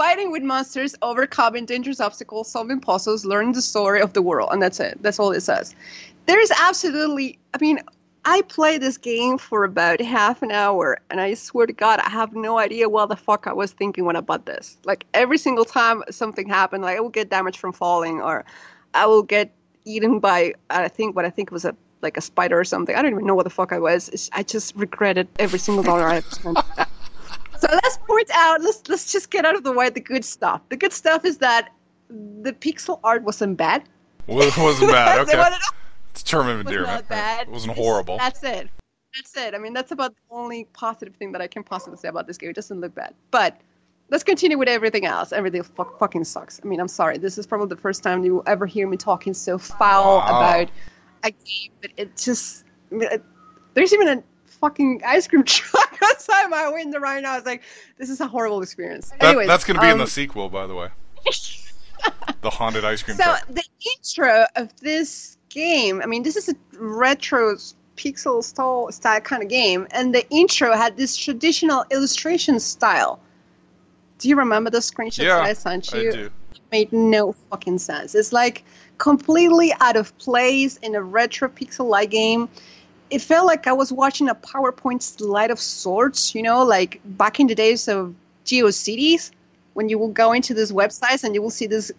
fighting 0.01 0.31
with 0.31 0.41
monsters, 0.41 0.95
overcoming 1.03 1.63
dangerous 1.63 1.99
obstacles, 1.99 2.49
solving 2.49 2.79
puzzles, 2.79 3.23
learning 3.23 3.51
the 3.51 3.61
story 3.61 4.01
of 4.01 4.13
the 4.13 4.21
world, 4.23 4.49
and 4.51 4.59
that's 4.59 4.79
it. 4.79 4.97
That's 5.03 5.19
all 5.19 5.31
it 5.31 5.41
says. 5.41 5.75
There 6.25 6.41
is 6.41 6.51
absolutely, 6.59 7.37
I 7.53 7.59
mean, 7.61 7.77
I 8.25 8.41
played 8.41 8.81
this 8.81 8.97
game 8.97 9.37
for 9.37 9.63
about 9.63 10.01
half 10.01 10.41
an 10.41 10.49
hour, 10.49 10.99
and 11.11 11.21
I 11.21 11.35
swear 11.35 11.67
to 11.67 11.73
God, 11.73 11.99
I 11.99 12.09
have 12.09 12.33
no 12.33 12.57
idea 12.57 12.89
what 12.89 13.09
the 13.09 13.15
fuck 13.15 13.45
I 13.45 13.53
was 13.53 13.73
thinking 13.73 14.05
when 14.05 14.15
I 14.15 14.21
bought 14.21 14.47
this. 14.47 14.75
Like 14.85 15.05
every 15.13 15.37
single 15.37 15.65
time 15.65 16.01
something 16.09 16.49
happened, 16.49 16.81
like 16.81 16.97
I 16.97 16.99
will 16.99 17.09
get 17.09 17.29
damaged 17.29 17.59
from 17.59 17.71
falling, 17.71 18.21
or 18.23 18.43
I 18.95 19.05
will 19.05 19.21
get 19.21 19.53
eaten 19.85 20.17
by, 20.17 20.55
I 20.71 20.87
think 20.87 21.15
what 21.15 21.25
I 21.25 21.29
think 21.29 21.51
was 21.51 21.63
a 21.63 21.75
like 22.01 22.17
a 22.17 22.21
spider 22.21 22.59
or 22.59 22.63
something. 22.63 22.95
I 22.95 23.03
don't 23.03 23.11
even 23.11 23.27
know 23.27 23.35
what 23.35 23.43
the 23.43 23.51
fuck 23.51 23.71
I 23.71 23.77
was. 23.77 24.31
I 24.33 24.41
just 24.41 24.75
regretted 24.75 25.27
every 25.37 25.59
single 25.59 25.83
dollar 25.83 26.07
I 26.07 26.21
spent. 26.21 26.57
So 27.61 27.67
let's 27.71 27.90
point 28.11 28.29
out. 28.33 28.61
Let's 28.61 28.87
let's 28.89 29.11
just 29.11 29.29
get 29.29 29.45
out 29.45 29.55
of 29.55 29.63
the 29.63 29.71
way 29.71 29.89
the 29.89 29.99
good 29.99 30.25
stuff. 30.25 30.61
The 30.69 30.77
good 30.77 30.93
stuff 30.93 31.25
is 31.25 31.37
that 31.37 31.69
the 32.09 32.53
pixel 32.53 32.99
art 33.03 33.23
wasn't 33.23 33.57
bad. 33.57 33.83
Well, 34.27 34.47
it 34.47 34.57
wasn't 34.57 34.91
bad. 34.91 35.19
Okay. 35.27 35.55
It's 36.11 36.23
term 36.23 36.47
of 36.47 36.65
wasn't, 36.65 37.07
bad. 37.07 37.47
It 37.47 37.51
wasn't 37.51 37.77
horrible. 37.77 38.17
That's 38.17 38.43
it. 38.43 38.69
That's 39.15 39.37
it. 39.37 39.55
I 39.55 39.57
mean, 39.57 39.73
that's 39.73 39.91
about 39.91 40.13
the 40.13 40.35
only 40.35 40.65
positive 40.73 41.15
thing 41.15 41.31
that 41.31 41.41
I 41.41 41.47
can 41.47 41.63
possibly 41.63 41.97
say 41.97 42.09
about 42.09 42.27
this 42.27 42.37
game. 42.37 42.49
It 42.49 42.55
doesn't 42.55 42.81
look 42.81 42.93
bad. 42.93 43.13
But 43.31 43.59
let's 44.09 44.23
continue 44.23 44.57
with 44.57 44.67
everything 44.67 45.05
else. 45.05 45.31
Everything 45.31 45.63
fuck, 45.63 45.97
fucking 45.99 46.25
sucks. 46.25 46.59
I 46.63 46.67
mean, 46.67 46.81
I'm 46.81 46.89
sorry. 46.89 47.17
This 47.17 47.37
is 47.37 47.47
probably 47.47 47.67
the 47.67 47.81
first 47.81 48.03
time 48.03 48.25
you 48.25 48.35
will 48.35 48.43
ever 48.45 48.65
hear 48.65 48.89
me 48.89 48.97
talking 48.97 49.33
so 49.33 49.57
foul 49.57 50.17
Wow. 50.17 50.27
about 50.27 50.71
a 51.23 51.31
game. 51.31 51.71
But 51.81 51.91
it 51.95 52.17
just, 52.17 52.65
I 52.91 52.95
mean, 52.95 53.09
it, 53.09 53.23
there's 53.73 53.93
even 53.93 54.07
a 54.09 54.23
fucking 54.61 55.01
ice 55.05 55.27
cream 55.27 55.43
truck 55.45 55.97
outside 56.03 56.47
my 56.47 56.69
window 56.69 56.99
right 56.99 57.21
now. 57.21 57.35
It's 57.37 57.45
like, 57.45 57.63
this 57.97 58.09
is 58.09 58.21
a 58.21 58.27
horrible 58.27 58.61
experience. 58.61 59.09
That- 59.19 59.23
Anyways, 59.23 59.47
that's 59.47 59.65
going 59.65 59.75
to 59.75 59.81
be 59.81 59.89
in 59.89 59.97
the 59.97 60.03
um, 60.05 60.09
sequel, 60.09 60.47
by 60.49 60.67
the 60.67 60.75
way. 60.75 60.89
the 62.41 62.49
haunted 62.49 62.85
ice 62.85 63.03
cream 63.03 63.17
So 63.17 63.23
truck. 63.23 63.47
the 63.49 63.63
intro 63.97 64.45
of 64.55 64.75
this 64.79 65.37
game, 65.49 66.01
I 66.01 66.05
mean, 66.05 66.23
this 66.23 66.35
is 66.37 66.49
a 66.49 66.55
retro 66.77 67.55
pixel 67.97 68.43
style, 68.43 68.91
style 68.91 69.21
kind 69.21 69.43
of 69.43 69.49
game, 69.49 69.87
and 69.91 70.13
the 70.15 70.27
intro 70.29 70.73
had 70.75 70.97
this 70.97 71.15
traditional 71.15 71.85
illustration 71.91 72.59
style. 72.59 73.19
Do 74.17 74.29
you 74.29 74.35
remember 74.37 74.69
the 74.69 74.79
screenshots 74.79 75.19
Yeah, 75.23 75.37
that 75.37 75.45
I 75.45 75.53
sent 75.53 75.93
I 75.93 75.97
you? 75.99 76.11
do. 76.11 76.31
Made 76.71 76.93
no 76.93 77.33
fucking 77.49 77.79
sense. 77.79 78.15
It's 78.15 78.31
like 78.31 78.63
completely 78.97 79.73
out 79.81 79.97
of 79.97 80.17
place 80.19 80.77
in 80.77 80.95
a 80.95 81.01
retro 81.03 81.49
pixel-like 81.49 82.09
game. 82.11 82.47
It 83.11 83.21
felt 83.21 83.45
like 83.45 83.67
I 83.67 83.73
was 83.73 83.91
watching 83.91 84.29
a 84.29 84.35
PowerPoint 84.35 85.01
slide 85.01 85.51
of 85.51 85.59
sorts, 85.59 86.33
you 86.33 86.41
know, 86.41 86.63
like 86.63 87.01
back 87.03 87.39
in 87.39 87.47
the 87.47 87.55
days 87.55 87.87
of 87.87 88.15
GeoCities, 88.45 89.31
when 89.73 89.89
you 89.89 89.99
will 89.99 90.09
go 90.09 90.31
into 90.31 90.53
these 90.53 90.71
websites 90.71 91.23
and 91.23 91.35
you 91.35 91.41
will 91.41 91.49
see 91.49 91.67
these 91.67 91.91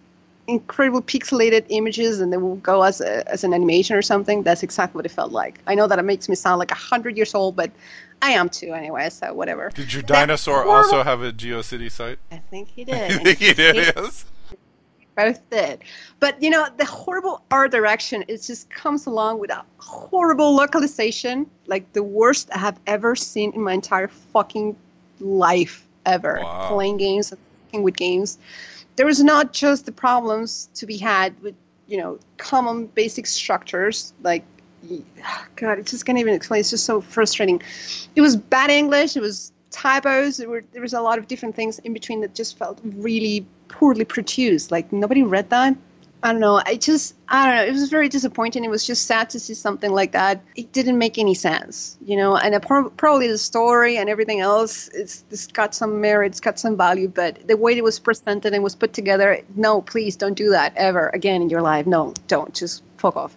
incredible 0.49 1.03
pixelated 1.03 1.65
images 1.69 2.21
and 2.21 2.33
they 2.33 2.37
will 2.37 2.57
go 2.57 2.83
as 2.83 3.01
a, 3.01 3.29
as 3.31 3.45
an 3.45 3.55
animation 3.55 3.95
or 3.95 4.03
something. 4.03 4.43
That's 4.43 4.63
exactly 4.63 4.99
what 4.99 5.07
it 5.07 5.11
felt 5.11 5.33
like. 5.33 5.61
I 5.67 5.75
know 5.75 5.87
that 5.87 5.99
it 5.99 6.03
makes 6.03 6.29
me 6.29 6.35
sound 6.35 6.59
like 6.59 6.71
a 6.71 6.77
hundred 6.77 7.17
years 7.17 7.35
old, 7.35 7.57
but 7.57 7.71
I 8.23 8.31
am 8.31 8.49
too 8.49 8.73
anyway. 8.73 9.11
So 9.11 9.33
whatever. 9.35 9.71
Did 9.75 9.93
your 9.93 10.03
dinosaur 10.03 10.65
also 10.65 11.03
have 11.03 11.23
a 11.23 11.33
GeoCity 11.33 11.91
site? 11.91 12.19
I 12.31 12.39
think 12.39 12.69
he 12.69 12.85
did. 12.85 12.95
I 13.13 13.19
think 13.19 13.39
he 13.39 13.53
did. 13.53 13.77
Yes. 13.77 14.25
Both 15.15 15.49
did, 15.51 15.81
but 16.21 16.43
you 16.43 16.49
know 16.49 16.67
the 16.77 16.87
horrible 16.87 17.43
art 17.51 17.71
direction. 17.71 18.25
It 18.29 18.43
just 18.43 18.71
comes 18.71 19.05
along 19.07 19.41
with 19.41 19.51
a 19.51 19.63
horrible 19.77 20.55
localization, 20.55 21.47
like 21.67 21.93
the 21.93 22.03
worst 22.03 22.49
I 22.55 22.59
have 22.59 22.81
ever 22.87 23.15
seen 23.15 23.53
in 23.53 23.61
my 23.63 23.75
entire 23.75 24.09
fucking 24.09 24.75
life 25.21 25.87
ever. 26.07 26.41
Wow. 26.43 26.69
Playing 26.71 26.97
games 26.97 27.33
and 27.75 27.85
with 27.85 27.97
games 27.97 28.39
there 28.97 29.07
was 29.07 29.23
not 29.23 29.53
just 29.53 29.87
the 29.87 29.93
problems 29.93 30.69
to 30.75 30.87
be 30.87 30.97
had 30.97 31.39
with 31.43 31.55
you 31.87 31.99
know 31.99 32.19
common 32.37 32.87
basic 32.87 33.27
structures 33.27 34.13
like 34.23 34.45
god 35.57 35.79
i 35.79 35.83
just 35.83 36.05
can't 36.05 36.19
even 36.19 36.35
explain 36.35 36.61
it's 36.61 36.71
just 36.71 36.85
so 36.85 37.01
frustrating 37.01 37.61
it 38.17 38.21
was 38.21 38.37
bad 38.37 38.71
english 38.71 39.17
it 39.17 39.21
was 39.21 39.53
typos 39.71 40.37
there 40.37 40.49
were 40.49 40.63
there 40.73 40.83
was 40.83 40.93
a 40.93 41.01
lot 41.01 41.19
of 41.19 41.27
different 41.27 41.55
things 41.55 41.79
in 41.81 41.93
between 41.93 42.21
that 42.21 42.35
just 42.35 42.59
felt 42.59 42.79
really 42.85 43.47
poorly 43.73 44.05
produced 44.05 44.71
like 44.71 44.93
nobody 44.93 45.23
read 45.23 45.51
that 45.51 45.77
I 46.25 46.31
don't 46.31 46.41
know. 46.41 46.63
I 46.65 46.77
just, 46.77 47.17
I 47.29 47.47
don't 47.47 47.57
know. 47.57 47.65
It 47.65 47.73
was 47.73 47.91
very 47.91 48.09
disappointing. 48.09 48.65
It 48.65 48.71
was 48.71 48.87
just 48.87 49.07
sad 49.07 49.29
to 49.31 49.41
see 49.41 49.55
something 49.55 49.91
like 49.91 50.13
that. 50.13 50.41
It 50.55 50.71
didn't 50.71 50.97
make 50.97 51.19
any 51.19 51.35
sense, 51.35 51.99
you 52.05 52.17
know. 52.17 52.37
And 52.37 52.55
uh, 52.55 52.61
probably 52.61 53.27
the 53.27 53.39
story 53.39 53.97
and 53.97 54.09
everything 54.09 54.39
else, 54.39 54.89
it's, 54.89 55.25
it's 55.33 55.49
got 55.49 55.75
some 55.75 56.01
merit, 56.01 56.27
it's 56.27 56.41
got 56.41 56.61
some 56.61 56.77
value. 56.77 57.09
But 57.09 57.49
the 57.49 57.57
way 57.57 57.77
it 57.77 57.83
was 57.83 57.99
presented 57.99 58.55
and 58.55 58.63
was 58.63 58.77
put 58.77 58.93
together, 58.93 59.41
no, 59.57 59.83
please 59.83 60.15
don't 60.15 60.35
do 60.35 60.51
that 60.51 60.73
ever 60.77 61.09
again 61.09 61.43
in 61.43 61.51
your 61.51 61.63
life. 61.63 61.87
No, 61.87 62.15
don't. 62.29 62.55
Just 62.55 62.85
fuck 62.99 63.17
off. 63.17 63.37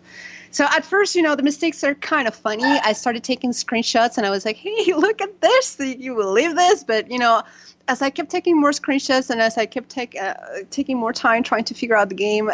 So 0.55 0.63
at 0.63 0.85
first, 0.85 1.15
you 1.15 1.21
know, 1.21 1.35
the 1.35 1.43
mistakes 1.43 1.83
are 1.83 1.95
kind 1.95 2.29
of 2.29 2.33
funny. 2.33 2.63
I 2.63 2.93
started 2.93 3.25
taking 3.25 3.51
screenshots 3.51 4.17
and 4.17 4.25
I 4.25 4.29
was 4.29 4.45
like, 4.45 4.55
hey, 4.55 4.93
look 4.97 5.21
at 5.21 5.41
this. 5.41 5.77
You 5.81 6.15
will 6.15 6.27
believe 6.27 6.55
this. 6.55 6.81
But, 6.81 7.11
you 7.11 7.19
know, 7.19 7.43
as 7.89 8.01
I 8.01 8.09
kept 8.09 8.29
taking 8.29 8.57
more 8.57 8.71
screenshots 8.71 9.29
and 9.29 9.41
as 9.41 9.57
I 9.57 9.65
kept 9.65 9.89
take, 9.89 10.17
uh, 10.17 10.35
taking 10.69 10.95
more 10.95 11.11
time 11.11 11.43
trying 11.43 11.65
to 11.65 11.73
figure 11.73 11.97
out 11.97 12.07
the 12.07 12.15
game, 12.15 12.49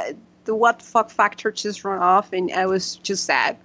the 0.45 0.55
what 0.55 0.81
fuck 0.81 1.11
factor 1.11 1.51
just 1.51 1.85
run 1.85 1.99
off, 2.01 2.33
and 2.33 2.51
I 2.51 2.65
was 2.65 2.95
just 2.95 3.23
sad. 3.25 3.57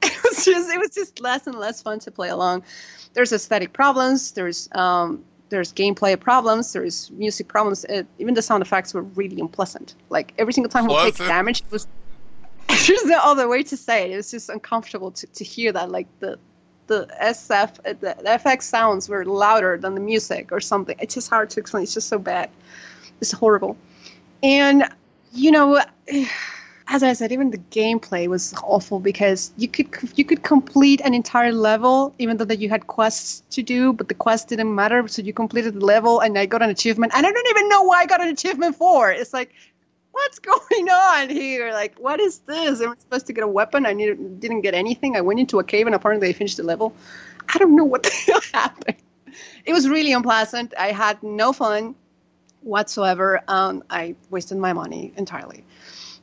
It 0.04 0.22
was 0.22 0.44
just 0.44 0.70
it 0.70 0.78
was 0.78 0.90
just 0.90 1.20
less 1.20 1.48
and 1.48 1.56
less 1.56 1.82
fun 1.82 1.98
to 2.00 2.12
play 2.12 2.28
along. 2.28 2.62
There's 3.14 3.32
aesthetic 3.32 3.72
problems. 3.72 4.30
There's 4.30 4.68
um, 4.72 5.24
there's 5.48 5.72
gameplay 5.72 6.18
problems. 6.18 6.72
There's 6.72 7.10
music 7.10 7.48
problems. 7.48 7.84
It, 7.84 8.06
even 8.20 8.34
the 8.34 8.42
sound 8.42 8.62
effects 8.62 8.94
were 8.94 9.02
really 9.02 9.40
unpleasant. 9.40 9.96
Like 10.08 10.34
every 10.38 10.52
single 10.52 10.70
time 10.70 10.86
we 10.86 10.94
take 11.02 11.16
damage, 11.16 11.62
it 11.62 11.72
was 11.72 11.88
there's 12.86 13.04
no 13.04 13.18
other 13.22 13.48
way 13.48 13.62
to 13.64 13.76
say 13.76 14.04
it. 14.04 14.10
It 14.12 14.16
was 14.16 14.30
just 14.30 14.48
uncomfortable 14.48 15.10
to, 15.12 15.26
to 15.26 15.44
hear 15.44 15.72
that. 15.72 15.90
Like 15.90 16.06
the 16.20 16.38
the 16.86 17.08
SF, 17.20 17.78
uh, 17.78 17.94
the, 18.00 18.16
the 18.18 18.30
FX 18.44 18.62
sounds 18.62 19.08
were 19.08 19.24
louder 19.24 19.78
than 19.78 19.94
the 19.94 20.00
music 20.00 20.52
or 20.52 20.60
something. 20.60 20.96
It's 20.98 21.14
just 21.14 21.30
hard 21.30 21.50
to 21.50 21.60
explain. 21.60 21.84
It's 21.84 21.94
just 21.94 22.08
so 22.08 22.18
bad. 22.18 22.50
It's 23.20 23.32
horrible. 23.32 23.76
And 24.42 24.84
you 25.32 25.50
know, 25.50 25.80
as 26.88 27.02
I 27.02 27.12
said, 27.12 27.32
even 27.32 27.50
the 27.50 27.58
gameplay 27.70 28.26
was 28.26 28.54
awful 28.62 29.00
because 29.00 29.52
you 29.56 29.68
could 29.68 29.88
you 30.16 30.24
could 30.24 30.42
complete 30.42 31.00
an 31.00 31.14
entire 31.14 31.52
level 31.52 32.14
even 32.18 32.36
though 32.36 32.44
that 32.44 32.58
you 32.58 32.68
had 32.68 32.86
quests 32.86 33.42
to 33.50 33.62
do, 33.62 33.92
but 33.92 34.08
the 34.08 34.14
quest 34.14 34.48
didn't 34.48 34.74
matter, 34.74 35.06
so 35.08 35.22
you 35.22 35.32
completed 35.32 35.74
the 35.74 35.84
level 35.84 36.20
and 36.20 36.36
I 36.36 36.46
got 36.46 36.62
an 36.62 36.70
achievement, 36.70 37.12
and 37.14 37.26
I 37.26 37.30
don't 37.30 37.48
even 37.48 37.68
know 37.68 37.82
why 37.84 38.00
I 38.00 38.06
got 38.06 38.20
an 38.20 38.28
achievement 38.28 38.76
for. 38.76 39.10
It's 39.10 39.32
like, 39.32 39.54
what's 40.12 40.38
going 40.38 40.88
on 40.88 41.30
here? 41.30 41.72
Like, 41.72 41.98
what 41.98 42.20
is 42.20 42.38
this? 42.40 42.80
Am 42.80 42.90
I 42.90 42.94
supposed 42.98 43.26
to 43.26 43.32
get 43.32 43.44
a 43.44 43.48
weapon? 43.48 43.86
I 43.86 43.94
didn't 43.94 44.60
get 44.60 44.74
anything. 44.74 45.16
I 45.16 45.22
went 45.22 45.40
into 45.40 45.58
a 45.58 45.64
cave 45.64 45.86
and 45.86 45.94
apparently 45.94 46.28
I 46.28 46.32
finished 46.32 46.58
the 46.58 46.62
level. 46.62 46.94
I 47.48 47.58
don't 47.58 47.74
know 47.74 47.84
what 47.84 48.04
the 48.04 48.10
hell 48.26 48.40
happened. 48.52 48.96
It 49.64 49.72
was 49.72 49.88
really 49.88 50.12
unpleasant. 50.12 50.74
I 50.78 50.92
had 50.92 51.22
no 51.22 51.52
fun 51.52 51.94
whatsoever. 52.60 53.40
Um, 53.48 53.82
I 53.90 54.14
wasted 54.30 54.58
my 54.58 54.72
money 54.72 55.12
entirely. 55.16 55.64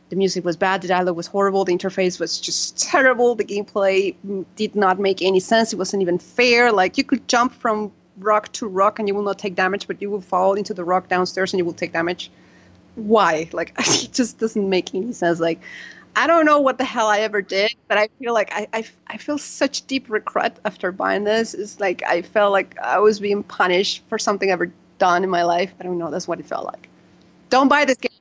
The 0.10 0.16
music 0.16 0.44
was 0.44 0.58
bad, 0.58 0.82
the 0.82 0.88
dialogue 0.88 1.16
was 1.16 1.28
horrible, 1.28 1.66
the 1.66 1.74
interface 1.74 2.20
was 2.20 2.40
just 2.40 2.80
terrible, 2.80 3.36
the 3.36 3.46
gameplay 3.46 4.16
did 4.56 4.76
not 4.76 4.98
make 4.98 5.22
any 5.22 5.40
sense, 5.40 5.72
it 5.72 5.76
wasn't 5.76 6.02
even 6.02 6.18
fair. 6.18 6.72
Like, 6.72 6.98
you 6.98 7.04
could 7.04 7.28
jump 7.28 7.54
from 7.54 7.92
rock 8.18 8.52
to 8.54 8.68
rock 8.68 8.98
and 8.98 9.08
you 9.08 9.14
will 9.14 9.22
not 9.22 9.38
take 9.38 9.54
damage, 9.54 9.86
but 9.86 10.02
you 10.02 10.10
will 10.10 10.22
fall 10.22 10.56
into 10.56 10.74
the 10.74 10.84
rock 10.84 11.10
downstairs 11.10 11.54
and 11.54 11.60
you 11.60 11.66
will 11.66 11.74
take 11.74 11.94
damage. 11.94 12.32
Why? 13.08 13.50
Like, 13.54 13.74
it 13.80 14.14
just 14.14 14.38
doesn't 14.38 14.70
make 14.70 14.94
any 14.94 15.14
sense. 15.14 15.40
Like, 15.40 15.60
I 16.16 16.28
don't 16.28 16.46
know 16.46 16.60
what 16.60 16.78
the 16.78 16.84
hell 16.86 17.08
I 17.08 17.20
ever 17.20 17.42
did, 17.42 17.76
but 17.88 17.98
I 17.98 18.10
feel 18.20 18.34
like 18.34 18.52
I, 18.52 18.68
I, 18.74 18.86
I 19.08 19.18
feel 19.18 19.38
such 19.38 19.86
deep 19.88 20.10
regret 20.10 20.58
after 20.66 20.92
buying 20.92 21.24
this. 21.24 21.54
It's 21.54 21.80
like 21.80 22.04
I 22.04 22.24
felt 22.24 22.52
like 22.52 22.78
I 22.80 23.00
was 23.00 23.20
being 23.20 23.44
punished 23.44 24.04
for 24.10 24.18
something 24.18 24.50
I 24.50 24.54
ever 24.54 24.72
done 24.98 25.24
in 25.24 25.30
my 25.30 25.44
life. 25.44 25.74
I 25.80 25.84
don't 25.84 25.98
know. 25.98 26.12
That's 26.12 26.28
what 26.28 26.40
it 26.40 26.46
felt 26.46 26.66
like. 26.66 26.90
Don't 27.50 27.68
buy 27.70 27.86
this 27.86 27.98
game. 27.98 28.12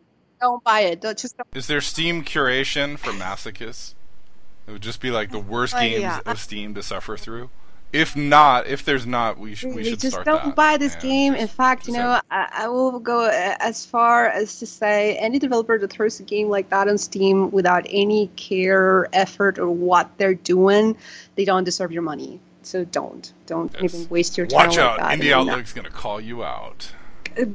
Don't 0.41 0.63
buy 0.63 0.81
it. 0.81 1.01
Don't, 1.01 1.19
just 1.19 1.37
don't. 1.37 1.49
Is 1.55 1.67
there 1.67 1.81
Steam 1.81 2.23
curation 2.25 2.97
for 2.99 3.11
masochists? 3.11 3.95
It 4.67 4.73
would 4.73 4.83
just 4.83 5.01
be 5.01 5.11
like 5.11 5.31
the 5.31 5.39
worst 5.39 5.75
Uh, 5.75 5.81
games 5.81 6.03
yeah. 6.03 6.21
of 6.27 6.39
Steam 6.39 6.75
to 6.75 6.83
suffer 6.83 7.17
through. 7.17 7.51
If 7.93 8.15
not, 8.17 8.67
if 8.67 8.85
there's 8.85 9.07
not, 9.07 9.39
we, 9.39 9.55
sh- 9.55 9.65
we 9.65 9.83
should 9.83 10.01
just 10.01 10.23
don't 10.25 10.45
that. 10.45 10.55
buy 10.55 10.77
this 10.77 10.93
and 10.95 11.03
game. 11.03 11.33
just- 11.33 11.43
In 11.43 11.49
fact, 11.49 11.87
you 11.89 11.95
know, 11.95 12.21
I, 12.31 12.49
I 12.53 12.69
will 12.69 12.99
go 13.01 13.25
uh, 13.25 13.57
as 13.61 13.87
far 13.87 14.27
as 14.29 14.59
to 14.59 14.67
say 14.67 15.17
any 15.17 15.39
developer 15.39 15.79
that 15.79 15.91
throws 15.91 16.21
a 16.21 16.23
game 16.23 16.49
like 16.49 16.69
that 16.71 16.87
on 16.89 16.99
Steam 16.99 17.51
without 17.51 17.87
any 17.89 18.27
care, 18.37 19.09
effort, 19.15 19.59
or 19.59 19.71
what 19.71 20.11
they're 20.19 20.35
doing, 20.35 20.97
they 21.37 21.47
don't 21.47 21.65
deserve 21.65 21.91
your 21.93 22.03
money. 22.03 22.41
So 22.63 22.85
don't, 22.85 23.33
don't 23.47 23.73
Yes. 23.81 23.95
even 23.95 24.09
waste 24.11 24.37
your 24.37 24.47
time. 24.47 24.67
Watch 24.67 24.77
like 24.77 24.87
out! 24.87 24.99
that. 24.99 25.19
Indie 25.19 25.33
And, 25.39 25.49
Outlook's 25.49 25.73
gonna 25.73 25.89
call 25.89 26.21
you 26.21 26.45
out, 26.45 26.93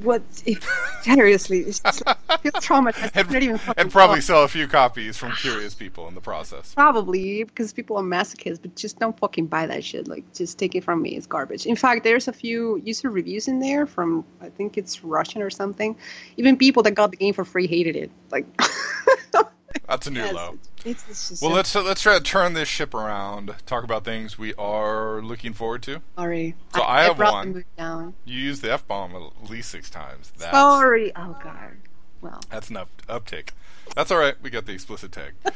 What? 0.02 0.22
If, 0.46 0.64
seriously, 1.02 1.60
it's 1.60 1.80
just, 1.80 2.04
I 2.06 2.38
feel 2.38 2.52
traumatized. 2.54 3.12
And, 3.16 3.78
and 3.78 3.92
probably 3.92 4.18
talk. 4.18 4.24
sell 4.24 4.44
a 4.44 4.48
few 4.48 4.68
copies 4.68 5.18
from 5.18 5.32
curious 5.34 5.74
people 5.74 6.08
in 6.08 6.16
the 6.16 6.22
process. 6.22 6.74
Probably 6.74 7.44
because 7.44 7.74
people 7.74 7.98
are 7.98 8.04
masochists, 8.04 8.62
but 8.62 8.76
just 8.76 9.00
don't 9.00 9.18
fucking 9.20 9.48
buy 9.48 9.66
that 9.68 9.84
shit. 9.84 10.08
Like, 10.08 10.32
just 10.34 10.58
take 10.58 10.76
it 10.76 10.84
from 10.84 11.02
me. 11.02 11.16
It's 11.16 11.28
garbage. 11.28 11.66
In 11.66 11.76
fact, 11.76 12.04
there's 12.04 12.28
a 12.28 12.34
few 12.34 12.82
user 12.84 13.10
reviews 13.10 13.48
in 13.48 13.60
there 13.60 13.86
from 13.86 14.24
I 14.42 14.50
think 14.50 14.78
it's 14.78 15.04
Russian 15.04 15.42
or 15.42 15.50
something. 15.50 15.96
Even 16.38 16.58
people 16.58 16.84
that 16.84 16.92
got 16.92 17.12
the 17.12 17.18
game 17.18 17.34
for 17.34 17.46
free 17.46 17.68
hated 17.68 17.96
it. 17.96 18.12
Like, 18.32 18.46
That's 19.88 20.08
a 20.08 20.12
new 20.12 20.22
yes, 20.22 20.34
low. 20.34 20.58
It's, 20.86 21.04
it's 21.10 21.30
just 21.30 21.42
Well, 21.42 21.52
so 21.52 21.56
let's 21.56 21.76
let's 21.76 22.02
try 22.02 22.18
to 22.18 22.24
turn 22.24 22.54
this 22.54 22.68
ship 22.68 22.94
around. 22.94 23.56
Talk 23.66 23.84
about 23.84 24.04
things 24.04 24.38
we 24.38 24.54
are 24.56 25.22
looking 25.22 25.54
forward 25.54 25.84
to. 25.84 26.02
sorry. 26.16 26.56
So 26.76 26.84
I 26.84 27.04
have 27.04 27.18
brought 27.18 27.34
one. 27.34 27.66
down. 27.78 28.14
You 28.26 28.40
used 28.40 28.62
the 28.62 28.72
f 28.72 28.88
bomb 28.88 29.16
at 29.16 29.50
least 29.50 29.70
six 29.70 29.90
times. 29.90 30.32
That's, 30.38 30.52
Sorry. 30.52 31.12
Oh 31.16 31.38
god. 31.44 31.78
Well, 32.22 32.40
That's 32.50 32.70
enough 32.70 32.90
uptick. 33.08 33.50
That's 33.96 34.10
all 34.12 34.18
right. 34.18 34.36
We 34.42 34.50
got 34.50 34.66
the 34.66 34.74
explicit 34.74 35.12
tag. 35.12 35.34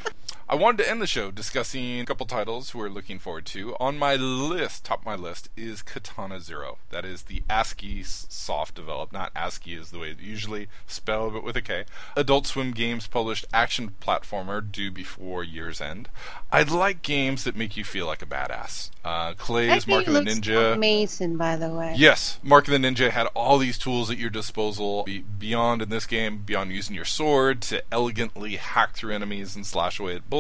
I 0.50 0.56
wanted 0.56 0.84
to 0.84 0.90
end 0.90 1.02
the 1.02 1.08
show 1.08 1.30
discussing 1.30 2.00
a 2.00 2.06
couple 2.06 2.26
titles 2.26 2.74
we're 2.74 2.88
looking 2.88 3.20
forward 3.20 3.46
to. 3.48 3.76
On 3.82 3.98
my 3.98 4.16
list, 4.16 4.86
top 4.86 5.00
of 5.02 5.06
my 5.06 5.16
list, 5.16 5.50
is 5.58 5.82
Katana 5.82 6.40
Zero. 6.40 6.78
That 6.90 7.04
is 7.04 7.24
the 7.24 7.44
Askiisoft 7.50 8.74
developed, 8.74 9.12
not 9.12 9.34
ASCII 9.36 9.74
is 9.74 9.92
the 9.92 10.00
way 10.00 10.12
it's 10.12 10.22
usually 10.22 10.70
spelled, 10.86 11.34
but 11.34 11.44
with 11.44 11.58
a 11.58 11.62
K. 11.62 11.84
Adult 12.16 12.48
Swim 12.48 12.72
Games 12.72 13.08
published 13.08 13.46
action 13.52 13.92
platformer 14.02 14.62
due 14.72 14.90
before 14.90 15.44
year's 15.44 15.82
end. 15.82 16.08
I 16.50 16.64
like 16.64 17.02
games 17.02 17.44
that 17.44 17.58
make 17.58 17.76
you 17.76 17.84
feel 17.84 18.06
like 18.06 18.22
a 18.22 18.26
badass. 18.26 18.90
Uh, 19.04 19.34
Klei's 19.34 19.84
that 19.84 19.92
Mark 19.92 20.08
of 20.08 20.14
the 20.14 20.22
Ninja. 20.22 20.76
amazing, 20.76 21.36
by 21.36 21.58
the 21.58 21.70
way. 21.70 21.94
Yes, 21.98 22.40
Mark 22.42 22.70
of 22.70 22.72
the 22.72 22.78
Ninja 22.78 23.10
had 23.10 23.28
all 23.34 23.58
these 23.58 23.78
tools 23.78 24.10
at 24.10 24.18
your 24.18 24.30
disposal. 24.30 25.06
Beyond 25.38 25.82
in 25.82 25.90
this 25.90 26.06
game, 26.06 26.38
beyond 26.46 26.72
using 26.72 26.96
your 26.96 27.06
sword 27.06 27.62
to 27.64 27.84
elegantly 27.92 28.56
hack 28.56 28.94
through 28.94 29.14
enemies 29.14 29.54
and 29.54 29.66
slash 29.66 30.00
away 30.00 30.16
at 30.16 30.30
bullets, 30.30 30.37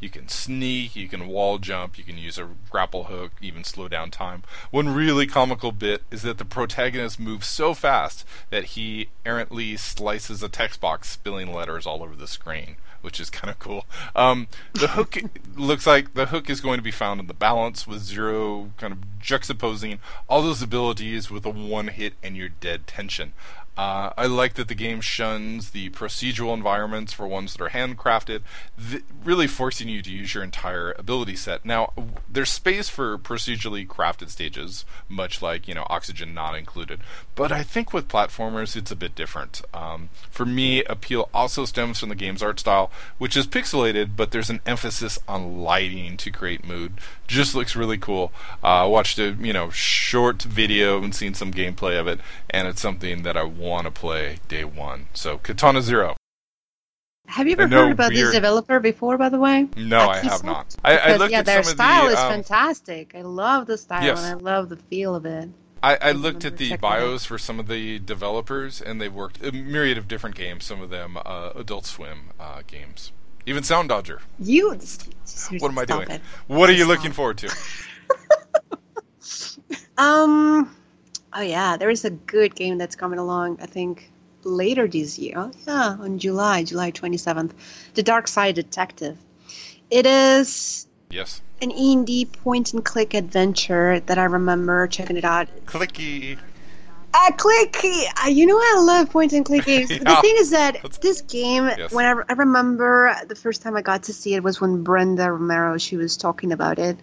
you 0.00 0.08
can 0.08 0.28
sneak, 0.28 0.96
you 0.96 1.08
can 1.08 1.28
wall 1.28 1.58
jump, 1.58 1.98
you 1.98 2.04
can 2.04 2.18
use 2.18 2.38
a 2.38 2.48
grapple 2.70 3.04
hook, 3.04 3.32
even 3.40 3.64
slow 3.64 3.88
down 3.88 4.10
time. 4.10 4.42
One 4.70 4.94
really 4.94 5.26
comical 5.26 5.72
bit 5.72 6.02
is 6.10 6.22
that 6.22 6.38
the 6.38 6.44
protagonist 6.44 7.20
moves 7.20 7.46
so 7.46 7.74
fast 7.74 8.24
that 8.50 8.64
he 8.64 9.08
errantly 9.24 9.76
slices 9.76 10.42
a 10.42 10.48
text 10.48 10.80
box, 10.80 11.10
spilling 11.10 11.52
letters 11.52 11.86
all 11.86 12.02
over 12.02 12.16
the 12.16 12.28
screen 12.28 12.76
which 13.02 13.20
is 13.20 13.30
kind 13.30 13.52
of 13.52 13.58
cool. 13.60 13.86
Um, 14.16 14.48
the 14.72 14.88
hook 14.88 15.16
looks 15.56 15.86
like 15.86 16.14
the 16.14 16.26
hook 16.26 16.50
is 16.50 16.60
going 16.60 16.78
to 16.78 16.82
be 16.82 16.90
found 16.90 17.20
in 17.20 17.28
the 17.28 17.34
balance 17.34 17.86
with 17.86 18.02
zero 18.02 18.72
kind 18.78 18.92
of 18.92 18.98
juxtaposing 19.22 20.00
all 20.28 20.42
those 20.42 20.60
abilities 20.60 21.30
with 21.30 21.46
a 21.46 21.50
one 21.50 21.86
hit 21.86 22.14
and 22.20 22.36
you're 22.36 22.48
dead 22.48 22.88
tension. 22.88 23.32
Uh, 23.76 24.10
I 24.16 24.26
like 24.26 24.54
that 24.54 24.68
the 24.68 24.74
game 24.74 25.02
shuns 25.02 25.70
the 25.70 25.90
procedural 25.90 26.54
environments 26.54 27.12
for 27.12 27.26
ones 27.26 27.52
that 27.52 27.62
are 27.62 27.68
handcrafted, 27.68 28.40
th- 28.90 29.04
really 29.22 29.46
forcing 29.46 29.88
you 29.88 30.00
to 30.00 30.10
use 30.10 30.34
your 30.34 30.42
entire 30.42 30.94
ability 30.98 31.36
set. 31.36 31.64
Now, 31.64 31.92
there's 32.28 32.50
space 32.50 32.88
for 32.88 33.18
procedurally 33.18 33.86
crafted 33.86 34.30
stages, 34.30 34.86
much 35.10 35.42
like 35.42 35.68
you 35.68 35.74
know 35.74 35.86
Oxygen 35.90 36.32
not 36.32 36.54
included. 36.54 37.00
But 37.34 37.52
I 37.52 37.62
think 37.62 37.92
with 37.92 38.08
platformers, 38.08 38.76
it's 38.76 38.90
a 38.90 38.96
bit 38.96 39.14
different. 39.14 39.60
Um, 39.74 40.08
for 40.30 40.46
me, 40.46 40.82
appeal 40.84 41.28
also 41.34 41.66
stems 41.66 42.00
from 42.00 42.08
the 42.08 42.14
game's 42.14 42.42
art 42.42 42.58
style, 42.58 42.90
which 43.18 43.36
is 43.36 43.46
pixelated, 43.46 44.16
but 44.16 44.30
there's 44.30 44.50
an 44.50 44.60
emphasis 44.64 45.18
on 45.28 45.62
lighting 45.62 46.16
to 46.16 46.30
create 46.30 46.66
mood. 46.66 46.94
Just 47.26 47.54
looks 47.54 47.76
really 47.76 47.98
cool. 47.98 48.32
Uh, 48.64 48.84
I 48.84 48.86
watched 48.86 49.18
a 49.18 49.32
you 49.32 49.52
know 49.52 49.68
short 49.68 50.42
video 50.42 51.02
and 51.02 51.14
seen 51.14 51.34
some 51.34 51.52
gameplay 51.52 52.00
of 52.00 52.08
it, 52.08 52.20
and 52.48 52.66
it's 52.66 52.80
something 52.80 53.22
that 53.24 53.36
I 53.36 53.42
want 53.42 53.65
to 53.66 53.90
play 53.90 54.38
day 54.48 54.64
one. 54.64 55.08
So 55.14 55.38
Katana 55.38 55.82
Zero. 55.82 56.16
Have 57.28 57.48
you 57.48 57.54
ever 57.54 57.66
heard 57.66 57.92
about 57.92 58.12
weird... 58.12 58.26
this 58.26 58.34
developer 58.34 58.78
before, 58.78 59.18
by 59.18 59.28
the 59.28 59.38
way? 59.38 59.68
No, 59.76 60.08
I 60.08 60.18
have 60.18 60.44
not. 60.44 60.76
I, 60.84 60.96
I 60.96 61.16
looked 61.16 61.32
yeah, 61.32 61.40
at 61.40 61.46
their 61.46 61.62
some 61.64 61.74
style 61.74 62.04
of 62.04 62.10
the, 62.10 62.12
is 62.12 62.20
um, 62.20 62.30
fantastic. 62.30 63.14
I 63.16 63.22
love 63.22 63.66
the 63.66 63.76
style 63.76 64.04
Yes. 64.04 64.22
and 64.22 64.26
I 64.28 64.34
love 64.34 64.68
the 64.68 64.76
feel 64.76 65.14
of 65.14 65.26
it. 65.26 65.50
I, 65.82 65.96
I 66.00 66.12
looked 66.12 66.44
at 66.44 66.56
the 66.56 66.76
bios 66.76 67.24
for 67.24 67.36
some 67.36 67.58
of 67.58 67.66
the 67.68 67.98
developers, 67.98 68.80
and 68.80 69.00
they've 69.00 69.12
worked 69.12 69.44
a 69.44 69.52
myriad 69.52 69.98
of 69.98 70.08
different 70.08 70.36
games. 70.36 70.64
Some 70.64 70.80
of 70.80 70.90
them 70.90 71.18
uh, 71.24 71.50
Adult 71.54 71.84
Swim 71.84 72.30
uh, 72.40 72.62
games, 72.66 73.12
even 73.44 73.62
Soundodger. 73.62 74.20
You. 74.38 74.78
What 75.58 75.70
am 75.70 75.78
I 75.78 75.84
doing? 75.84 76.10
It. 76.10 76.20
What 76.46 76.70
are 76.70 76.74
you 76.74 76.86
looking 76.86 77.12
forward 77.12 77.38
to? 77.38 77.54
Um. 79.98 80.76
Oh 81.38 81.42
yeah, 81.42 81.76
there 81.76 81.90
is 81.90 82.04
a 82.04 82.10
good 82.10 82.54
game 82.54 82.78
that's 82.78 82.96
coming 82.96 83.18
along. 83.18 83.58
I 83.60 83.66
think 83.66 84.10
later 84.42 84.88
this 84.88 85.18
year. 85.18 85.34
Oh 85.36 85.50
yeah, 85.66 85.96
on 86.00 86.18
July, 86.18 86.64
July 86.64 86.90
twenty 86.90 87.18
seventh, 87.18 87.54
The 87.94 88.02
Darkside 88.02 88.54
Detective. 88.54 89.18
It 89.90 90.06
is 90.06 90.86
Yes. 91.10 91.40
an 91.62 91.70
indie 91.70 92.30
point 92.30 92.72
and 92.72 92.84
click 92.84 93.14
adventure 93.14 94.00
that 94.00 94.18
I 94.18 94.24
remember 94.24 94.86
checking 94.88 95.16
it 95.16 95.24
out. 95.24 95.48
Clicky. 95.66 96.38
Uh, 97.14 97.30
clicky. 97.32 98.02
Uh, 98.24 98.28
you 98.28 98.46
know 98.46 98.56
I 98.58 98.80
love 98.80 99.10
point 99.10 99.32
and 99.32 99.44
click 99.44 99.64
games. 99.66 99.90
Yeah. 99.90 99.98
The 99.98 100.16
thing 100.22 100.34
is 100.38 100.50
that 100.50 100.98
this 101.02 101.20
game, 101.22 101.70
Yes. 101.78 101.92
when 101.92 102.04
I, 102.06 102.22
I 102.28 102.32
remember 102.32 103.14
the 103.28 103.36
first 103.36 103.62
time 103.62 103.76
I 103.76 103.82
got 103.82 104.02
to 104.04 104.12
see 104.12 104.34
it 104.34 104.42
was 104.42 104.60
when 104.60 104.82
Brenda 104.82 105.30
Romero 105.30 105.78
she 105.78 105.96
was 105.96 106.16
talking 106.16 106.50
about 106.52 106.78
it, 106.78 106.98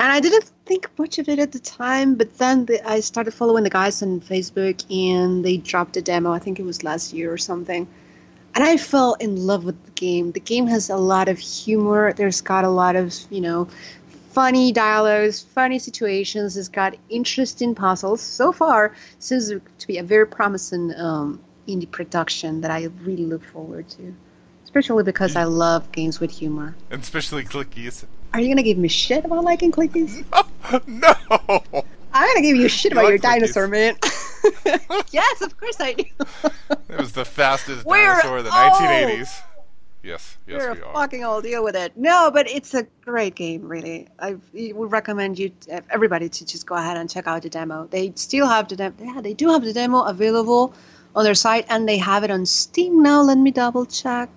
and 0.00 0.12
I 0.12 0.20
didn't 0.20 0.50
think 0.66 0.90
much 0.98 1.18
of 1.18 1.28
it 1.28 1.38
at 1.38 1.52
the 1.52 1.58
time. 1.58 2.16
But 2.16 2.36
then 2.38 2.66
the, 2.66 2.86
I 2.86 3.00
started 3.00 3.32
following 3.32 3.64
the 3.64 3.70
guys 3.70 4.02
on 4.02 4.20
Facebook, 4.20 4.84
and 4.90 5.44
they 5.44 5.56
dropped 5.56 5.96
a 5.96 6.02
demo. 6.02 6.32
I 6.32 6.38
think 6.38 6.58
it 6.58 6.64
was 6.64 6.84
last 6.84 7.12
year 7.12 7.32
or 7.32 7.38
something. 7.38 7.86
And 8.54 8.64
I 8.64 8.76
fell 8.76 9.14
in 9.14 9.46
love 9.46 9.64
with 9.64 9.82
the 9.84 9.90
game. 9.92 10.32
The 10.32 10.40
game 10.40 10.66
has 10.66 10.90
a 10.90 10.96
lot 10.96 11.28
of 11.28 11.38
humor. 11.38 12.12
There's 12.12 12.40
got 12.40 12.64
a 12.64 12.68
lot 12.68 12.96
of, 12.96 13.14
you 13.30 13.40
know, 13.40 13.68
funny 14.32 14.72
dialogues, 14.72 15.42
funny 15.42 15.78
situations. 15.78 16.56
It's 16.56 16.68
got 16.68 16.96
interesting 17.08 17.74
puzzles. 17.74 18.20
So 18.20 18.52
far, 18.52 18.94
seems 19.18 19.48
to 19.48 19.86
be 19.86 19.98
a 19.98 20.02
very 20.02 20.26
promising 20.26 20.94
um, 20.94 21.40
indie 21.68 21.90
production 21.90 22.62
that 22.62 22.70
I 22.70 22.88
really 23.02 23.26
look 23.26 23.44
forward 23.44 23.88
to. 23.90 24.14
Especially 24.64 25.04
because 25.04 25.36
I 25.36 25.44
love 25.44 25.92
games 25.92 26.18
with 26.18 26.30
humor. 26.30 26.74
And 26.90 27.02
especially 27.02 27.44
clickies. 27.44 28.04
Are 28.32 28.40
you 28.40 28.48
gonna 28.48 28.62
give 28.62 28.78
me 28.78 28.88
shit 28.88 29.24
about 29.24 29.44
liking 29.44 29.72
clickies? 29.72 30.24
no! 30.32 30.45
I'm 32.12 32.28
gonna 32.28 32.42
give 32.42 32.56
you 32.56 32.68
shit 32.68 32.92
about 32.92 33.04
like 33.04 33.10
your 33.10 33.18
dinosaur, 33.18 33.68
man. 33.68 33.96
yes, 35.10 35.42
of 35.42 35.58
course 35.58 35.80
I 35.80 35.92
do. 35.92 36.04
It 36.88 36.98
was 36.98 37.12
the 37.12 37.24
fastest 37.24 37.84
We're 37.84 38.06
dinosaur 38.06 38.38
of 38.38 38.44
the 38.44 38.50
old. 38.50 38.72
1980s. 38.72 39.42
Yes, 40.02 40.36
yes, 40.46 40.62
You're 40.62 40.74
we 40.74 40.80
a 40.80 40.84
are. 40.84 40.92
fucking 40.94 41.24
old 41.24 41.42
deal 41.42 41.64
with 41.64 41.74
it. 41.74 41.96
No, 41.96 42.30
but 42.32 42.48
it's 42.48 42.74
a 42.74 42.86
great 43.04 43.34
game, 43.34 43.66
really. 43.66 44.06
I 44.20 44.36
would 44.54 44.92
recommend 44.92 45.36
you, 45.38 45.50
everybody, 45.90 46.28
to 46.28 46.46
just 46.46 46.64
go 46.64 46.76
ahead 46.76 46.96
and 46.96 47.10
check 47.10 47.26
out 47.26 47.42
the 47.42 47.50
demo. 47.50 47.88
They 47.90 48.12
still 48.14 48.46
have 48.46 48.68
the 48.68 48.76
demo. 48.76 48.94
Yeah, 49.00 49.20
they 49.20 49.34
do 49.34 49.48
have 49.50 49.64
the 49.64 49.72
demo 49.72 50.02
available 50.02 50.74
on 51.16 51.24
their 51.24 51.34
site, 51.34 51.66
and 51.68 51.88
they 51.88 51.98
have 51.98 52.22
it 52.22 52.30
on 52.30 52.46
Steam 52.46 53.02
now. 53.02 53.22
Let 53.22 53.36
me 53.38 53.50
double 53.50 53.84
check. 53.84 54.30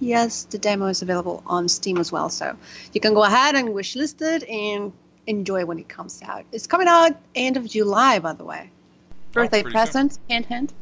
Yes, 0.00 0.44
the 0.44 0.58
demo 0.58 0.86
is 0.86 1.00
available 1.00 1.42
on 1.46 1.66
Steam 1.68 1.96
as 1.96 2.12
well, 2.12 2.28
so 2.28 2.54
you 2.92 3.00
can 3.00 3.14
go 3.14 3.24
ahead 3.24 3.54
and 3.54 3.70
wishlist 3.70 4.20
it 4.20 4.46
and 4.48 4.92
enjoy 5.26 5.64
when 5.64 5.78
it 5.78 5.88
comes 5.88 6.22
out. 6.22 6.44
It's 6.52 6.66
coming 6.66 6.88
out 6.88 7.12
end 7.34 7.56
of 7.56 7.66
July, 7.68 8.18
by 8.18 8.32
the 8.32 8.44
way. 8.44 8.70
Oh, 8.70 9.14
Birthday 9.32 9.62
pretty 9.62 9.76
soon. 9.76 9.84
present, 9.86 10.18
hint, 10.28 10.46
hint. 10.46 10.72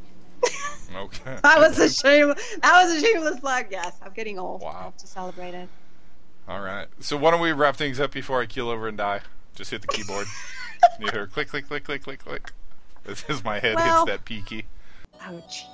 Okay. 0.95 1.39
That 1.43 1.59
was 1.59 1.79
a 1.79 1.89
shame. 1.89 2.35
That 2.63 2.83
was 2.85 2.93
a 2.93 3.01
shameless 3.01 3.41
plug. 3.41 3.67
Yes, 3.71 3.97
I'm 4.03 4.13
getting 4.13 4.39
old. 4.39 4.61
Wow. 4.61 4.77
I 4.79 4.83
have 4.85 4.97
to 4.99 5.07
celebrate 5.07 5.55
it. 5.55 5.69
All 6.49 6.61
right. 6.61 6.87
So 7.01 7.17
why 7.17 7.31
don't 7.31 7.41
we 7.41 7.53
wrap 7.53 7.77
things 7.77 7.99
up 8.01 8.13
before 8.13 8.43
I 8.43 8.47
keel 8.47 8.69
over 8.69 8.89
and 8.89 8.99
die? 8.99 9.21
Just 9.55 9.71
hit 9.71 9.81
the 9.81 9.89
keyboard. 9.89 10.27
you 11.01 11.09
hear 11.11 11.27
click, 11.27 11.49
click, 11.49 11.67
click, 11.69 11.85
click, 11.85 12.03
click, 12.03 12.19
click. 12.25 12.53
This 13.05 13.25
is 13.29 13.43
my 13.43 13.59
head 13.59 13.77
Well- 13.77 14.05
hits 14.07 14.17
that 14.19 14.25
P 14.25 14.43
key. 14.43 14.65
Oh, 15.27 15.43
jeez. 15.49 15.67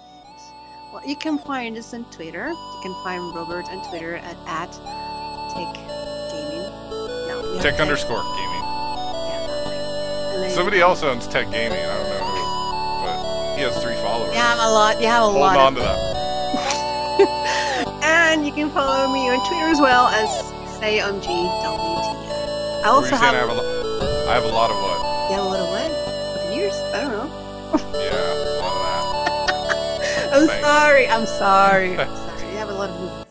Well, 0.92 1.06
you 1.06 1.16
can 1.16 1.38
find 1.38 1.76
us 1.76 1.92
on 1.92 2.04
Twitter. 2.10 2.48
You 2.48 2.80
can 2.82 2.94
find 3.04 3.34
Robert 3.34 3.66
on 3.66 3.86
Twitter 3.90 4.16
at, 4.16 4.36
at 4.46 4.72
Tech 5.52 5.74
Gaming. 6.32 6.70
No, 7.28 7.58
Tech 7.60 7.78
underscore 7.80 8.22
gaming. 8.22 8.57
Yeah, 10.38 10.44
that 10.44 10.44
way. 10.44 10.44
And 10.44 10.44
then- 10.44 10.50
Somebody 10.56 10.80
else 10.80 11.02
owns 11.02 11.26
Tech 11.26 11.50
Gaming. 11.50 11.78
I 11.78 11.86
don't 11.86 12.08
know 12.08 12.24
who, 12.24 12.42
but 13.06 13.56
he 13.56 13.62
has 13.62 13.76
three 13.82 13.96
followers. 13.96 14.32
You 14.34 14.40
have 14.40 14.58
a 14.58 14.70
lot. 14.70 15.00
You 15.00 15.08
have 15.08 15.22
a 15.22 15.26
Hold 15.26 15.40
lot. 15.40 15.56
on 15.56 15.72
of, 15.76 15.78
to 15.78 15.80
that. 15.82 15.98
and 18.04 18.46
you 18.46 18.52
can 18.52 18.70
follow 18.70 19.12
me 19.12 19.28
on 19.28 19.38
Twitter 19.48 19.66
as 19.66 19.80
well 19.80 20.06
as 20.08 20.28
SayOMGWTN. 20.80 21.26
I 22.84 22.88
also 22.88 23.10
Were 23.10 23.16
you 23.16 23.18
saying 23.18 23.34
have. 23.34 23.34
I 23.34 23.38
have 23.38 23.50
a, 23.50 23.54
lo- 23.54 24.26
I 24.30 24.34
have 24.34 24.44
a 24.44 24.48
lot 24.48 24.70
of 24.70 24.76
what? 24.76 24.98
You 25.30 25.36
have 25.36 25.44
a 25.44 25.48
little 25.48 25.70
what? 25.70 25.90
Of 26.46 26.54
years? 26.54 26.74
I 26.94 27.00
don't 27.02 27.12
know. 27.12 27.28
Yeah, 27.98 28.14
a 28.14 28.62
lot 28.62 28.72
of 28.72 28.80
that. 28.80 30.32
I'm 30.32 30.46
Thanks. 30.46 30.64
sorry. 30.66 31.08
I'm 31.08 31.26
sorry. 31.26 31.98
I'm 31.98 32.06
sorry. 32.16 32.50
You 32.52 32.56
have 32.58 32.68
a 32.70 32.72
lot 32.72 32.88
of. 32.90 33.27